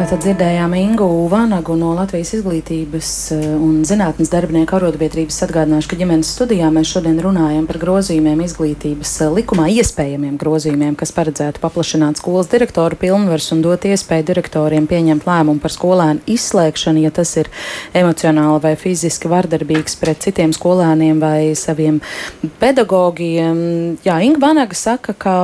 Tātad 0.00 0.22
dzirdējām 0.24 0.72
Ingu 0.78 1.06
Vanagu 1.28 1.74
no 1.76 1.90
Latvijas 1.92 2.30
izglītības 2.38 3.08
eh, 3.34 3.42
un 3.52 3.82
zinātnes 3.84 4.30
darbinieku 4.32 4.78
arotbiedrības 4.78 5.42
atgādināšu, 5.44 5.90
ka 5.90 5.98
ģimenes 6.00 6.30
studijā 6.38 6.70
mēs 6.72 6.88
šodien 6.94 7.20
runājam 7.20 7.66
par 7.68 7.76
grozījumiem 7.82 8.40
izglītības 8.46 9.12
eh, 9.20 9.34
likumā, 9.36 9.68
iespējamiem 9.76 10.40
grozījumiem, 10.40 10.96
kas 10.96 11.12
paredzētu 11.12 11.60
paplašināt 11.60 12.22
skolas 12.22 12.48
direktoru 12.48 12.96
pilnvars 12.96 13.52
un 13.52 13.60
dot 13.66 13.84
iespēju 13.84 14.30
direktoriem 14.32 14.88
pieņemt 14.88 15.28
lēmumu 15.28 15.60
par 15.60 15.76
skolēnu 15.76 16.24
izslēgšanu, 16.32 17.04
ja 17.04 17.12
tas 17.20 17.36
ir 17.36 17.52
emocionāli 17.92 18.64
vai 18.64 18.76
fiziski 18.80 19.28
vardarbīgs 19.28 20.00
pret 20.00 20.24
citiem 20.24 20.56
skolēniem 20.56 21.20
vai 21.20 21.52
saviem 21.52 22.00
pedagogiem. 22.56 23.98
Jā, 24.08 24.16
Inga 24.24 24.48
Vanaga 24.48 24.80
saka, 24.80 25.12
ka 25.12 25.42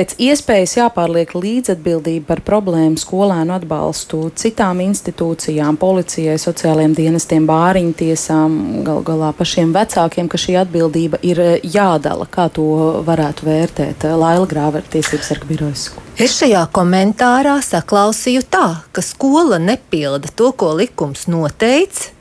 pēc 0.00 0.14
iespējas 0.16 0.78
jāpārliek 0.78 1.32
līdzatbildība 1.36 2.30
par 2.30 2.40
problēmu 2.46 2.96
skolēnu 3.00 3.52
atbalstu 3.58 4.30
citām 4.38 4.80
institūcijām, 4.80 5.76
policijai, 5.80 6.38
sociālajiem 6.40 6.94
dienestiem, 6.96 7.44
bāriņu 7.48 7.92
tiesām, 7.98 8.54
gal 8.86 9.02
galā 9.04 9.34
pašiem 9.36 9.74
vecākiem, 9.76 10.30
ka 10.30 10.40
šī 10.40 10.56
atbildība 10.62 11.20
ir 11.26 11.42
eh, 11.44 11.50
jādala. 11.76 12.28
Kā 12.32 12.48
to 12.48 12.64
varētu 13.04 13.48
vērtēt 13.48 14.06
Laila 14.08 14.48
Grāvera 14.48 14.88
tiesības 14.88 15.32
sarga 15.32 15.50
birojas? 15.50 15.90
Es 16.20 16.38
šajā 16.40 16.62
komentārā 16.72 17.58
saklausīju 17.64 18.46
tā, 18.48 18.68
ka 18.96 19.04
skola 19.04 19.60
nepilda 19.60 20.32
to, 20.32 20.54
ko 20.56 20.72
likums 20.80 21.26
noteica 21.28 22.19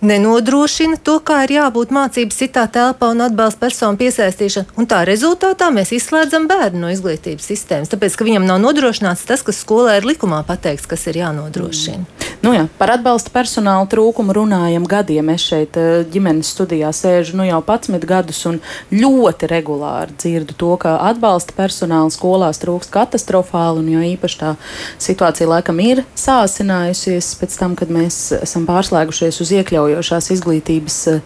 nenodrošina 0.00 0.98
to, 1.04 1.18
kā 1.24 1.42
ir 1.46 1.56
jābūt 1.58 1.92
mācības 1.94 2.40
citā 2.42 2.66
telpā 2.72 3.10
un 3.14 3.24
atbalsta 3.26 3.66
personu 3.66 4.00
piesaistīšana. 4.00 4.76
Un 4.80 4.88
tā 4.90 5.02
rezultātā 5.08 5.70
mēs 5.74 5.94
izslēdzam 5.96 6.48
bērnu 6.50 6.84
no 6.84 6.92
izglītības 6.94 7.50
sistēmas, 7.52 7.92
tāpēc 7.92 8.16
ka 8.16 8.28
viņam 8.28 8.48
nav 8.48 8.62
nodrošināts 8.64 9.26
tas, 9.28 9.44
kas 9.46 9.62
skolā 9.64 9.98
ir 10.00 10.08
likumā 10.08 10.42
pateikts, 10.48 10.88
kas 10.90 11.06
ir 11.10 11.22
jānodrošina. 11.22 12.04
Mm. 12.04 12.30
Nu 12.40 12.54
jā, 12.54 12.62
par 12.80 12.94
atbalsta 12.94 13.28
personāla 13.34 13.84
trūkumu 13.92 14.32
runājam 14.32 14.86
gadiem. 14.88 15.28
Es 15.34 15.44
šeit 15.44 15.76
eh, 15.76 16.06
ģimenes 16.08 16.48
studijā 16.54 16.88
sēžu 16.96 17.36
nu 17.36 17.44
jau 17.44 17.58
11 17.60 18.06
gadus 18.08 18.40
un 18.48 18.56
ļoti 18.94 19.48
regulāri 19.50 20.16
dzirdu 20.16 20.56
to, 20.56 20.70
ka 20.80 20.94
atbalsta 21.10 21.52
personāla 21.58 22.08
skolās 22.14 22.62
trūkst 22.62 22.92
katastrofāli, 22.94 23.82
un 23.82 23.90
jo 23.92 24.04
īpaši 24.14 24.40
tā 24.40 24.54
situācija 24.96 25.50
laikam 25.52 25.82
ir 25.84 26.00
sāsinājusies 26.16 27.28
pēc 27.42 27.58
tam, 27.60 27.76
kad 27.76 27.92
mēs 27.92 28.22
esam 28.40 28.64
pārslēgušies 28.68 29.42
uz 29.44 29.52
iekļaujošās 29.90 30.30
izglītības 30.36 30.98
eh, 31.10 31.22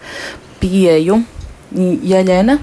pieeju. 0.61 1.21
Jeļena, 1.75 2.59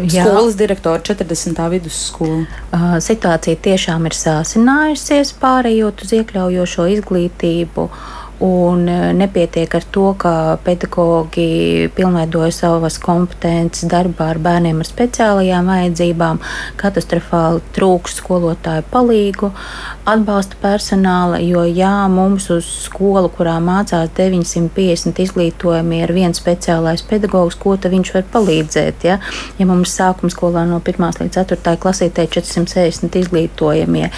Jā. 0.00 0.22
Skolas 0.24 0.54
direktora 0.56 1.02
40. 1.02 1.58
vidusskola. 1.74 2.46
Uh, 2.72 2.94
situācija 3.04 3.58
tiešām 3.60 4.06
ir 4.08 4.14
sāsinājusies, 4.16 5.34
pārējot 5.42 6.06
uz 6.06 6.14
iekļaujošo 6.16 6.86
izglītību. 6.94 7.84
Uh, 7.84 8.19
Un 8.40 8.86
e, 8.88 9.12
nepietiek 9.12 9.74
ar 9.76 9.84
to, 9.92 10.06
ka 10.16 10.32
pedagoģi 10.64 11.90
pilnveidoja 11.92 12.54
savas 12.56 12.96
kompetences 13.02 13.84
darbā 13.90 14.30
ar 14.32 14.38
bērniem 14.40 14.78
ar 14.80 14.88
speciālajām 14.88 15.68
vajadzībām, 15.68 16.40
katastrofāli 16.80 17.60
trūks 17.76 18.16
skolotāju 18.22 18.86
palīgu, 18.88 19.50
atbalsta 20.08 20.56
personāla. 20.62 21.42
Jo, 21.44 21.66
jā, 21.68 21.92
mums 22.08 22.48
uz 22.54 22.70
skolu, 22.86 23.28
kurā 23.34 23.58
mācās 23.60 24.08
950 24.16 25.20
izglītojumi, 25.26 26.00
ir 26.06 26.14
viens 26.16 26.40
speciālais 26.40 27.04
pedagogs, 27.04 27.60
ko 27.60 27.76
viņš 27.76 28.14
var 28.16 28.26
palīdzēt. 28.32 29.04
Ja, 29.04 29.18
ja 29.60 29.68
mums 29.68 29.92
sākuma 29.92 30.32
skolā 30.32 30.64
no 30.64 30.80
1 30.80 31.20
līdz 31.20 31.42
4 31.42 31.76
klasītē 31.84 32.24
460 32.32 33.20
izglītojamie, 33.20 34.08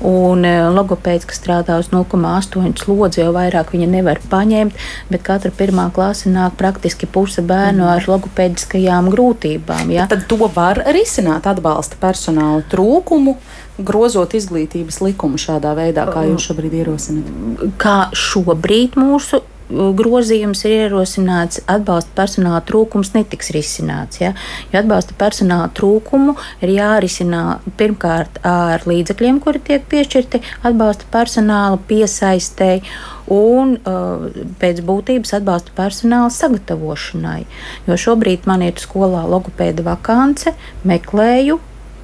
un 0.00 0.48
e, 0.48 0.56
logopēds, 0.72 1.28
kas 1.28 1.44
strādā 1.44 1.76
uz 1.84 1.92
0,8 1.92 2.72
slodzi, 2.80 3.20
jau 3.20 3.36
vairāk 3.36 3.65
vairāk 3.66 3.74
viņa 3.74 3.88
nevar 3.90 4.20
paņemt, 4.30 4.74
bet 5.10 5.22
katra 5.22 5.50
pirmā 5.50 5.90
klase 5.92 6.30
nāk 6.30 6.56
praktiski 6.56 7.06
puse 7.06 7.42
bērnu 7.42 7.82
mm. 7.82 7.90
ar 7.96 8.06
logopēdiskajām 8.06 9.10
grūtībām. 9.10 9.90
Ja? 9.90 10.06
Tad 10.08 10.26
to 10.28 10.48
var 10.54 10.82
risināt 10.92 11.46
atbalsta 11.46 11.96
personāla 12.00 12.62
trūkumu 12.70 13.36
grozot 13.78 14.34
izglītības 14.34 15.02
likumu 15.02 15.36
šādā 15.36 15.74
veidā, 15.76 16.06
kā 16.08 16.24
jūs 16.24 16.48
šobrīd 16.48 16.72
ierosināt? 16.80 17.76
Kā 17.78 18.08
šobrīd 18.14 18.96
mūsu 18.96 19.42
grozījums 19.70 20.62
ir 20.66 20.74
ierosināts, 20.86 21.60
atbalsta 21.70 22.12
personāla 22.16 22.60
trūkums 22.66 23.12
netiks 23.16 23.50
risināts. 23.54 24.20
Ja? 24.22 24.32
Jo 24.72 24.82
atbalsta 24.82 25.16
personāla 25.18 25.68
trūkumu 25.74 26.36
ir 26.62 26.74
jārisina 26.76 27.58
pirmkārt 27.78 28.40
ar 28.46 28.86
līdzekļiem, 28.86 29.40
kuri 29.42 29.62
tiek 29.66 29.86
piešķirti 29.90 30.42
atbalsta 30.66 31.08
personāla 31.12 31.80
piesaistēji 31.88 32.84
un 33.32 33.76
uh, 33.80 34.26
pēc 34.60 34.82
būtības 34.86 35.34
atbalsta 35.40 35.74
personāla 35.76 36.30
sagatavošanai. 36.30 37.40
Jo 37.88 37.98
šobrīd 37.98 38.46
man 38.46 38.62
ir 38.66 38.78
skolā 38.82 39.24
logopēda 39.26 39.86
vakance, 39.86 40.54
meklēju 40.86 41.58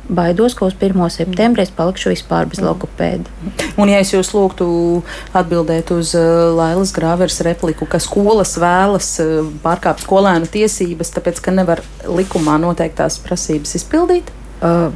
baidos, 0.08 0.54
ka 0.58 0.66
uz 0.66 0.74
1. 0.78 0.98
septembrī 1.14 1.64
es 1.66 1.72
palikšu 1.74 2.12
vispār 2.12 2.48
bez 2.50 2.60
logopēda. 2.62 3.30
Un, 3.80 3.90
ja 3.90 4.00
es 4.02 4.12
jūs 4.12 4.32
lūgtu 4.34 4.66
atbildēt 5.36 5.92
uz 5.94 6.14
uh, 6.18 6.50
Lailas 6.56 6.92
Grāveres 6.96 7.40
repliku, 7.46 7.86
ka 7.86 8.00
skolas 8.02 8.56
vēlas 8.60 9.14
uh, 9.22 9.46
pārkāpt 9.64 10.04
skolēnu 10.06 10.50
tiesības, 10.52 11.14
tāpēc 11.16 11.42
ka 11.44 11.54
nevar 11.54 11.84
likumā 12.06 12.58
noteiktās 12.62 13.20
prasības 13.22 13.76
izpildīt? 13.78 14.32
Uh, 14.62 14.90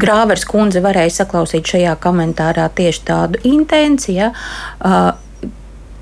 Grāvers 0.00 0.46
kundze 0.48 0.80
varēja 0.84 1.20
saklausīt 1.20 1.74
šajā 1.74 1.96
komentārā 2.00 2.68
tieši 2.76 3.02
tādu 3.08 3.40
intenciju. 3.48 4.30
Uh, 4.80 5.10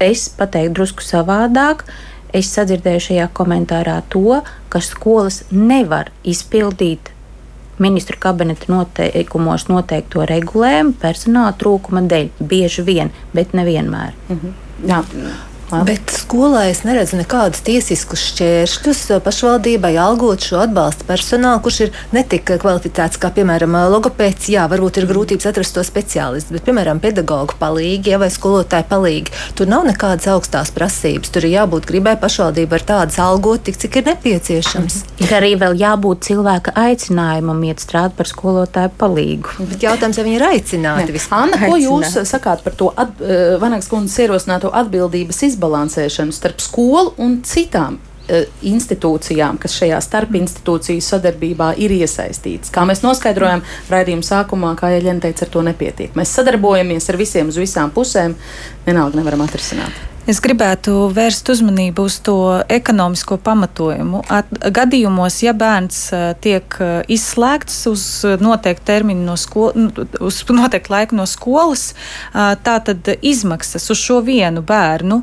es 0.03 0.29
pateiktu 0.31 0.77
drusku 0.79 1.07
savādāk. 1.07 1.87
Es 2.37 2.51
sadzirdēju 2.53 3.05
šajā 3.07 3.29
komentārā 3.35 4.03
to, 4.13 4.43
ka 4.69 4.83
skolas 4.85 5.43
nevar 5.51 6.11
izpildīt 6.29 7.09
ministru 7.79 8.17
kabineta 8.21 8.71
noteikumos 8.73 9.69
noteikto 9.69 10.27
regulējumu 10.29 10.97
personāla 11.03 11.53
trūkuma 11.59 12.03
dēļ. 12.11 12.31
Bieži 12.41 12.83
vien, 12.87 13.13
bet 13.35 13.55
nevienmēr. 13.55 14.13
-hmm. 14.29 14.53
Jā. 14.89 15.03
Labi. 15.69 15.93
Bet 15.93 16.13
skolā 16.17 16.63
es 16.71 16.81
neredzu 16.87 17.19
nekādus 17.19 17.61
tiesiskus 17.67 18.23
šķēršļus 18.31 19.01
pašvaldībai 19.25 19.91
algot 20.01 20.47
šo 20.47 20.63
atbalsta 20.63 21.05
personālu, 21.05 21.61
kurš 21.65 21.81
ir 21.85 21.99
netik 22.17 22.49
kvalificēts 22.63 23.21
kā, 23.21 23.29
piemēram, 23.37 23.77
logopēds. 23.93 24.49
Jā, 24.49 24.65
varbūt 24.73 25.03
ir 25.03 25.09
grūtības 25.11 25.51
atrast 25.51 25.77
to 25.77 25.85
speciālistu, 25.85 26.57
bet, 26.57 26.65
piemēram, 26.65 27.03
pedagoģu 27.05 27.59
palīgi 27.61 28.15
ja, 28.15 28.21
vai 28.23 28.31
skolotāju 28.33 28.89
palīgi. 28.89 29.35
Tur 29.59 29.69
nav 29.69 29.85
nekādas 29.91 30.31
augstās 30.33 30.73
prasības. 30.73 31.35
Tur 31.35 31.45
ir 31.45 31.59
jābūt 31.59 31.91
gribai 31.91 32.17
pašvaldībai 32.23 32.81
ar 32.81 32.87
tādas 32.89 33.21
algot, 33.21 33.67
tik 33.69 33.77
cik 33.85 34.01
ir 34.01 34.09
nepieciešams. 34.09 34.99
Mhm. 35.03 35.27
Ir 35.27 35.37
arī 35.37 35.53
vēl 35.61 35.77
jābūt 35.83 36.25
cilvēka 36.31 36.73
aicinājumam 36.81 37.61
iet 37.69 37.85
strādāt 37.85 38.17
par 38.17 38.31
skolotāju 38.31 38.95
palīgu. 38.97 39.59
Bet 39.69 39.85
jautājums, 39.85 40.17
vai 40.17 40.27
viņi 40.31 40.41
ir 40.41 40.49
aicināti 40.49 41.13
vispār? 41.13 41.45
Anna, 41.45 41.61
ko 41.61 41.77
jūs 41.77 42.17
sakāt 42.25 42.65
par 42.65 42.73
to 42.79 42.89
uh, 42.89 43.07
Vanagas 43.61 43.93
kundzes 43.93 44.17
ierosināto 44.25 44.73
atbildības 44.73 45.37
izpētību? 45.45 45.58
Izbalansēšanu 45.59 46.35
starp 46.35 46.63
skolu 46.63 47.15
un 47.19 47.41
citām 47.47 47.99
e, 48.29 48.45
institūcijām, 48.71 49.59
kas 49.61 49.75
šajā 49.81 49.99
starpinstitūciju 50.05 51.05
sadarbībā 51.05 51.73
ir 51.83 51.97
iesaistītas. 51.99 52.73
Kā 52.75 52.87
mēs 52.89 53.03
noskaidrojam 53.03 53.65
raidījuma 53.91 54.27
sākumā, 54.27 54.75
kā 54.79 54.93
Ieļena 54.95 55.27
teica, 55.27 55.47
ar 55.47 55.55
to 55.57 55.65
nepietiek. 55.67 56.15
Mēs 56.19 56.37
sadarbojamies 56.39 57.11
ar 57.11 57.19
visiem 57.21 57.51
uz 57.51 57.59
visām 57.61 57.93
pusēm, 57.95 58.39
vienalga 58.87 59.19
nevaram 59.19 59.45
atrisināt. 59.47 60.07
Es 60.29 60.43
gribētu 60.45 61.07
vērst 61.17 61.49
uzmanību 61.49 62.05
uz 62.05 62.19
to 62.21 62.37
ekonomisko 62.69 63.39
pamatojumu. 63.41 64.21
At, 64.29 64.51
gadījumos, 64.77 65.39
ja 65.41 65.55
bērns 65.57 66.01
tiek 66.45 66.75
izslēgts 67.09 67.79
uz 67.89 68.03
noteiktu 68.43 68.85
termiņu 68.91 69.25
no 69.25 69.37
skolas, 69.41 70.03
uz 70.21 70.41
noteiktu 70.53 70.93
laiku 70.93 71.17
no 71.17 71.25
skolas, 71.25 71.95
tā 72.35 72.75
tad 72.85 73.09
izmaksas 73.25 73.89
uz 73.89 74.03
šo 74.03 74.19
vienu 74.27 74.61
bērnu, 74.69 75.23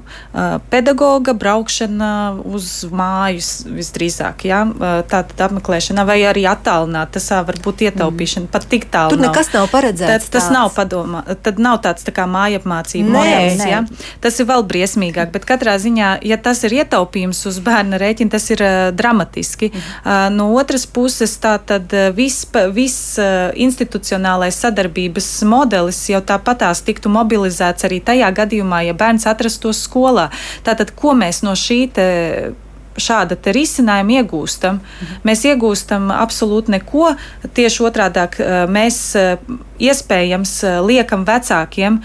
pedagoga 0.74 1.36
braukšana 1.38 2.10
uz 2.42 2.72
mājas 2.90 3.52
visdrīzāk, 3.70 4.48
ja? 4.50 4.64
tā 5.06 5.22
tad 5.30 5.46
apmeklēšana 5.52 6.08
vai 6.10 6.18
arī 6.26 6.48
attālināt, 6.50 7.14
tas 7.20 7.30
var 7.30 7.62
būt 7.62 7.86
ietaupīšana, 7.92 8.48
mm. 8.48 8.54
pat 8.58 8.68
tik 8.74 8.90
tālu. 8.90 9.14
Tur 9.14 9.22
nekas 9.22 9.54
nav, 9.54 9.68
nav 9.68 9.72
paredzēts. 9.76 10.32
Tad, 10.32 10.34
tas 10.40 10.50
nav 10.54 10.74
padomā, 10.74 11.22
tad 11.46 11.62
nav 11.62 11.78
tāds 11.86 12.10
tā 12.10 12.16
kā 12.16 12.26
māja 12.30 12.64
apmācība 12.64 13.18
modelis, 13.20 13.62
ja? 13.70 13.86
Tas 14.24 14.42
ir 14.42 14.50
vēl 14.50 14.66
briesmīgi 14.66 14.95
briesmīgāk, 14.96 15.32
bet 15.32 15.46
katrā 15.46 15.78
ziņā, 15.78 16.22
ja 16.24 16.38
tas 16.38 16.64
ir 16.64 16.74
ietaupījums 16.82 17.46
uz 17.46 17.60
bērna 17.60 17.98
rēķina, 17.98 18.32
tas 18.32 18.50
ir 18.52 18.62
uh, 18.62 18.92
dramatiski. 18.96 19.72
Uh, 19.72 20.30
no 20.32 20.54
otras 20.56 20.86
puses, 20.86 21.38
tā 21.38 21.58
tad 21.60 21.92
viss 22.16 22.46
vis, 22.74 23.18
uh, 23.20 23.52
institucionālais 23.56 24.56
sadarbības 24.56 25.44
modelis 25.44 26.10
jau 26.10 26.22
tāpatās 26.22 26.84
tiktu 26.86 27.10
mobilizēts 27.10 27.86
arī 27.86 28.02
tajā 28.02 28.32
gadījumā, 28.32 28.86
ja 28.88 28.94
bērns 28.94 29.28
atrastos 29.28 29.84
skolā. 29.86 30.30
Tātad, 30.64 30.94
ko 30.96 31.14
mēs 31.14 31.44
no 31.44 31.56
šī 31.56 31.90
šāda 33.02 33.38
risinājuma 33.56 34.22
iegūstam. 34.22 34.80
Mēs 35.28 35.46
iegūstam 35.50 36.10
absolūti 36.16 36.76
neko. 36.78 37.12
Tieši 37.56 37.84
otrādi 37.86 38.26
mēs 38.72 39.00
iespējams 39.80 40.54
liekam 40.88 41.26
vecākiem 41.28 42.00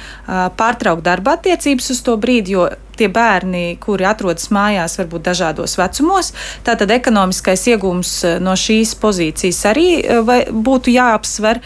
pārtraukt 0.59 1.07
darba 1.07 1.37
attiecības 1.39 1.93
uz 1.95 2.03
to 2.07 2.17
brīdi, 2.21 2.57
jo 2.57 2.69
tie 3.01 3.09
bērni, 3.09 3.79
kuri 3.81 4.05
atrodas 4.09 4.51
mājās, 4.53 4.99
varbūt 5.01 5.25
dažādos 5.31 5.79
vecumos. 5.81 6.35
Tātad 6.67 6.91
ekonomiskais 6.93 7.65
iegūms 7.73 8.15
no 8.45 8.57
šīs 8.59 8.97
pozīcijas 9.01 9.63
arī 9.71 9.89
būtu 10.51 10.93
jāapsver. 10.99 11.63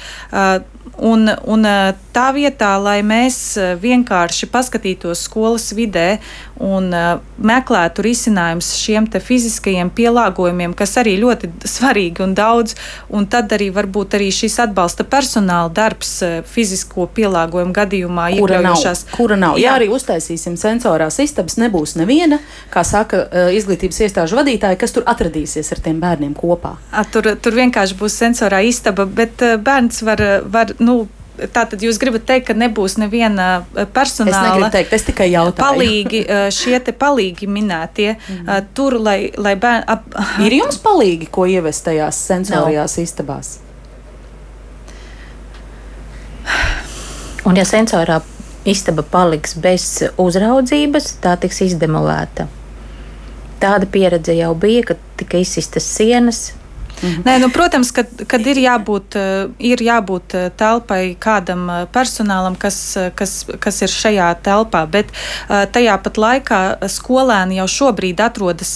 Un, 0.94 1.26
un 1.26 1.66
tā 2.14 2.28
vietā, 2.34 2.74
lai 2.80 3.00
mēs 3.06 3.56
vienkārši 3.82 4.48
paskatītos 4.52 5.24
skolas 5.26 5.72
vidē 5.74 6.18
un 6.62 6.90
meklētu 7.38 8.04
risinājumus 8.06 8.70
šiem 8.78 9.08
fiziskajiem 9.14 9.90
pielāgojumiem, 9.94 10.74
kas 10.78 10.96
arī 11.02 11.16
ļoti 11.22 11.50
svarīgi 11.68 12.22
un 12.24 12.34
daudz, 12.38 12.76
un 13.14 13.26
tad 13.30 13.52
arī 13.56 13.70
varbūt 13.74 14.16
arī 14.18 14.30
šis 14.34 14.60
atbalsta 14.66 15.06
personāla 15.08 15.72
darbs 15.74 16.16
fizisko 16.50 17.08
pielāgojumu 17.16 17.74
gadījumā 17.74 18.28
kura 18.38 18.60
iekļaujošās. 18.60 19.04
Nav, 19.08 19.16
kura 19.18 19.38
nav? 19.40 19.58
Jā, 19.58 19.68
Jā 19.68 19.74
arī 19.80 19.90
uztaisīsim 19.94 20.58
sensorās 20.60 21.18
istabas, 21.22 21.58
nebūs 21.60 21.96
neviena, 22.00 22.40
kā 22.74 22.84
saka 22.86 23.26
izglītības 23.56 24.04
iestāžu 24.06 24.38
vadītāji, 24.40 24.80
kas 24.80 24.94
tur 24.94 25.06
atradīsies 25.10 25.72
ar 25.74 25.82
tiem 25.84 26.00
bērniem 26.02 26.36
kopā. 26.38 26.76
A, 26.92 27.04
tur, 27.08 27.34
tur 27.42 27.58
vienkārši 27.58 27.98
būs 27.98 28.22
sensorā 28.22 28.62
istaba, 28.66 29.06
bet 29.06 29.42
bērns 29.64 30.02
var, 30.06 30.22
var 30.50 30.74
nu, 30.82 31.04
Tātad 31.35 31.82
jūs 31.82 31.99
gribat 31.99 32.28
teikt, 32.28 32.47
ka 32.47 32.55
nebūs 32.55 32.95
neviena 33.03 33.64
personāla. 33.95 34.68
Es 34.68 34.74
teikt, 34.76 34.93
es 34.95 35.07
tikai 35.09 35.26
jautāju. 35.32 35.64
Palīgi, 35.64 36.20
šie 36.55 36.78
te 36.85 36.95
palīgi 36.95 37.49
minētie, 37.51 38.12
mm. 38.14 38.70
tur, 38.76 39.01
lai, 39.03 39.32
lai 39.35 39.57
bērni. 39.59 39.82
Ap... 39.91 40.07
Ir 40.47 40.55
jums 40.61 40.78
palīgi, 40.85 41.26
ko 41.35 41.49
ievest 41.51 41.87
tajās 41.89 42.20
sensorijās 42.30 42.95
no. 42.99 43.07
istabās? 43.09 43.53
Un 47.45 47.59
ja 47.59 47.64
sensorā 47.68 48.22
istaba 48.64 49.03
paliks 49.05 49.59
bez 49.61 49.89
uzraudzības, 50.20 51.16
tā 51.24 51.35
tiks 51.41 51.61
izdemolēta. 51.66 52.47
Tāda 53.61 53.89
pieredze 53.91 54.37
jau 54.37 54.53
bija, 54.57 54.85
kad 54.93 55.03
tika 55.20 55.41
izsistas 55.41 55.87
sienas, 55.89 56.53
Mhm. 57.03 57.22
Nē, 57.24 57.38
nu, 57.38 57.49
protams, 57.51 57.90
ka 57.92 58.05
kad 58.26 58.47
ir, 58.47 58.59
jābūt, 58.61 59.16
eh, 59.16 59.49
ir 59.59 59.78
jābūt 59.82 60.34
eh, 60.34 60.51
telpai 60.57 61.16
kādam 61.20 61.66
eh, 61.70 61.86
personālam, 61.92 62.57
kas, 62.59 62.97
kas, 63.14 63.45
kas 63.61 63.82
ir 63.82 63.92
šajā 63.92 64.28
telpā, 64.45 64.84
bet 64.90 65.11
tajā 65.49 65.95
pat 66.03 66.18
laikā 66.18 66.61
skolēni 66.90 67.59
jau 67.59 67.66
šobrīd 67.70 68.20
atrodas 68.24 68.72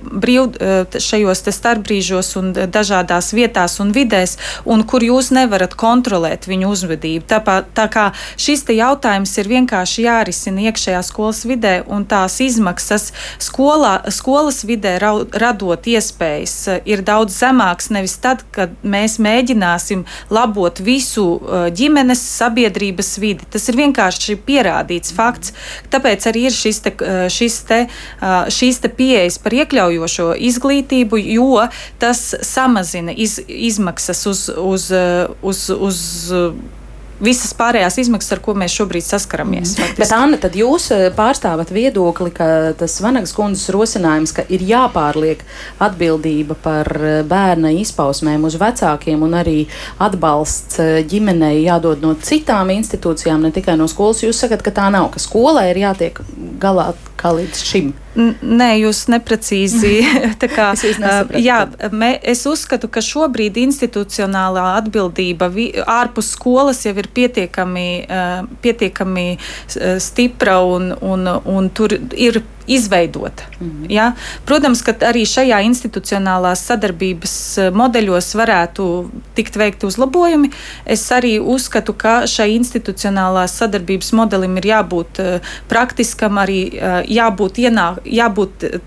brīv, 0.00 0.56
šajos 1.00 1.42
starpbrīžos 1.50 2.30
un 2.40 2.52
dažādās 2.52 3.32
vietās 3.36 3.78
un 3.82 3.92
vidēs, 3.96 4.36
un 4.64 4.84
kur 4.84 5.04
jūs 5.04 5.30
nevarat 5.34 5.74
kontrolēt 5.78 6.46
viņu 6.50 6.70
uzvedību. 6.74 7.24
Tāpā, 7.30 7.60
tā 7.74 7.86
kā 7.92 8.10
šis 8.40 8.64
jautājums 8.70 9.32
ir 9.40 9.50
vienkārši 9.50 10.04
jārisina 10.06 10.68
iekšējā 10.70 11.02
skolas 11.06 11.42
vidē, 11.48 11.74
un 11.88 12.04
tās 12.08 12.38
izmaksas 12.44 13.10
skolā, 13.42 13.96
skolas 14.12 14.62
vidē 14.68 14.96
radot 15.00 15.86
iespējas 15.90 16.56
ir 16.84 17.02
daudz 17.06 17.40
zemākas 17.40 17.69
panāks 17.70 17.90
nevis 17.90 18.18
tad, 18.18 18.42
kad 18.52 18.70
mēs 18.82 19.18
mēģināsim 19.18 20.04
labot 20.30 20.80
visu 20.80 21.38
uh, 21.38 21.68
ģimenes, 21.70 22.20
sabiedrības 22.20 23.18
vidi. 23.18 23.46
Tas 23.50 23.68
ir 23.68 23.76
vienkārši 23.78 24.36
pierādīts 24.46 25.12
fakts. 25.14 25.52
Tāpēc 25.90 26.26
arī 26.26 26.48
ir 26.48 26.52
šis 26.52 26.80
te, 26.80 26.90
uh, 26.90 27.28
šis 27.28 27.62
te, 27.68 27.86
uh, 28.22 28.48
šīs 28.50 28.80
te 28.82 28.88
pieejas 28.88 29.38
par 29.38 29.52
iekļaujošo 29.52 30.34
izglītību, 30.34 31.20
jo 31.38 31.68
tas 31.98 32.34
samazina 32.42 33.12
iz, 33.12 33.38
izmaksas 33.46 34.26
uz, 34.26 34.48
uz, 34.50 34.90
uz, 35.42 35.70
uz 35.70 36.04
visas 37.20 37.52
pārējās 37.56 37.98
izmaksas, 38.02 38.34
ar 38.36 38.42
ko 38.44 38.54
mēs 38.58 38.74
šobrīd 38.74 39.04
saskaramies. 39.04 39.74
Mm. 39.76 39.96
Bet, 39.98 40.12
Anna, 40.16 40.38
tad 40.40 40.56
jūs 40.58 40.90
eh, 40.94 41.06
pārstāvat 41.16 41.72
viedokli, 41.74 42.32
ka 42.34 42.48
tas 42.80 42.96
Vanagas 43.04 43.34
kundzes 43.36 43.70
rosinājums, 43.74 44.34
ka 44.36 44.44
ir 44.52 44.64
jāpārliek 44.66 45.44
atbildība 45.82 46.56
par 46.64 46.90
eh, 46.96 47.20
bērna 47.28 47.72
izpausmēm 47.80 48.46
uz 48.48 48.58
vecākiem 48.60 49.24
un 49.26 49.36
arī 49.40 49.58
atbalsts 50.02 50.80
eh, 50.82 50.92
ģimenei 51.10 51.62
jādod 51.66 52.04
no 52.04 52.14
citām 52.20 52.72
institūcijām, 52.74 53.44
ne 53.44 53.54
tikai 53.54 53.76
no 53.80 53.88
skolas. 53.90 54.24
Jūs 54.24 54.44
sakat, 54.44 54.64
ka 54.66 54.74
tā 54.74 54.88
nav, 54.92 55.12
ka 55.14 55.22
skolai 55.22 55.70
ir 55.74 55.84
jātiek 55.84 56.22
galā 56.60 56.92
kā 57.20 57.34
līdz 57.36 57.64
šim. 57.66 57.92
Nē, 58.18 58.70
jūs 58.80 59.04
neprecīzi. 59.12 59.92
kā, 60.56 60.70
es, 60.74 60.98
jā, 61.38 61.58
mē, 61.94 62.10
es 62.32 62.42
uzskatu, 62.48 62.90
ka 62.90 63.02
šobrīd 63.04 63.60
institucionālā 63.62 64.64
atbildība 64.80 65.50
vi, 65.54 65.68
ārpus 65.86 66.32
skolas 66.34 66.82
jau 66.86 66.96
ir 66.98 67.10
pietiekami, 67.14 67.88
pietiekami 68.64 69.26
stipra 70.02 70.58
un, 70.66 70.90
un, 70.98 71.28
un 71.46 71.70
tur 71.70 71.94
ir 71.94 72.42
izveidota. 72.70 73.42
Mm 73.60 73.90
ja? 73.90 74.12
Protams, 74.44 74.82
ka 74.86 74.92
arī 75.08 75.24
šajā 75.26 75.58
institucionālās 75.66 76.62
sadarbības 76.68 77.34
modeļos 77.74 78.28
varētu 78.38 78.84
tikt 79.34 79.56
veikti 79.58 79.88
uzlabojumi. 79.88 80.50
Es 80.86 81.02
arī 81.12 81.38
uzskatu, 81.40 81.94
ka 81.98 82.26
šai 82.30 82.52
institucionālās 82.54 83.56
sadarbības 83.58 84.12
modelim 84.12 84.56
ir 84.60 84.68
jābūt 84.70 85.20
praktiskam, 85.68 86.38
arī 86.38 86.60
jābūt 87.10 87.58
ienāk 87.64 88.04
jābūt 88.10 88.66
eh, 88.68 88.80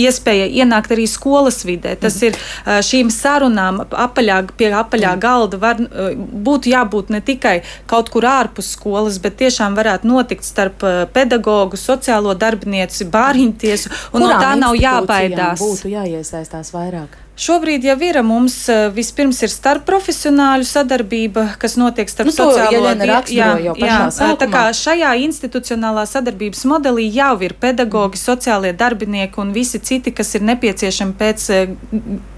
iespēja 0.00 0.46
ienākt 0.62 0.92
arī 0.94 1.06
skolas 1.10 1.62
vidē. 1.66 1.96
Tas 2.00 2.16
mm. 2.20 2.26
ir 2.28 2.36
eh, 2.36 2.80
šīm 2.86 3.10
sarunām 3.14 3.82
apaļā, 3.84 4.40
pie 4.58 4.70
apaļā 4.82 5.14
mm. 5.14 5.22
galda. 5.22 5.60
Var, 5.62 5.80
eh, 5.86 6.20
būtu 6.48 6.72
jābūt 6.72 7.14
ne 7.14 7.22
tikai 7.24 7.56
kaut 7.90 8.12
kur 8.12 8.26
ārpus 8.28 8.74
skolas, 8.76 9.20
bet 9.22 9.38
tiešām 9.40 9.78
varētu 9.78 10.10
notikt 10.10 10.46
starp 10.46 10.84
pedagogu, 11.14 11.80
sociālo 11.80 12.36
darbinieci, 12.38 13.08
bāriņtiesu. 13.10 13.96
No 14.20 14.30
tā 14.36 14.54
nav 14.60 14.78
jābaidās. 14.78 15.60
Būtu 15.62 15.92
jāiesaistās 15.92 16.72
vairāk. 16.76 17.18
Šobrīd 17.40 17.84
jau 17.88 17.96
ir 18.04 18.18
mums 18.26 18.56
vispirms 18.92 19.38
ir 19.46 19.52
starpprofesionāļu 19.52 20.66
sadarbība, 20.68 21.46
kas 21.60 21.78
notiek 21.80 22.10
starp 22.12 22.28
nu, 22.28 22.34
sociālo 22.36 22.90
dienu. 23.00 24.10
Tā 24.40 24.48
kā 24.52 24.64
šajā 24.76 25.14
institucionālā 25.24 26.04
sadarbības 26.10 26.66
modelī 26.68 27.06
jau 27.14 27.32
ir 27.46 27.56
pedagogi, 27.62 28.20
sociālie 28.20 28.74
darbinieki 28.76 29.40
un 29.40 29.54
visi 29.56 29.80
citi, 29.80 30.12
kas 30.12 30.34
ir 30.36 30.44
nepieciešami 30.50 31.16
pēc 31.20 31.48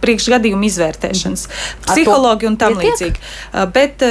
priekšgadījuma 0.05 0.71
izvērtēšanas, 0.71 1.45
mm. 1.51 1.85
psihologi 1.91 2.51
un 2.53 2.61
tam 2.63 2.79
līdzīgi. 2.79 3.27
Bet 3.75 4.07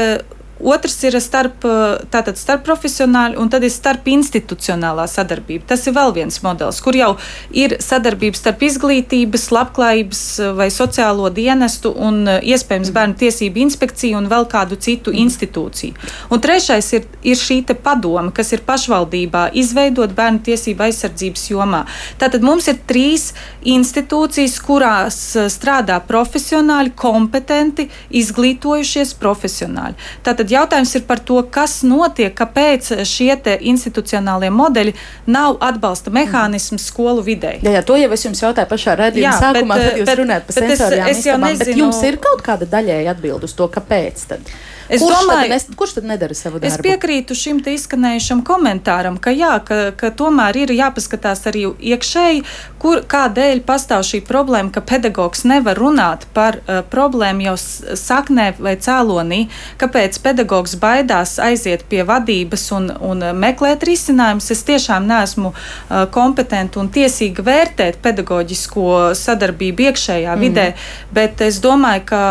Otrs 0.64 0.98
ir 1.08 1.18
starp, 1.22 1.66
tātad 2.14 2.38
starp 2.40 2.64
profesionāli, 2.68 3.38
un 3.40 3.50
tad 3.50 3.66
ir 3.66 3.74
starp 3.74 4.08
institucionālā 4.12 5.08
sadarbība. 5.10 5.66
Tas 5.72 5.88
ir 5.88 5.96
vēl 5.98 6.14
viens 6.16 6.42
modelis, 6.46 6.82
kur 6.84 6.98
jau 6.98 7.12
ir 7.56 7.78
sadarbība 7.82 8.38
starp 8.38 8.62
izglītības, 8.68 9.48
labklājības 9.56 10.24
vai 10.58 10.70
sociālo 10.74 11.30
dienestu 11.34 11.94
un 11.98 12.24
iespējams 12.30 12.94
bērnu 12.96 13.18
tiesību 13.22 13.64
inspekciju 13.66 14.20
un 14.22 14.30
vēl 14.32 14.48
kādu 14.52 14.78
citu 14.82 15.14
institūciju. 15.16 15.98
Un 16.32 16.44
trešais 16.44 16.92
ir, 16.98 17.08
ir 17.26 17.40
šī 17.40 17.62
padoma, 17.82 18.30
kas 18.36 18.54
ir 18.56 18.64
pašvaldībā 18.68 19.48
izveidot 19.58 20.14
bērnu 20.18 20.44
tiesību 20.46 20.88
aizsardzības 20.88 21.48
jomā. 21.52 21.84
Tātad 22.22 22.46
mums 22.46 22.68
ir 22.72 22.80
trīs 22.88 23.32
institūcijas, 23.68 24.58
kurās 24.66 25.20
strādā 25.54 26.00
profesionāļi, 26.08 26.94
kompetenti, 26.98 27.88
izglītojušies 28.22 29.14
profesionāļi. 29.22 29.98
Tātad 30.26 30.51
Tad 30.52 30.58
jautājums 30.60 30.92
ir 30.98 31.04
par 31.08 31.20
to, 31.24 31.38
kas 31.48 31.78
notiek, 31.88 32.34
kāpēc 32.36 32.90
šie 33.08 33.38
institucionālie 33.72 34.50
modeļi 34.52 34.92
nav 35.32 35.56
atbalsta 35.64 36.12
mehānisms 36.12 36.90
skolu 36.92 37.24
vidē. 37.24 37.54
Jā, 37.64 37.78
jā, 37.78 37.84
to 37.88 37.96
jau 37.96 38.10
es 38.12 38.26
jums 38.26 38.42
jautāju 38.44 38.68
pašā 38.68 38.98
redzējumā, 39.00 39.38
sākumā, 39.40 39.78
bet, 39.80 39.88
kad 39.88 40.02
jūs 40.02 40.10
bet, 40.10 40.20
runājat 40.20 40.50
par 40.50 40.58
sensorijām. 40.58 41.08
Es, 41.08 41.22
es 41.22 41.30
jau 41.30 41.38
nezinu, 41.40 41.64
bet 41.64 41.80
jums 41.80 42.02
ir 42.10 42.20
kaut 42.28 42.44
kāda 42.44 42.68
daļēja 42.74 43.16
atbild 43.16 43.48
uz 43.48 43.56
to, 43.56 43.70
kāpēc. 43.72 44.26
Tad? 44.34 44.52
Es 44.92 45.00
kurš, 45.00 45.22
domāju, 45.22 45.46
tad 45.48 45.54
nes, 45.54 45.66
kurš 45.80 45.94
tad 45.96 46.08
nedara 46.10 46.36
savu 46.36 46.60
darbu? 46.60 46.68
Es 46.68 46.84
piekrītu 46.84 47.36
šim 47.38 47.62
izskanējušam 47.72 48.42
komentāram, 48.44 49.16
ka, 49.24 49.32
jā, 49.32 49.54
ka, 49.64 49.80
ka 49.96 50.10
tomēr 50.12 50.58
ir 50.66 50.74
jāpaskatās 50.76 51.46
arī 51.48 51.64
iekšēji, 51.94 52.42
kur, 52.82 53.00
kādēļ 53.08 53.62
pastāv 53.68 54.04
šī 54.08 54.20
problēma, 54.28 54.74
ka 54.76 54.84
pedagogs 54.84 55.46
nevar 55.48 55.80
runāt 55.80 56.26
par 56.36 56.60
uh, 56.60 56.82
problēmu 56.92 57.46
jau 57.46 57.54
saknē 58.02 58.50
vai 58.60 58.74
cēlonī, 58.84 59.46
kāpēc 59.80 60.20
pedagogs 60.26 60.76
baidās 60.82 61.38
aiziet 61.40 61.86
pie 61.88 62.04
vadības 62.08 62.68
un, 62.76 62.92
un 63.00 63.24
meklēt 63.40 63.88
risinājumus. 63.88 64.52
Es 64.52 64.66
tiešām 64.68 65.08
neesmu 65.08 65.54
uh, 65.54 66.04
kompetenti 66.12 66.82
un 66.84 66.92
tiesīga 66.92 67.48
vērtēt 67.48 68.02
pedagoģisko 68.04 69.16
sadarbību 69.16 69.88
iekšējā 69.88 70.36
mm. 70.36 70.44
vidē, 70.44 70.68
bet 71.16 71.48
es 71.48 71.64
domāju, 71.64 72.06
ka 72.12 72.22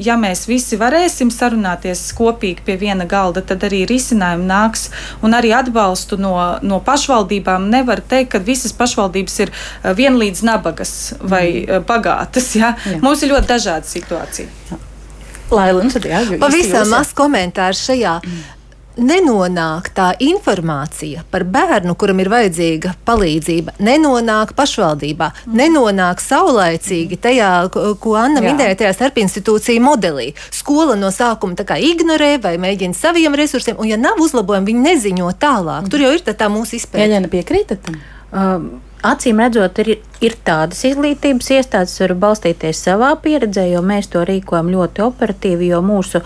ja 0.00 0.16
mēs 0.20 0.46
visi 0.48 0.80
varēsim 0.80 1.34
sarunāties 1.34 2.05
kopīgi 2.16 2.64
pie 2.66 2.76
viena 2.80 3.06
galda, 3.08 3.42
tad 3.42 3.64
arī 3.66 3.84
risinājumi 3.88 4.46
nāks 4.48 4.88
un 5.26 5.36
arī 5.36 5.52
atbalstu 5.56 6.18
no, 6.20 6.34
no 6.62 6.80
pašvaldībām. 6.86 7.70
Nevar 7.72 8.02
teikt, 8.04 8.34
ka 8.34 8.42
visas 8.42 8.74
pašvaldības 8.76 9.38
ir 9.44 9.52
eh, 9.52 9.92
vienlīdz 9.96 10.44
nabagas 10.46 10.96
vai 11.20 11.46
mm. 11.62 11.86
bagātas. 11.88 12.52
Ja? 12.58 12.74
Jā. 12.86 13.00
Mums 13.04 13.24
ir 13.24 13.34
ļoti 13.34 13.52
dažāda 13.54 13.88
situācija. 13.88 14.50
Nu 15.46 15.94
tad 15.94 16.06
jā, 16.10 16.24
Pavisam 16.42 16.88
maz 16.90 17.12
komentārs 17.14 17.84
šajā. 17.86 18.18
Mm 18.24 18.55
nenonāk 18.96 19.90
tā 19.96 20.10
informācija 20.24 21.24
par 21.30 21.44
bērnu, 21.44 21.94
kuram 21.98 22.20
ir 22.22 22.30
vajadzīga 22.32 22.94
palīdzība, 23.06 23.76
nenonāk 23.84 24.54
pašvaldībā, 24.56 25.30
mm. 25.46 25.56
nenonāk 25.60 26.22
saulaicīgi 26.24 27.18
tajā, 27.22 27.50
ko 27.72 28.16
Anna 28.18 28.42
Jā. 28.42 28.50
minēja, 28.50 28.78
tajā 28.82 28.94
starpinstitūciju 28.96 29.84
modelī. 29.84 30.30
Skola 30.54 30.96
no 30.98 31.12
sākuma 31.14 31.56
ignorē 31.76 32.36
vai 32.42 32.56
mēģina 32.62 32.96
saviem 32.96 33.36
resursiem, 33.36 33.76
un 33.78 33.90
ja 33.90 34.00
nav 34.00 34.20
uzlabojumi, 34.22 34.72
viņi 34.72 34.86
neziņo 34.90 35.30
tālāk. 35.40 35.86
Mm. 35.86 35.92
Tur 35.92 36.06
jau 36.06 36.16
ir 36.16 36.24
tā, 36.26 36.36
tā 36.36 36.50
mūsu 36.52 36.80
izpēte. 36.80 37.06
Jā, 37.12 37.22
nepiekrītat 37.24 37.86
tam? 37.86 38.02
Um, 38.32 38.68
Acīm 39.06 39.38
redzot, 39.38 39.76
ir, 39.84 40.00
ir 40.24 40.36
tādas 40.46 40.80
izglītības 40.88 41.50
iestādes, 41.58 41.92
kas 41.96 42.02
var 42.02 42.14
balstīties 42.24 42.80
savā 42.88 43.12
pieredzē, 43.20 43.66
jo 43.70 43.82
mēs 43.84 44.08
to 44.12 44.24
rīkojam 44.26 44.70
ļoti 44.72 45.04
operatīvi. 45.04 45.68
Jo 45.72 45.82
mūsu 45.84 46.22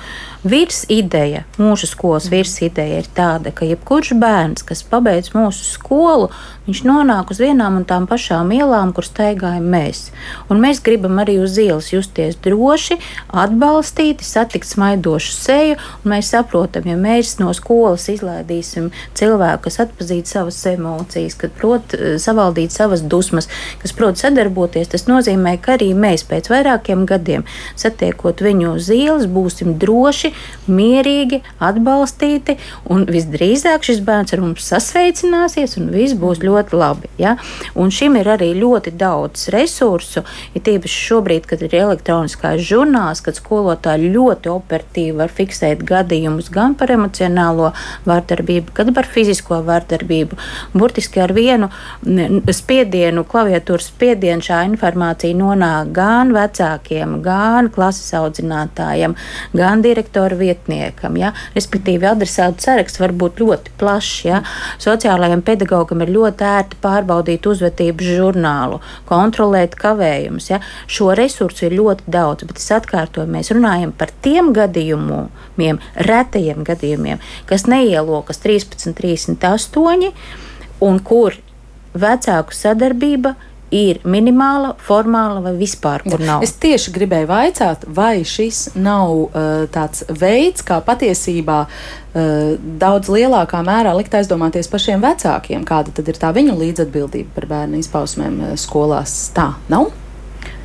virsideja, 0.47 1.43
mūsu 1.61 1.89
skolas 1.91 2.31
virsideja 2.33 3.01
ir 3.03 3.11
tāda, 3.17 3.53
ka 3.53 3.67
jebkurš 3.69 4.15
bērns, 4.21 4.65
kas 4.67 4.85
pabeidz 4.87 5.33
mūsu 5.35 5.67
skolu, 5.67 6.31
viņš 6.69 6.83
nonāk 6.87 7.33
uz 7.35 7.41
vienām 7.43 7.81
un 7.81 7.85
tām 7.89 8.07
pašām 8.09 8.53
ielām, 8.55 8.95
kur 8.95 9.05
staigājam 9.05 9.67
mēs. 9.73 10.07
Un 10.53 10.63
mēs 10.63 10.81
gribam 10.87 11.19
arī 11.21 11.41
uz 11.43 11.59
ielas 11.61 11.91
justies 11.93 12.39
droši, 12.45 13.01
atbalstīti, 13.35 14.25
satikt 14.25 14.71
smaidošu 14.71 15.35
seju. 15.35 15.81
Mēs 16.09 16.31
saprotam, 16.33 16.87
ja 16.89 16.97
mēs 17.01 17.37
no 17.43 17.51
skolas 17.57 18.07
izlaidīsim 18.13 18.93
cilvēku, 19.19 19.67
kas 19.67 19.81
atpazīst 19.85 20.37
savas 20.37 20.63
emocijas, 20.71 21.37
kad 21.41 21.53
prot 21.59 21.97
savaldīt 22.23 22.61
izrādīt 22.61 22.75
savas 22.75 23.03
dusmas, 23.03 23.49
kas 23.81 23.95
prot 23.97 24.21
sadarboties, 24.21 24.91
tas 24.93 25.07
nozīmē, 25.09 25.57
ka 25.63 25.77
arī 25.79 25.91
mēs 25.97 26.25
pēc 26.29 26.51
vairākiem 26.53 27.07
gadiem 27.09 27.47
satiekot 27.81 28.43
viņu 28.45 28.75
uz 28.77 28.91
ielas, 28.95 29.27
būsim 29.31 29.77
droši, 29.81 30.33
mierīgi, 30.71 31.41
atbalstīti, 31.63 32.57
un 32.93 33.07
visdrīzāk 33.09 33.87
šis 33.87 34.03
bērns 34.07 34.35
ar 34.37 34.45
mums 34.45 34.67
sasveicināsies, 34.71 35.77
un 35.81 35.91
viss 35.95 36.17
būs 36.19 36.43
ļoti 36.45 36.77
labi. 36.77 37.11
Ja? 37.21 37.37
Un 37.75 37.93
šim 37.95 38.19
ir 38.21 38.31
arī 38.37 38.53
ļoti 38.59 38.93
daudz 39.01 39.49
resursu, 39.55 40.25
ir 40.55 40.65
tīpaši 40.67 41.03
šobrīd, 41.09 41.49
kad 41.51 41.65
ir 41.65 41.77
elektroniskais 41.81 42.63
žurnāls, 42.67 43.23
kad 43.25 43.39
skolotāji 43.39 44.13
ļoti 44.15 44.53
operatīvi 44.53 45.17
var 45.21 45.33
fiksēt 45.33 45.85
gadījumus 45.89 46.51
gan 46.53 46.77
par 46.79 46.93
emocionālo 46.95 47.73
vārdarbību, 48.09 48.75
gan 48.77 48.95
par 48.97 49.09
fizisko 49.11 49.61
vārdarbību. 49.67 50.39
Burtiski 50.75 51.23
ar 51.23 51.35
vienu 51.37 51.71
spiedienu, 52.55 53.25
klaviatūras 53.71 53.91
spiedienu 53.91 54.43
šā 54.43 54.65
informācija 54.67 55.37
nonāk 55.37 55.93
gan 55.95 56.33
vecākiem, 56.35 57.21
gan 57.23 57.71
klases 57.71 58.13
audzinātājiem, 58.15 59.15
gan 59.55 59.83
direktora 59.83 60.37
vietniekam. 60.37 61.17
Ja? 61.17 61.33
Respektīvi, 61.55 62.07
adresātu 62.09 62.65
saraksts 62.65 63.01
var 63.01 63.13
būt 63.13 63.41
ļoti 63.41 63.71
plašs. 63.79 64.25
Ja? 64.27 64.43
Sociālajiem 64.79 65.43
pedagogam 65.43 66.03
ir 66.03 66.11
ļoti 66.11 66.45
ērti 66.45 66.81
pārbaudīt 66.83 67.47
uzvedības 67.47 68.11
žurnālu, 68.17 68.81
kontrolēt 69.07 69.77
kavējumus. 69.79 70.51
Ja? 70.51 70.61
Šo 70.87 71.15
resursu 71.15 71.69
ir 71.69 71.79
ļoti 71.79 72.11
daudz, 72.11 72.47
bet 72.49 72.59
es 72.59 72.71
atkārtoju, 72.75 73.31
mēs 73.31 73.53
runājam 73.55 73.93
par 73.93 74.11
tiem 74.23 74.53
gadījumiem, 74.57 75.79
retajiem 75.95 76.65
gadījumiem, 76.67 77.23
kas 77.47 77.69
neielokas 77.71 78.43
13, 78.43 78.97
38 78.99 80.11
un 80.81 80.99
kur 81.05 81.37
vecāku 81.95 82.55
sadarbība 82.55 83.35
ir 83.35 83.50
minimāla, 84.03 84.73
formāla 84.83 85.41
vai 85.45 85.53
vispār 85.59 86.03
kur 86.03 86.23
nav. 86.23 86.43
Es 86.45 86.53
tieši 86.61 86.93
gribēju 86.95 87.29
vaicāt, 87.31 87.87
vai 87.87 88.23
šis 88.27 88.73
nav 88.75 89.13
uh, 89.15 89.67
tāds 89.73 90.03
veids, 90.11 90.65
kā 90.67 90.81
patiesībā 90.87 91.61
uh, 91.67 92.57
daudz 92.83 93.13
lielākā 93.13 93.63
mērā 93.67 93.95
likt 93.99 94.17
aizdomāties 94.19 94.71
pašiem 94.73 95.05
vecākiem, 95.05 95.63
kāda 95.69 95.95
tad 95.95 96.11
ir 96.11 96.19
tā 96.19 96.33
viņu 96.37 96.59
līdzatbildība 96.59 97.37
par 97.37 97.49
bērnu 97.55 97.81
izpausmēm 97.85 98.43
uh, 98.43 98.59
skolās. 98.61 99.31
Tā 99.37 99.53
nav? 99.71 99.93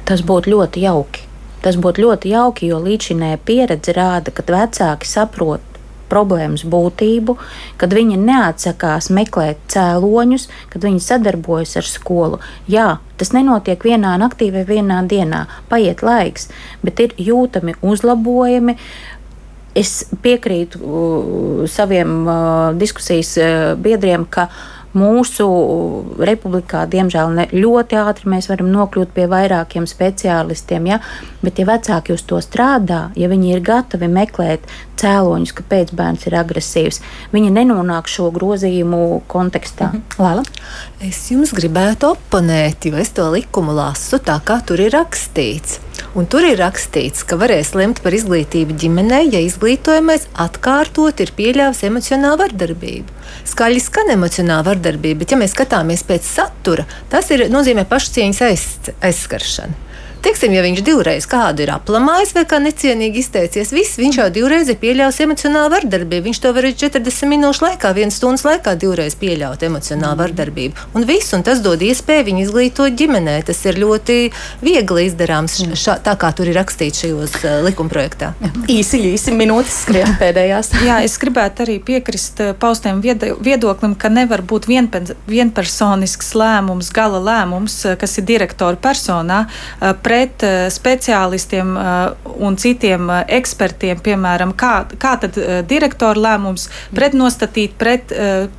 Tas 0.05 0.25
būtu 0.25 0.55
ļoti 0.55 0.85
jauki. 0.85 1.29
Tas 1.65 1.77
būtu 1.81 2.03
ļoti 2.05 2.33
jauki, 2.33 2.67
jo 2.69 2.81
līdzinējā 2.81 3.39
pieredze 3.45 3.93
rāda, 3.97 4.33
ka 4.33 4.45
vecāki 4.45 5.09
saprot 5.09 5.74
problēmas 6.11 6.65
būtību, 6.67 7.37
kad 7.81 7.95
viņi 7.95 8.19
neatsakās 8.21 9.09
meklēt 9.13 9.61
cēloņus, 9.73 10.47
kad 10.73 10.85
viņi 10.87 11.03
sadarbojas 11.03 11.75
ar 11.81 11.89
skolu. 11.89 12.39
Jā, 12.71 12.87
tas 13.19 13.33
nenotiek 13.35 13.81
vienā 13.85 14.15
naktī 14.21 14.51
vai 14.53 14.65
vienā 14.67 15.01
dienā, 15.09 15.45
paiet 15.71 16.05
laiks, 16.05 16.49
bet 16.85 17.01
ir 17.03 17.17
jūtami 17.17 17.77
uzlabojumi. 17.85 18.77
Es 19.75 20.05
piekrītu 20.23 20.79
uh, 20.79 21.65
saviem 21.67 22.21
uh, 22.23 22.37
diskusijas 22.79 23.33
uh, 23.41 23.49
biedriem, 23.75 24.23
ka 24.31 24.47
uh, 24.47 24.74
Mūsu 24.95 25.45
republikā, 26.23 26.85
diemžēl, 26.87 27.33
ne, 27.35 27.45
ļoti 27.51 27.97
ātri 27.99 28.29
mēs 28.31 28.47
varam 28.47 28.69
nokļūt 28.71 29.11
pie 29.15 29.25
vairākiem 29.31 29.87
speciālistiem. 29.89 30.87
Ja? 30.93 30.99
Bet, 31.43 31.59
ja 31.59 31.67
vecāki 31.67 32.15
uz 32.15 32.23
to 32.23 32.39
strādā, 32.43 33.09
ja 33.19 33.27
viņi 33.31 33.51
ir 33.57 33.63
gatavi 33.65 34.07
meklēt 34.11 34.63
cēloņus, 35.01 35.51
kāpēc 35.57 35.91
bērns 35.95 36.23
ir 36.29 36.37
agresīvs, 36.39 37.01
viņi 37.35 37.51
nenonāk 37.57 38.07
šo 38.11 38.29
grozījumu 38.35 39.01
kontekstā. 39.31 39.91
Mhm. 39.91 40.21
Lēla? 40.23 40.45
Es 41.03 41.19
jums 41.31 41.51
gribētu 41.55 42.13
oponēt, 42.15 42.87
jo 42.87 42.95
es 43.01 43.11
to 43.15 43.27
likumu 43.33 43.75
lasu 43.75 44.21
tā, 44.23 44.39
kā 44.39 44.61
tur 44.65 44.79
ir 44.79 44.95
rakstīts. 44.95 45.81
Un 46.15 46.27
tur 46.31 46.47
ir 46.47 46.59
rakstīts, 46.61 47.25
ka 47.27 47.35
varēs 47.39 47.73
lemt 47.75 47.99
par 48.03 48.15
izglītību 48.15 48.77
ģimenē, 48.79 49.25
ja 49.33 49.43
izglītojamais 49.43 50.29
atkārtot 50.45 51.19
ir 51.19 51.35
pieļāvis 51.35 51.83
emocionālu 51.89 52.39
vardarbību. 52.45 53.14
Skaļi 53.47 53.81
skan 53.83 54.11
emocionāla 54.15 54.65
vardarbība, 54.67 55.23
bet, 55.23 55.33
ja 55.33 55.39
mēs 55.39 55.55
skatāmies 55.55 56.05
pēc 56.07 56.27
satura, 56.27 56.87
tas 57.11 57.29
ir, 57.35 57.47
nozīmē 57.53 57.87
pašcieņas 57.89 58.43
aiz, 58.49 58.67
aizskaršanu. 59.05 59.84
Teiksim, 60.25 60.55
ja 60.57 60.63
viņš 60.65 60.79
divreiz 60.81 61.27
kādu 61.29 61.61
ir 61.61 61.69
aplamājis 61.69 62.31
vai 62.33 62.41
kā 62.49 62.57
necienīgi 62.57 63.19
izteicies, 63.21 63.69
viss, 63.75 63.99
viņš 64.01 64.15
jau 64.17 64.25
divreiz 64.33 64.71
ir 64.71 64.79
pieļāvis 64.81 65.19
emocionālu 65.21 65.69
vardarbību. 65.69 66.25
Viņš 66.25 66.39
to 66.41 66.51
var 66.55 66.65
40 66.65 67.29
minūšu 67.29 67.61
laikā, 67.61 67.91
vienas 67.93 68.17
stundas 68.17 68.41
laikā 68.47 68.73
divreiz 68.81 69.13
pieļaut 69.21 69.61
emocionālu 69.67 70.17
vardarbību. 70.23 70.87
Un 70.97 71.05
viss, 71.05 71.29
un 71.37 71.45
tas 71.45 71.61
dod 71.61 71.83
iespēju 71.85 72.25
viņu 72.31 72.41
izglītot 72.41 72.95
ģimenē. 72.97 73.35
Tas 73.45 73.61
ir 73.69 73.77
ļoti 73.83 74.15
viegli 74.65 75.03
izdarāms, 75.05 75.59
šā, 75.77 75.99
tā 76.01 76.15
kā 76.17 76.31
tur 76.33 76.49
ir 76.49 76.57
rakstīts 76.57 77.03
šajos 77.05 77.37
uh, 77.43 77.59
likumprojektā. 77.67 78.31
Īsi, 78.65 79.03
īsi 79.11 79.35
minūtes 79.37 79.77
skrien 79.83 80.17
pēdējās. 80.23 80.71
Jā, 80.87 80.97
es 81.05 81.19
gribētu 81.21 81.67
arī 81.67 81.77
piekrist 81.85 82.41
paustiem 82.57 83.03
viedoklim, 83.05 83.93
ka 83.93 84.09
nevar 84.09 84.41
būt 84.41 84.65
vienpersonisks 84.73 86.33
lēmums, 86.33 86.89
gala 86.97 87.21
lēmums, 87.29 87.77
kas 88.01 88.17
ir 88.17 88.27
direktora 88.33 88.81
personā 88.81 89.43
pret 90.15 90.43
eh, 90.47 90.67
speciālistiem 90.71 91.75
eh, 91.75 92.29
un 92.45 92.55
citiem 92.59 93.09
eh, 93.11 93.23
ekspertiem, 93.37 93.99
piemēram, 94.03 94.53
kā, 94.55 94.85
kā 95.01 95.15
tad 95.19 95.37
direktora 95.67 96.21
lēmums 96.21 96.69
pretnostatīt 96.95 97.75
pret, 97.79 98.11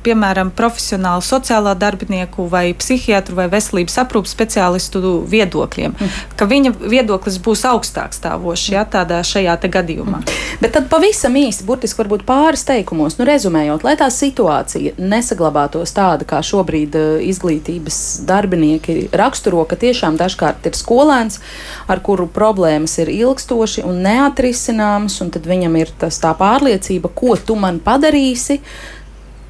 piemēram, 0.05 0.51
profesionālu 0.55 1.23
sociālā 1.25 1.73
darbinieku 1.79 2.45
vai 2.51 2.69
psihiatru 2.77 3.37
vai 3.39 3.47
veselības 3.51 3.97
aprūpas 4.03 4.33
speciālistu 4.35 5.13
viedokļiem, 5.29 5.95
ka 6.37 6.47
viņa 6.49 6.73
viedoklis 6.81 7.39
būs 7.43 7.63
augstāk 7.69 8.15
stāvošs 8.15 8.67
ja, 8.73 8.83
tādā 8.85 9.21
šajā 9.25 9.55
gadījumā. 9.73 10.21
Bet 10.61 10.75
tad 10.75 10.89
pavisam 10.91 11.35
īsti, 11.39 11.65
burtiski 11.67 12.03
varbūt 12.03 12.25
pāris 12.27 12.65
teikumos, 12.67 13.17
nu 13.17 13.27
rezumējot, 13.29 13.85
lai 13.87 13.95
tā 13.99 14.09
situācija 14.13 14.97
nesaglabātos 15.01 15.95
tāda, 15.97 16.27
kā 16.27 16.43
šobrīd 16.45 16.97
izglītības 17.25 18.01
darbinieki 18.27 18.99
raksturo, 19.17 19.65
ka 19.69 19.79
tiešām 19.79 20.19
dažkārt 20.19 20.69
ir 20.69 20.77
skolēns, 20.77 21.41
ar 21.87 22.01
kuru 22.03 22.27
problēmas 22.33 22.97
ir 23.01 23.11
ilgstoši 23.13 23.85
un 23.87 24.01
neatrisināmas, 24.05 25.19
un 25.23 25.31
tad 25.33 25.47
viņam 25.49 25.79
ir 25.79 25.93
tas 25.99 26.19
tā 26.23 26.33
pārliecība, 26.37 27.11
ko 27.15 27.37
tu 27.39 27.57
man 27.59 27.81
padarīsi. 27.83 28.61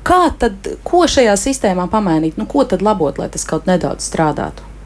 Kā 0.07 0.29
tad, 0.39 0.69
ko 0.87 1.03
šajā 1.09 1.33
sistēmā 1.35 1.89
pamainīt, 1.91 2.37
nu, 2.39 2.47
ko 2.47 2.63
tad 2.63 2.85
labot, 2.85 3.19
lai 3.19 3.27
tas 3.33 3.43
kaut 3.47 3.67
nedaudz 3.67 4.07
strādātu? 4.07 4.76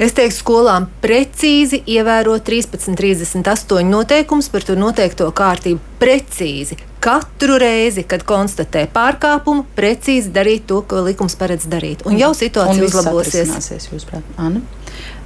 Es 0.00 0.14
teiktu, 0.16 0.38
skolām 0.38 0.86
precīzi 1.02 1.82
ievērot 1.92 2.46
13.38 2.46 3.84
noteikumus 3.84 4.48
par 4.48 4.64
to 4.64 4.76
noteikto 4.78 5.26
kārtību. 5.36 5.82
Precīzi. 6.00 6.78
Katru 7.04 7.58
reizi, 7.60 8.06
kad 8.08 8.24
konstatē 8.28 8.86
pārkāpumu, 8.92 9.66
precīzi 9.76 10.32
darīt 10.32 10.66
to, 10.68 10.80
ko 10.88 11.02
likums 11.04 11.36
paredz 11.40 11.68
darīt. 11.68 12.04
Un 12.08 12.16
jau 12.20 12.32
situācija 12.36 12.88
uzlabosies. 12.88 13.52
Jūsuprāt, 13.92 14.24
Anna? 14.40 14.64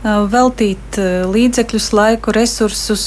veltīt 0.05 0.99
līdzekļus, 1.33 1.87
laiku, 1.97 2.33
resursus 2.37 3.05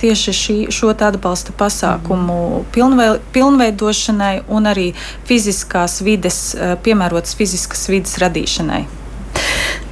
tieši 0.00 0.34
šī, 0.34 0.56
šo 0.74 0.90
atbalsta 0.90 1.54
pasākumu 1.56 2.64
pilnvei, 2.74 3.12
pilnveidošanai 3.34 4.32
un 4.50 4.66
arī 4.66 4.88
fiziskās 5.28 6.00
vides, 6.02 6.40
piemērotas 6.82 7.38
fiziskas 7.38 7.86
vides 7.92 8.18
radīšanai. 8.18 8.82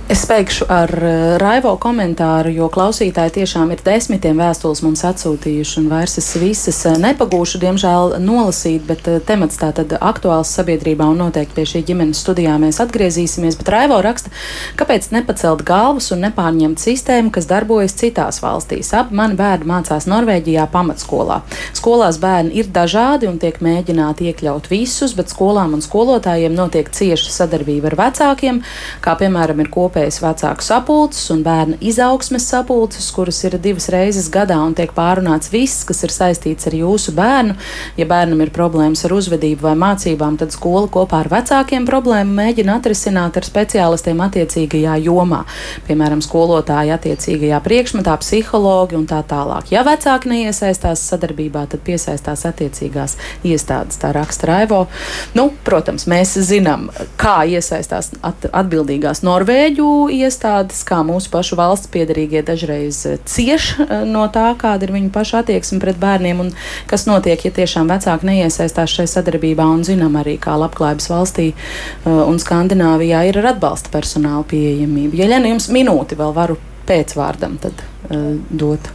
Es 0.08 0.22
beigšu 0.24 0.64
ar 0.72 0.88
eh, 1.04 1.34
Raivo 1.36 1.74
komentāru, 1.76 2.48
jo 2.56 2.70
klausītāji 2.72 3.34
tiešām 3.34 3.74
ir 3.74 3.82
desmitiem 3.84 4.38
vēstules 4.40 4.80
mums 4.80 5.02
atsūtījuši, 5.04 5.74
un 5.82 5.90
vairs 5.90 6.14
es 6.16 6.30
visas 6.40 6.78
eh, 6.88 6.94
nepagūšu, 6.96 7.58
diemžēl, 7.60 8.14
nolasīt, 8.24 8.86
bet 8.88 9.04
eh, 9.04 9.18
temats 9.20 9.60
tā 9.60 9.68
tad 9.76 9.92
aktuāls 9.98 10.48
sabiedrībā, 10.56 11.04
un 11.12 11.20
noteikti 11.20 11.58
pie 11.58 11.64
šī 11.68 11.82
ģimenes 11.90 12.22
studijā 12.24 12.54
mēs 12.62 12.80
atgriezīsimies. 12.86 13.58
Bet 13.60 13.68
Raivo 13.74 13.98
raksta, 14.06 14.32
kāpēc 14.80 15.10
nepacelt 15.12 15.66
galvas 15.68 16.08
un 16.16 16.24
nepārņemt 16.24 16.80
sistēmu, 16.80 17.34
kas 17.36 17.50
darbojas 17.52 17.98
citās 18.00 18.40
valstīs. 18.40 18.94
Abi 18.96 19.12
mani 19.20 19.36
bērni 19.36 19.68
mācās 19.68 20.08
Norvēģijā 20.08 20.64
pamatskolā. 20.72 21.42
Skolās 21.76 22.16
bērni 22.24 22.56
ir 22.62 22.72
dažādi 22.72 23.28
un 23.28 23.36
tiek 23.44 23.60
mēģināti 23.60 24.32
iekļaut 24.32 24.72
visus, 24.72 25.12
bet 25.20 25.36
skolām 25.36 25.76
un 25.76 25.84
skolotājiem 25.84 26.56
notiek 26.56 26.88
cieša 26.88 27.36
sadarbība 27.42 27.92
ar 27.92 28.00
vecākiem, 28.06 28.64
kā 29.04 29.18
piemēram 29.20 29.60
ir 29.60 29.68
kopīgi 29.68 29.97
kopējas 29.98 30.20
vecāku 30.22 30.62
sapulces 30.62 31.24
un 31.32 31.40
bērnu 31.42 31.78
izaugsmes 31.82 32.44
sapulces, 32.46 33.08
kuras 33.10 33.40
ir 33.44 33.56
divas 33.58 33.88
reizes 33.90 34.28
gadā 34.30 34.58
un 34.62 34.74
tiek 34.78 34.92
pārunāts 34.94 35.50
viss, 35.50 35.82
kas 35.84 36.04
ir 36.06 36.12
saistīts 36.14 36.68
ar 36.68 36.74
jūsu 36.78 37.14
bērnu. 37.16 37.56
Ja 37.98 38.06
bērnam 38.06 38.40
ir 38.44 38.52
problēmas 38.54 39.02
ar 39.06 39.16
uzvedību 39.16 39.66
vai 39.66 39.74
mācībām, 39.78 40.36
tad 40.38 40.54
skola 40.54 40.86
kopā 40.86 41.24
ar 41.24 41.30
vecākiem 41.32 41.86
problēmu 41.88 42.36
mēģina 42.36 42.76
atrisināt 42.78 43.40
ar 43.40 43.48
speciālistiem 43.48 44.22
attiecīgajā 44.22 44.94
jomā. 45.02 45.40
Piemēram, 45.88 46.22
skolotāji 46.22 46.94
attiecīgajā 46.94 47.58
priekšmetā, 47.64 48.14
psihologi 48.22 48.98
un 49.00 49.08
tā 49.10 49.24
tālāk. 49.26 49.72
Ja 49.74 49.82
vecāki 49.88 50.30
neiesaistās 50.30 51.02
sadarbībā, 51.10 51.66
tad 51.72 51.82
piesaistās 51.86 52.46
attiecīgās 52.46 53.16
iestādes. 53.42 53.98
Tā 53.98 54.12
raksta 54.14 54.52
Raivo. 54.52 54.84
Nu, 55.34 55.48
protams, 55.66 56.06
mēs 56.06 56.36
zinām, 56.46 56.86
kā 57.18 57.40
iesaistās 57.50 58.12
at 58.22 58.46
atbildīgās 58.52 59.24
Norvēģu 59.26 59.87
iestādes, 60.12 60.80
kā 60.86 61.00
mūsu 61.06 61.30
pašu 61.32 61.58
valsts 61.58 61.90
piedarīgie 61.92 62.42
dažreiz 62.46 63.00
eh, 63.08 63.18
cieš 63.28 63.70
eh, 63.84 63.92
no 64.08 64.26
tā, 64.32 64.50
kāda 64.60 64.88
ir 64.88 64.94
viņu 64.96 65.12
paša 65.14 65.42
attieksme 65.42 65.80
pret 65.82 66.00
bērniem 66.00 66.44
un 66.44 66.52
kas 66.90 67.06
notiek, 67.10 67.44
ja 67.44 67.54
tiešām 67.54 67.90
vecāki 67.92 68.30
neiesaistās 68.30 68.94
šajā 68.96 69.12
sadarbībā. 69.16 69.66
Un 69.78 69.84
zinām 69.86 70.16
arī, 70.20 70.38
kā 70.42 70.56
labklājības 70.60 71.10
valstī 71.12 71.50
eh, 71.52 72.08
un 72.08 72.40
Skandināvijā 72.42 73.26
ir 73.28 73.42
ar 73.42 73.52
atbalsta 73.54 73.92
personāla 73.94 74.46
pieejamību. 74.48 75.18
Ja 75.18 75.30
Ļena, 75.30 75.52
jums 75.52 75.70
minūti 75.74 76.18
vēl 76.18 76.34
varu 76.36 76.58
pēcvārdam, 76.88 77.58
tad 77.60 77.82
uh, 77.84 77.97
dot. 78.48 78.88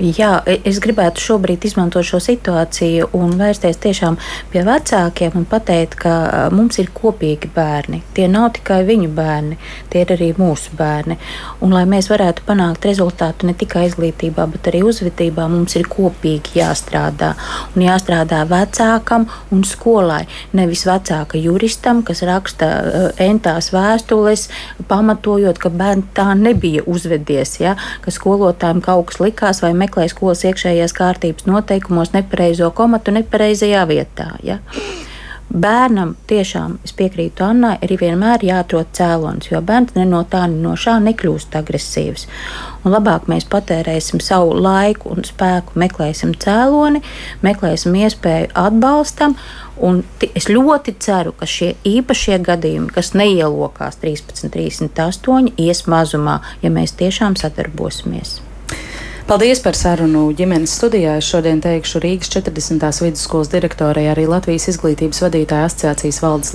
Jā, 0.00 0.30
e, 0.48 0.56
es 0.66 0.80
gribētu 0.82 1.20
šobrīd 1.20 1.66
izmantot 1.68 2.06
šo 2.08 2.18
situāciju 2.22 3.10
un 3.18 3.34
vērsties 3.38 3.76
tiešām 3.84 4.16
pie 4.52 4.62
vecākiem 4.66 5.36
un 5.38 5.44
pateikt, 5.48 5.98
ka 6.00 6.48
mums 6.54 6.80
ir 6.80 6.88
kopīgi 6.96 7.50
bērni. 7.54 8.00
Tie 8.16 8.26
nav 8.30 8.54
tikai 8.56 8.80
viņu 8.88 9.10
bērni, 9.14 9.58
tie 9.92 10.02
ir 10.06 10.14
arī 10.16 10.30
mūsu 10.38 10.72
bērni. 10.78 11.18
Un, 11.60 11.74
lai 11.76 11.84
mēs 11.90 12.08
varētu 12.10 12.46
panākt 12.48 12.88
rezultātu 12.88 13.46
ne 13.46 13.54
tikai 13.58 13.84
izglītībā, 13.90 14.48
bet 14.54 14.72
arī 14.72 14.82
uzvedībā, 14.88 15.46
mums 15.52 15.76
ir 15.76 15.86
kopīgi 15.92 16.58
jāstrādā. 16.62 17.34
Un 17.76 17.84
jāstrādā 17.84 18.42
vecākam 18.48 19.28
un 19.54 19.64
skolai. 19.68 20.24
Nevis 20.56 20.86
vecāka 20.88 21.38
juristam, 21.38 22.02
kas 22.02 22.24
raksta 22.26 22.72
uh, 22.80 23.08
entās 23.22 23.70
vēstules, 23.76 24.48
pamatojot, 24.88 25.60
ka 25.60 25.70
bērni 25.70 26.08
tā 26.16 26.32
nebija 26.38 26.86
uzvedība 26.88 27.18
ieradies, 27.18 27.60
ja, 27.60 27.76
ka 28.00 28.10
skolotājiem 28.38 28.80
kaut 28.84 29.10
kas 29.10 29.20
likās 29.20 29.62
vai 29.64 29.72
meklēja 29.74 30.12
skolas 30.12 30.44
iekšējās 30.46 30.94
kārtības 30.94 31.46
noteikumos 31.50 32.14
nepareizo 32.14 32.70
komatu 32.70 33.14
nepareizajā 33.16 33.82
vietā. 33.90 34.30
Ja. 34.46 34.60
Bērnam 35.48 36.10
tiešām, 36.28 36.74
es 36.84 36.92
piekrītu 36.92 37.40
Annai, 37.46 37.78
arī 37.80 37.96
vienmēr 38.02 38.42
jāatrod 38.44 38.90
cēlonis, 38.92 39.48
jo 39.48 39.62
bērns 39.64 39.94
ne 39.96 40.04
no 40.04 40.20
tā, 40.28 40.42
ne 40.50 40.60
no 40.60 40.74
šā 40.76 40.98
nekļūst 41.06 41.56
agresīvs. 41.56 42.26
Un 42.84 42.92
labāk 42.92 43.30
mēs 43.32 43.46
patērēsim 43.48 44.20
savu 44.20 44.52
laiku 44.60 45.14
un 45.14 45.24
spēku, 45.24 45.78
meklēsim 45.80 46.34
cēloni, 46.36 47.00
meklēsim 47.40 47.96
iespēju 47.96 48.50
atbalstam. 48.60 49.38
Un 49.80 50.02
es 50.34 50.50
ļoti 50.50 50.96
ceru, 51.00 51.32
ka 51.32 51.48
šie 51.48 51.70
īpašie 51.86 52.36
gadījumi, 52.44 52.92
kas 52.92 53.14
neielokās 53.16 54.02
13, 54.02 54.50
38, 54.52 55.54
ies 55.56 55.86
mazumā, 55.88 56.42
ja 56.60 56.74
mēs 56.74 56.92
tiešām 56.98 57.38
sadarbosimies. 57.40 58.42
Paldies 59.28 59.60
par 59.60 59.76
sarunu 59.76 60.22
ģimenes 60.32 60.72
studijā. 60.78 61.18
Es 61.20 61.26
šodien 61.28 61.58
teikšu 61.60 62.00
Rīgas 62.00 62.30
40. 62.32 62.80
vidusskolas 63.04 63.50
direktorai, 63.52 64.06
arī 64.08 64.22
Latvijas 64.24 64.70
izglītības 64.72 65.18
vadītāja 65.20 65.66
asociācijas 65.68 66.20
valdes 66.22 66.54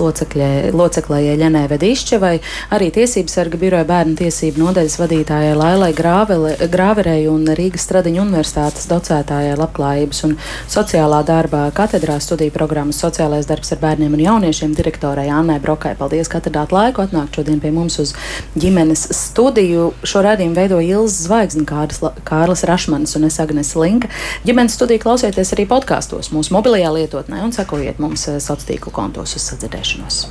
loceklē 0.74 1.20
Jeļenē 1.22 1.62
Vedišķevai, 1.70 2.32
arī 2.74 2.88
Tiesības 2.96 3.36
sarga 3.38 3.60
biroja 3.62 3.86
bērnu 3.86 4.18
tiesību 4.18 4.58
nodaļas 4.64 4.96
vadītājai 5.04 5.52
Lailai 5.60 5.92
Grāverei 5.94 7.28
un 7.30 7.46
Rīgas 7.60 7.86
Stradiņu 7.86 8.24
universitātes 8.24 8.90
docētājai 8.90 9.54
labklājības 9.62 10.24
un 10.32 10.34
sociālā 10.66 11.22
darba 11.30 11.68
katedrā 11.78 12.18
studiju 12.26 12.56
programmas 12.58 13.04
sociālais 13.06 13.46
darbs 13.46 13.70
ar 13.78 13.84
bērniem 13.86 14.18
un 14.18 14.26
jauniešiem 14.26 14.74
direktorai 14.74 15.28
Annai 15.30 15.60
Brokai. 15.62 15.94
Paldies, 16.02 16.26
ka 16.26 16.42
atradāt 16.42 16.74
laiku 16.74 17.06
atnākt 17.06 17.38
šodien 17.38 17.62
pie 17.62 17.70
mums 17.78 18.02
uz 18.02 18.18
ģimenes 18.58 19.12
studiju. 19.14 19.92
Šo 20.02 20.26
redzējumu 20.26 20.58
veido 20.58 20.82
Ilza 20.82 21.28
Zvaigznes, 21.30 22.02
Kārlis 22.26 22.63
Kārlis 22.64 22.70
Rašmans 22.70 23.16
un 23.16 23.26
es 23.28 23.40
Agnes 23.40 23.76
Linka. 23.76 24.08
Ģimenes 24.46 24.78
studiju 24.78 25.02
klausieties 25.04 25.54
arī 25.56 25.68
podkāstos 25.68 26.32
mūsu 26.32 26.54
mobilajā 26.56 26.94
lietotnē 26.96 27.44
un 27.44 27.52
sekojiet 27.52 28.00
mums 28.00 28.28
eh, 28.28 28.40
sociālo 28.40 28.68
tīklu 28.70 28.94
kontos 28.94 29.36
uz 29.36 29.50
sadzirdēšanos. 29.52 30.24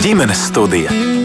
Ģimenes 0.00 0.46
studija. 0.48 1.19